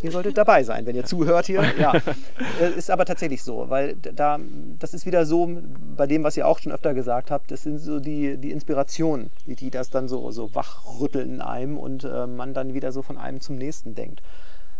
ihr 0.03 0.11
solltet 0.11 0.37
dabei 0.37 0.65
sein, 0.65 0.85
wenn 0.87 0.97
ihr 0.97 1.05
zuhört 1.05 1.47
hier. 1.47 1.63
Ja, 1.79 1.95
äh, 2.61 2.71
ist 2.77 2.91
aber 2.91 3.05
tatsächlich 3.05 3.43
so, 3.43 3.71
weil 3.71 3.97
da, 3.97 4.39
das 4.79 4.95
ist 4.95 5.07
wieder 5.07 5.25
so 5.27 5.49
bei 5.97 6.07
dem, 6.07 6.25
was 6.25 6.37
ihr 6.37 6.47
auch 6.47 6.59
schon 6.59 6.73
öfter 6.73 6.95
gesagt 6.95 7.31
habt, 7.31 7.51
das 7.51 7.63
sind 7.63 7.79
so 7.79 8.01
die, 8.01 8.37
die 8.37 8.51
Inspirationen, 8.51 9.31
die, 9.47 9.55
die 9.55 9.71
das 9.71 9.91
dann 9.91 10.09
so, 10.09 10.31
so 10.31 10.55
wachrütteln 10.55 11.35
in 11.35 11.41
einem 11.41 11.79
und 11.79 12.05
äh, 12.05 12.27
man 12.27 12.55
dann 12.55 12.75
wieder 12.75 12.93
so 12.93 13.03
von 13.03 13.17
einem 13.17 13.41
zum 13.41 13.57
nächsten 13.57 13.95
denkt. 13.95 14.23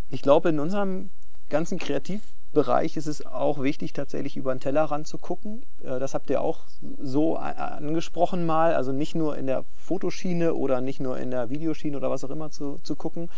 Ich 0.09 0.21
glaube, 0.21 0.49
in 0.49 0.59
unserem 0.59 1.09
ganzen 1.49 1.79
Kreativbereich 1.79 2.97
ist 2.97 3.07
es 3.07 3.25
auch 3.25 3.61
wichtig, 3.61 3.93
tatsächlich 3.93 4.37
über 4.37 4.53
den 4.53 4.59
Tellerrand 4.59 5.07
zu 5.07 5.17
gucken. 5.17 5.63
Äh, 5.83 5.99
das 5.99 6.13
habt 6.13 6.29
ihr 6.29 6.41
auch 6.41 6.59
so 7.01 7.37
angesprochen 7.37 8.45
mal, 8.45 8.73
also 8.73 8.91
nicht 8.91 9.15
nur 9.15 9.37
in 9.37 9.47
der 9.47 9.63
Fotoschiene 9.77 10.53
oder 10.53 10.81
nicht 10.81 10.99
nur 10.99 11.17
in 11.17 11.31
der 11.31 11.49
Videoschiene 11.49 11.95
oder 11.95 12.09
was 12.09 12.23
auch 12.23 12.29
immer 12.29 12.51
zu, 12.51 12.79
zu 12.83 12.95
gucken, 12.95 13.29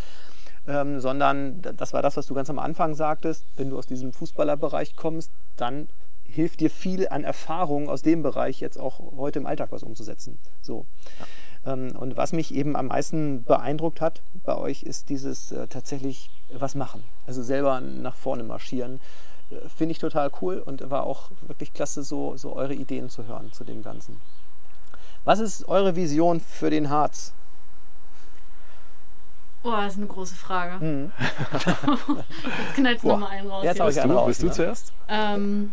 ähm, 0.67 0.99
sondern 0.99 1.61
das 1.61 1.93
war 1.93 2.01
das, 2.01 2.17
was 2.17 2.27
du 2.27 2.33
ganz 2.33 2.49
am 2.49 2.59
Anfang 2.59 2.95
sagtest, 2.95 3.45
wenn 3.57 3.69
du 3.69 3.77
aus 3.77 3.85
diesem 3.85 4.13
Fußballerbereich 4.13 4.95
kommst, 4.95 5.31
dann 5.57 5.87
hilft 6.23 6.59
dir 6.59 6.69
viel 6.69 7.07
an 7.07 7.23
Erfahrung 7.23 7.89
aus 7.89 8.01
dem 8.01 8.23
Bereich 8.23 8.59
jetzt 8.59 8.77
auch 8.77 8.99
heute 9.15 9.39
im 9.39 9.45
Alltag 9.45 9.71
was 9.71 9.83
umzusetzen. 9.83 10.39
So. 10.61 10.85
Ja. 11.19 11.73
Ähm, 11.73 11.95
und 11.95 12.17
was 12.17 12.33
mich 12.33 12.53
eben 12.53 12.75
am 12.75 12.87
meisten 12.87 13.43
beeindruckt 13.43 14.01
hat 14.01 14.21
bei 14.43 14.55
euch, 14.55 14.83
ist 14.83 15.09
dieses 15.09 15.51
äh, 15.51 15.67
tatsächlich 15.67 16.29
was 16.51 16.75
machen. 16.75 17.03
Also 17.25 17.41
selber 17.43 17.79
nach 17.81 18.15
vorne 18.15 18.43
marschieren. 18.43 18.99
Äh, 19.49 19.69
Finde 19.69 19.93
ich 19.93 19.99
total 19.99 20.31
cool 20.41 20.59
und 20.59 20.89
war 20.89 21.03
auch 21.03 21.31
wirklich 21.47 21.73
klasse, 21.73 22.03
so, 22.03 22.37
so 22.37 22.55
eure 22.55 22.73
Ideen 22.73 23.09
zu 23.09 23.27
hören 23.27 23.51
zu 23.53 23.63
dem 23.63 23.81
Ganzen. 23.81 24.19
Was 25.23 25.39
ist 25.39 25.67
eure 25.67 25.95
Vision 25.95 26.39
für 26.39 26.69
den 26.69 26.89
Harz? 26.89 27.33
Boah, 29.65 29.81
das 29.81 29.93
ist 29.93 29.97
eine 29.97 30.05
große 30.05 30.35
Frage. 30.35 30.85
Mhm. 30.85 31.11
jetzt 32.67 32.75
knallst 32.75 33.03
du 33.03 33.07
nochmal 33.07 33.31
einen 33.31 33.49
raus. 33.49 33.63
Jetzt 33.63 33.79
habe 33.79 33.89
ich 33.89 33.99
einen 33.99 34.11
raus. 34.11 34.27
Bist 34.27 34.43
du 34.43 34.51
zuerst? 34.51 34.93
Ähm, 35.09 35.71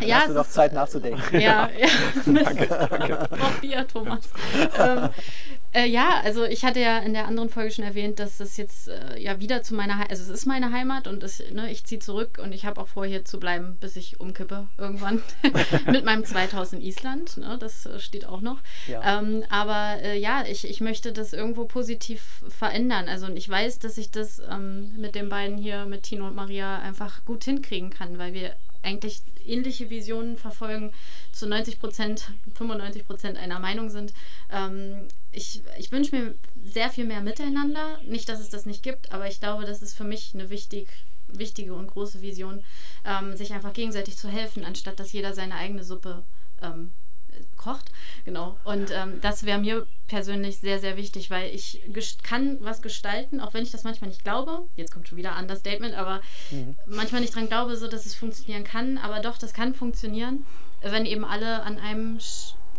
ja, 0.00 0.20
hast 0.20 0.28
du 0.30 0.32
noch 0.32 0.48
Zeit 0.48 0.72
nachzudenken. 0.72 1.38
Ja, 1.38 1.68
ja. 1.78 1.88
danke, 2.24 2.66
danke. 2.66 3.28
Braucht 3.28 3.60
Bier, 3.60 3.86
Thomas. 3.86 4.30
ähm, 4.78 5.10
äh, 5.78 5.86
ja, 5.86 6.20
also 6.24 6.44
ich 6.44 6.64
hatte 6.64 6.80
ja 6.80 6.98
in 6.98 7.12
der 7.12 7.26
anderen 7.28 7.48
Folge 7.48 7.70
schon 7.70 7.84
erwähnt, 7.84 8.18
dass 8.18 8.38
das 8.38 8.56
jetzt 8.56 8.88
äh, 8.88 9.18
ja 9.20 9.38
wieder 9.38 9.62
zu 9.62 9.74
meiner 9.74 9.94
Heimat, 9.94 10.10
also 10.10 10.24
es 10.24 10.28
ist 10.28 10.46
meine 10.46 10.72
Heimat 10.72 11.06
und 11.06 11.22
es, 11.22 11.40
ne, 11.52 11.70
ich 11.70 11.84
ziehe 11.84 12.00
zurück 12.00 12.40
und 12.42 12.52
ich 12.52 12.66
habe 12.66 12.80
auch 12.80 12.88
vor, 12.88 13.06
hier 13.06 13.24
zu 13.24 13.38
bleiben, 13.38 13.76
bis 13.80 13.94
ich 13.94 14.18
umkippe 14.18 14.66
irgendwann 14.76 15.22
mit 15.86 16.04
meinem 16.04 16.24
2000 16.24 16.82
Island. 16.82 17.36
Ne, 17.36 17.56
das 17.60 17.86
äh, 17.86 18.00
steht 18.00 18.26
auch 18.26 18.40
noch. 18.40 18.58
Ja. 18.88 19.20
Ähm, 19.20 19.44
aber 19.50 20.02
äh, 20.02 20.18
ja, 20.18 20.44
ich, 20.46 20.68
ich 20.68 20.80
möchte 20.80 21.12
das 21.12 21.32
irgendwo 21.32 21.64
positiv 21.64 22.42
verändern. 22.48 23.08
Also 23.08 23.26
und 23.26 23.36
ich 23.36 23.48
weiß, 23.48 23.78
dass 23.78 23.98
ich 23.98 24.10
das 24.10 24.42
ähm, 24.50 24.96
mit 24.96 25.14
den 25.14 25.28
beiden 25.28 25.58
hier, 25.58 25.86
mit 25.86 26.02
Tino 26.02 26.26
und 26.26 26.34
Maria, 26.34 26.80
einfach 26.80 27.24
gut 27.24 27.44
hinkriegen 27.44 27.90
kann, 27.90 28.18
weil 28.18 28.34
wir 28.34 28.54
eigentlich 28.82 29.22
ähnliche 29.44 29.90
Visionen 29.90 30.36
verfolgen, 30.36 30.92
zu 31.32 31.46
90 31.46 31.80
Prozent, 31.80 32.30
95 32.54 33.06
Prozent 33.06 33.38
einer 33.38 33.58
Meinung 33.58 33.90
sind. 33.90 34.12
Ähm, 34.50 35.08
ich 35.32 35.62
ich 35.78 35.92
wünsche 35.92 36.16
mir 36.16 36.34
sehr 36.64 36.90
viel 36.90 37.04
mehr 37.04 37.20
Miteinander. 37.20 37.98
Nicht, 38.04 38.28
dass 38.28 38.40
es 38.40 38.50
das 38.50 38.66
nicht 38.66 38.82
gibt, 38.82 39.12
aber 39.12 39.28
ich 39.28 39.40
glaube, 39.40 39.64
das 39.64 39.82
ist 39.82 39.94
für 39.94 40.04
mich 40.04 40.32
eine 40.34 40.50
wichtig, 40.50 40.88
wichtige 41.28 41.74
und 41.74 41.88
große 41.88 42.22
Vision, 42.22 42.64
ähm, 43.04 43.36
sich 43.36 43.52
einfach 43.52 43.72
gegenseitig 43.72 44.16
zu 44.16 44.28
helfen, 44.28 44.64
anstatt 44.64 44.98
dass 44.98 45.12
jeder 45.12 45.34
seine 45.34 45.54
eigene 45.54 45.84
Suppe 45.84 46.24
ähm, 46.62 46.92
kocht. 47.56 47.90
Genau. 48.24 48.56
Und 48.64 48.90
ähm, 48.90 49.20
das 49.20 49.44
wäre 49.44 49.58
mir 49.58 49.86
persönlich 50.06 50.58
sehr, 50.58 50.78
sehr 50.80 50.96
wichtig, 50.96 51.30
weil 51.30 51.54
ich 51.54 51.80
kann 52.22 52.58
was 52.60 52.82
gestalten, 52.82 53.40
auch 53.40 53.54
wenn 53.54 53.62
ich 53.62 53.70
das 53.70 53.84
manchmal 53.84 54.08
nicht 54.08 54.24
glaube. 54.24 54.62
Jetzt 54.76 54.92
kommt 54.92 55.08
schon 55.08 55.18
wieder 55.18 55.34
ein 55.34 55.42
Understatement, 55.42 55.94
aber 55.94 56.20
mhm. 56.50 56.76
manchmal 56.86 57.20
nicht 57.20 57.34
dran 57.34 57.48
glaube, 57.48 57.76
so 57.76 57.88
dass 57.88 58.06
es 58.06 58.14
funktionieren 58.14 58.64
kann. 58.64 58.98
Aber 58.98 59.20
doch, 59.20 59.38
das 59.38 59.52
kann 59.52 59.74
funktionieren, 59.74 60.46
wenn 60.82 61.06
eben 61.06 61.24
alle 61.24 61.62
an 61.62 61.78
einem 61.78 62.18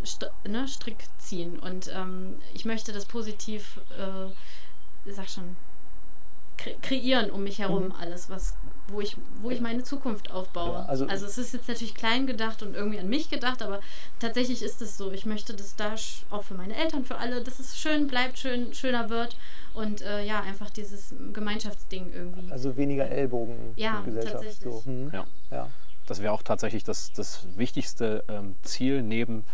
St 0.04 0.30
ne, 0.46 0.66
Strick 0.68 1.04
ziehen. 1.18 1.58
Und 1.58 1.90
ähm, 1.94 2.36
ich 2.54 2.64
möchte 2.64 2.92
das 2.92 3.04
positiv, 3.04 3.80
äh, 3.98 5.10
sag 5.10 5.28
schon, 5.28 5.56
kre 6.56 6.74
kreieren 6.82 7.30
um 7.30 7.42
mich 7.42 7.58
herum, 7.58 7.86
mhm. 7.86 7.94
alles, 8.00 8.30
was 8.30 8.54
wo 8.92 9.00
ich, 9.00 9.16
wo 9.40 9.50
ich 9.50 9.60
meine 9.60 9.82
Zukunft 9.82 10.30
aufbaue. 10.30 10.72
Ja, 10.72 10.84
also, 10.86 11.06
also, 11.06 11.26
es 11.26 11.38
ist 11.38 11.52
jetzt 11.52 11.68
natürlich 11.68 11.94
klein 11.94 12.26
gedacht 12.26 12.62
und 12.62 12.74
irgendwie 12.74 12.98
an 12.98 13.08
mich 13.08 13.30
gedacht, 13.30 13.62
aber 13.62 13.80
tatsächlich 14.18 14.62
ist 14.62 14.82
es 14.82 14.96
so. 14.96 15.10
Ich 15.12 15.26
möchte 15.26 15.54
das 15.54 15.76
da 15.76 15.94
auch 16.30 16.42
für 16.42 16.54
meine 16.54 16.74
Eltern, 16.74 17.04
für 17.04 17.16
alle, 17.16 17.42
dass 17.42 17.60
es 17.60 17.78
schön 17.78 18.06
bleibt, 18.06 18.38
schön, 18.38 18.74
schöner 18.74 19.08
wird 19.10 19.36
und 19.74 20.02
äh, 20.02 20.24
ja, 20.24 20.40
einfach 20.40 20.70
dieses 20.70 21.14
Gemeinschaftsding 21.32 22.12
irgendwie. 22.12 22.50
Also 22.52 22.76
weniger 22.76 23.08
Ellbogen 23.08 23.72
ja, 23.76 24.00
Gesellschaft. 24.00 24.34
Tatsächlich. 24.34 24.72
So. 24.72 24.82
Hm. 24.84 25.10
Ja. 25.12 25.26
ja. 25.50 25.68
Das 26.06 26.20
wäre 26.20 26.32
auch 26.32 26.42
tatsächlich 26.42 26.82
das, 26.82 27.12
das 27.12 27.46
wichtigste 27.56 28.24
ähm, 28.28 28.56
Ziel 28.62 29.02
neben 29.02 29.44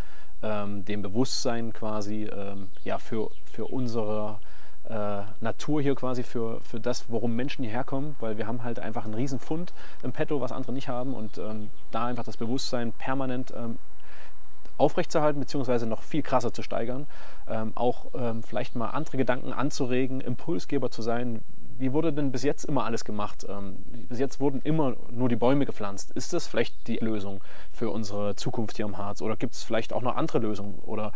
ähm, 0.46 0.84
dem 0.84 1.02
Bewusstsein 1.02 1.72
quasi 1.72 2.24
ähm, 2.24 2.68
ja, 2.84 2.98
für, 2.98 3.30
für 3.44 3.64
unsere 3.64 4.38
äh, 4.88 5.22
Natur 5.40 5.82
hier 5.82 5.94
quasi 5.94 6.22
für, 6.22 6.60
für 6.60 6.78
das, 6.78 7.10
worum 7.10 7.34
Menschen 7.34 7.64
hierher 7.64 7.84
kommen, 7.84 8.14
weil 8.20 8.38
wir 8.38 8.46
haben 8.46 8.62
halt 8.62 8.78
einfach 8.78 9.04
einen 9.04 9.14
riesen 9.14 9.40
Fund 9.40 9.72
im 10.02 10.12
Petto, 10.12 10.40
was 10.40 10.52
andere 10.52 10.72
nicht 10.72 10.88
haben 10.88 11.14
und 11.14 11.38
ähm, 11.38 11.70
da 11.90 12.06
einfach 12.06 12.24
das 12.24 12.36
Bewusstsein 12.36 12.92
permanent 12.92 13.52
ähm, 13.56 13.78
aufrechtzuerhalten, 14.78 15.40
beziehungsweise 15.40 15.86
noch 15.86 16.02
viel 16.02 16.22
krasser 16.22 16.52
zu 16.52 16.62
steigern, 16.62 17.06
ähm, 17.48 17.72
auch 17.74 18.06
ähm, 18.14 18.42
vielleicht 18.42 18.76
mal 18.76 18.90
andere 18.90 19.16
Gedanken 19.16 19.52
anzuregen, 19.52 20.20
Impulsgeber 20.20 20.90
zu 20.90 21.02
sein, 21.02 21.40
wie 21.78 21.92
wurde 21.92 22.12
denn 22.12 22.32
bis 22.32 22.42
jetzt 22.42 22.64
immer 22.64 22.84
alles 22.84 23.04
gemacht? 23.04 23.46
Ähm, 23.48 23.76
bis 24.08 24.18
jetzt 24.18 24.40
wurden 24.40 24.60
immer 24.62 24.96
nur 25.10 25.28
die 25.28 25.36
Bäume 25.36 25.66
gepflanzt. 25.66 26.10
Ist 26.12 26.32
das 26.32 26.46
vielleicht 26.46 26.86
die 26.88 26.96
Lösung 26.96 27.42
für 27.72 27.90
unsere 27.90 28.36
Zukunft 28.36 28.76
hier 28.76 28.86
am 28.86 28.98
Harz? 28.98 29.22
Oder 29.22 29.36
gibt 29.36 29.54
es 29.54 29.62
vielleicht 29.62 29.92
auch 29.92 30.02
noch 30.02 30.16
andere 30.16 30.38
Lösungen? 30.38 30.78
Oder 30.80 31.12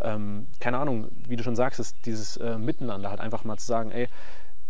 ähm, 0.00 0.46
keine 0.60 0.78
Ahnung, 0.78 1.08
wie 1.28 1.36
du 1.36 1.42
schon 1.42 1.56
sagst, 1.56 1.80
ist 1.80 1.96
dieses 2.06 2.36
äh, 2.36 2.58
Miteinander 2.58 3.10
halt 3.10 3.20
einfach 3.20 3.44
mal 3.44 3.56
zu 3.56 3.66
sagen, 3.66 3.90
ey, 3.90 4.08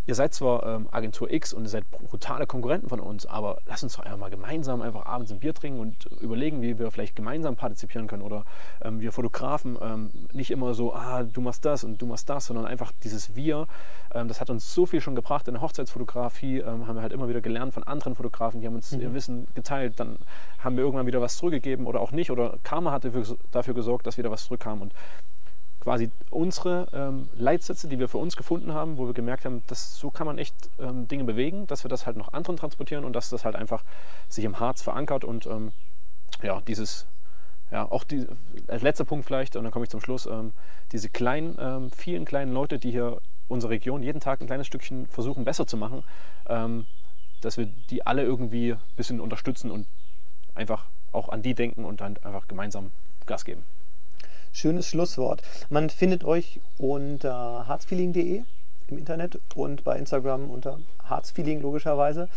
ihr 0.05 0.15
seid 0.15 0.33
zwar 0.33 0.65
ähm, 0.65 0.87
Agentur 0.91 1.31
X 1.31 1.53
und 1.53 1.63
ihr 1.63 1.69
seid 1.69 1.89
brutale 1.89 2.45
Konkurrenten 2.45 2.89
von 2.89 2.99
uns, 2.99 3.25
aber 3.25 3.59
lasst 3.65 3.83
uns 3.83 3.95
doch 3.95 4.03
einfach 4.03 4.17
mal 4.17 4.29
gemeinsam 4.29 4.81
einfach 4.81 5.05
abends 5.05 5.31
ein 5.31 5.39
Bier 5.39 5.53
trinken 5.53 5.79
und 5.79 6.05
überlegen, 6.19 6.61
wie 6.61 6.77
wir 6.77 6.91
vielleicht 6.91 7.15
gemeinsam 7.15 7.55
partizipieren 7.55 8.07
können. 8.07 8.21
Oder 8.21 8.45
ähm, 8.81 8.99
wir 8.99 9.11
Fotografen 9.11 9.77
ähm, 9.81 10.11
nicht 10.33 10.51
immer 10.51 10.73
so, 10.73 10.93
ah, 10.93 11.23
du 11.23 11.41
machst 11.41 11.63
das 11.65 11.83
und 11.83 12.01
du 12.01 12.05
machst 12.05 12.29
das, 12.29 12.47
sondern 12.47 12.65
einfach 12.65 12.91
dieses 13.03 13.35
Wir. 13.35 13.67
Ähm, 14.13 14.27
das 14.27 14.41
hat 14.41 14.49
uns 14.49 14.73
so 14.73 14.85
viel 14.85 14.99
schon 14.99 15.15
gebracht. 15.15 15.47
In 15.47 15.53
der 15.53 15.61
Hochzeitsfotografie 15.61 16.59
ähm, 16.59 16.87
haben 16.87 16.95
wir 16.95 17.01
halt 17.01 17.13
immer 17.13 17.29
wieder 17.29 17.41
gelernt 17.41 17.73
von 17.73 17.83
anderen 17.83 18.15
Fotografen, 18.15 18.59
die 18.59 18.67
haben 18.67 18.75
uns 18.75 18.91
mhm. 18.91 19.01
ihr 19.01 19.13
Wissen 19.13 19.47
geteilt. 19.55 19.99
Dann 19.99 20.17
haben 20.59 20.75
wir 20.75 20.83
irgendwann 20.83 21.07
wieder 21.07 21.21
was 21.21 21.37
zurückgegeben 21.37 21.87
oder 21.87 22.01
auch 22.01 22.11
nicht. 22.11 22.29
Oder 22.29 22.57
Karma 22.63 22.91
hat 22.91 23.05
dafür, 23.05 23.37
dafür 23.51 23.73
gesorgt, 23.73 24.05
dass 24.05 24.17
wieder 24.17 24.31
was 24.31 24.45
zurückkam. 24.45 24.81
Und 24.81 24.93
quasi 25.83 26.09
unsere 26.29 26.87
ähm, 26.93 27.27
Leitsätze, 27.35 27.89
die 27.89 27.99
wir 27.99 28.07
für 28.07 28.17
uns 28.17 28.37
gefunden 28.37 28.73
haben, 28.73 28.97
wo 28.97 29.05
wir 29.05 29.13
gemerkt 29.13 29.43
haben, 29.43 29.63
dass 29.67 29.97
so 29.99 30.09
kann 30.09 30.25
man 30.25 30.37
echt 30.37 30.55
ähm, 30.79 31.09
Dinge 31.09 31.25
bewegen, 31.25 31.67
dass 31.67 31.83
wir 31.83 31.89
das 31.89 32.05
halt 32.05 32.15
noch 32.15 32.31
anderen 32.31 32.55
transportieren 32.55 33.03
und 33.03 33.11
dass 33.11 33.29
das 33.29 33.43
halt 33.43 33.57
einfach 33.57 33.83
sich 34.29 34.45
im 34.45 34.61
Harz 34.61 34.81
verankert 34.81 35.25
und 35.25 35.45
ähm, 35.45 35.73
ja, 36.41 36.61
dieses, 36.61 37.05
ja, 37.69 37.83
auch 37.83 38.05
die, 38.05 38.25
als 38.67 38.81
letzter 38.81 39.03
Punkt 39.03 39.25
vielleicht, 39.25 39.57
und 39.57 39.63
dann 39.63 39.73
komme 39.73 39.83
ich 39.83 39.89
zum 39.89 39.99
Schluss, 39.99 40.25
ähm, 40.25 40.53
diese 40.93 41.09
kleinen, 41.09 41.57
ähm, 41.59 41.91
vielen 41.91 42.23
kleinen 42.23 42.53
Leute, 42.53 42.79
die 42.79 42.91
hier 42.91 43.19
unsere 43.49 43.71
Region 43.71 44.03
jeden 44.03 44.21
Tag 44.21 44.39
ein 44.39 44.47
kleines 44.47 44.67
Stückchen 44.67 45.07
versuchen 45.07 45.43
besser 45.43 45.67
zu 45.67 45.75
machen, 45.75 46.05
ähm, 46.47 46.85
dass 47.41 47.57
wir 47.57 47.65
die 47.89 48.07
alle 48.07 48.23
irgendwie 48.23 48.71
ein 48.71 48.79
bisschen 48.95 49.19
unterstützen 49.19 49.69
und 49.69 49.85
einfach 50.55 50.85
auch 51.11 51.27
an 51.27 51.41
die 51.41 51.55
denken 51.55 51.83
und 51.83 51.99
dann 51.99 52.15
einfach 52.23 52.47
gemeinsam 52.47 52.91
Gas 53.25 53.43
geben. 53.43 53.65
Schönes 54.53 54.87
Schlusswort. 54.87 55.41
Man 55.69 55.89
findet 55.89 56.23
euch 56.23 56.61
unter 56.77 57.67
harzfeeling.de 57.67 58.43
im 58.87 58.97
Internet 58.97 59.39
und 59.55 59.83
bei 59.83 59.97
Instagram 59.97 60.49
unter 60.49 60.79
harzfeeling 61.03 61.61
logischerweise. 61.61 62.29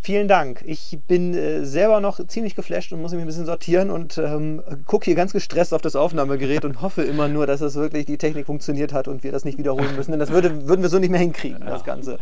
Vielen 0.00 0.28
Dank. 0.28 0.62
Ich 0.64 0.98
bin 1.08 1.34
äh, 1.34 1.64
selber 1.64 2.00
noch 2.00 2.24
ziemlich 2.28 2.54
geflasht 2.54 2.92
und 2.92 3.00
muss 3.00 3.12
mich 3.12 3.22
ein 3.22 3.26
bisschen 3.26 3.46
sortieren 3.46 3.90
und 3.90 4.18
ähm, 4.18 4.62
gucke 4.84 5.06
hier 5.06 5.14
ganz 5.14 5.32
gestresst 5.32 5.74
auf 5.74 5.82
das 5.82 5.96
Aufnahmegerät 5.96 6.64
und 6.64 6.82
hoffe 6.82 7.02
immer 7.02 7.26
nur, 7.26 7.46
dass 7.46 7.60
es 7.60 7.74
wirklich 7.74 8.04
die 8.04 8.18
Technik 8.18 8.46
funktioniert 8.46 8.92
hat 8.92 9.08
und 9.08 9.24
wir 9.24 9.32
das 9.32 9.44
nicht 9.44 9.58
wiederholen 9.58 9.96
müssen, 9.96 10.12
denn 10.12 10.20
das 10.20 10.30
würde, 10.30 10.68
würden 10.68 10.82
wir 10.82 10.90
so 10.90 10.98
nicht 10.98 11.10
mehr 11.10 11.18
hinkriegen, 11.18 11.60
ja. 11.60 11.70
das 11.70 11.82
Ganze 11.82 12.18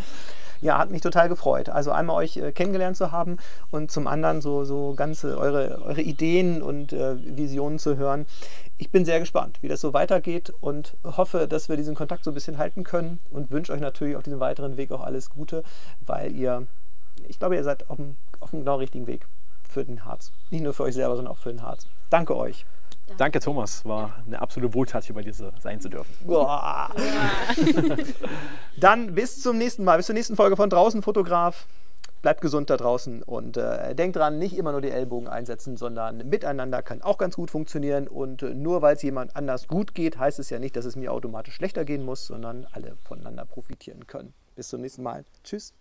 ja, 0.65 0.79
hat 0.79 0.91
mich 0.91 1.03
total 1.03 1.29
gefreut. 1.29 1.69
Also 1.69 1.93
einmal 1.93 2.17
euch 2.17 2.39
äh, 2.39 2.51
kennengelernt 2.51 2.97
zu 2.97 3.13
haben 3.13 3.37
und 3.71 3.93
zum 3.93 4.07
anderen 4.07 4.41
so, 4.41 4.65
so 4.65 4.95
ganze 4.95 5.37
eure, 5.37 5.83
eure 5.83 6.01
Ideen 6.01 6.63
und 6.63 6.95
äh, 6.95 7.17
Visionen 7.37 7.79
zu 7.79 7.99
hören. 7.99 8.25
Ich 8.79 8.91
bin 8.91 9.05
sehr 9.05 9.21
gespannt, 9.21 9.59
wie 9.61 9.69
das 9.69 9.83
so 9.83 9.93
weitergeht 9.93 10.55
und 10.63 10.97
hoffe, 11.05 11.47
dass 11.47 11.69
wir 11.69 11.77
diesen 11.77 11.95
Kontakt 11.95 12.25
so 12.25 12.31
ein 12.31 12.35
bisschen 12.35 12.57
halten 12.57 12.83
können 12.83 13.21
und 13.31 13.51
wünsche 13.51 13.75
euch 13.75 13.81
natürlich 13.81 14.17
auf 14.17 14.23
diesem 14.23 14.41
weiteren 14.41 14.79
Weg 14.79 14.91
auch 14.91 15.03
alles 15.03 15.29
Gute, 15.29 15.63
weil 16.07 16.35
ihr, 16.35 16.67
ich 17.29 17.39
glaube, 17.39 17.57
ihr 17.57 17.63
seid 17.63 17.91
auf 17.91 17.97
dem, 17.97 18.17
auf 18.41 18.51
dem 18.51 18.61
genau 18.61 18.77
richtigen 18.77 19.07
Weg 19.07 19.27
für 19.69 19.85
den 19.85 20.07
Harz. 20.07 20.33
Nicht 20.51 20.65
nur 20.65 20.73
für 20.73 20.85
euch 20.85 20.95
selber, 20.95 21.15
sondern 21.15 21.35
auch 21.35 21.39
für 21.39 21.51
den 21.51 21.63
Harz. 21.63 21.87
Danke 22.09 22.35
euch. 22.35 22.65
Danke, 23.17 23.41
Thomas. 23.41 23.85
War 23.85 24.23
eine 24.27 24.41
absolute 24.41 24.75
Wohltat, 24.75 25.05
hier 25.05 25.15
bei 25.15 25.23
dir 25.23 25.33
sein 25.33 25.81
zu 25.81 25.89
dürfen. 25.89 26.13
Boah. 26.27 26.91
Dann 28.81 29.15
bis 29.15 29.41
zum 29.41 29.59
nächsten 29.59 29.85
Mal, 29.85 29.99
bis 29.99 30.07
zur 30.07 30.15
nächsten 30.15 30.37
Folge 30.37 30.57
von 30.57 30.71
Draußen 30.71 31.03
Fotograf. 31.03 31.67
Bleibt 32.23 32.41
gesund 32.41 32.71
da 32.71 32.79
draußen 32.79 33.23
und 33.23 33.59
äh, 33.59 33.95
denkt 33.95 34.17
dran, 34.17 34.39
nicht 34.39 34.57
immer 34.57 34.73
nur 34.73 34.81
die 34.81 34.89
Ellbogen 34.89 35.29
einsetzen, 35.29 35.77
sondern 35.77 36.27
miteinander 36.27 36.81
kann 36.81 37.03
auch 37.03 37.19
ganz 37.19 37.37
gut 37.37 37.51
funktionieren. 37.51 38.09
Und 38.09 38.43
äh, 38.43 38.55
nur 38.55 38.81
weil 38.81 38.97
es 38.97 39.03
jemand 39.03 39.37
anders 39.37 39.69
gut 39.69 39.95
geht, 39.95 40.19
heißt 40.19 40.39
es 40.39 40.49
ja 40.49 40.59
nicht, 40.59 40.75
dass 40.75 40.87
es 40.87 40.97
mir 40.97 41.13
automatisch 41.13 41.55
schlechter 41.55 41.85
gehen 41.85 42.03
muss, 42.03 42.27
sondern 42.27 42.67
alle 42.73 42.97
voneinander 43.05 43.45
profitieren 43.45 44.07
können. 44.07 44.33
Bis 44.57 44.69
zum 44.69 44.81
nächsten 44.81 45.03
Mal. 45.03 45.27
Tschüss. 45.43 45.75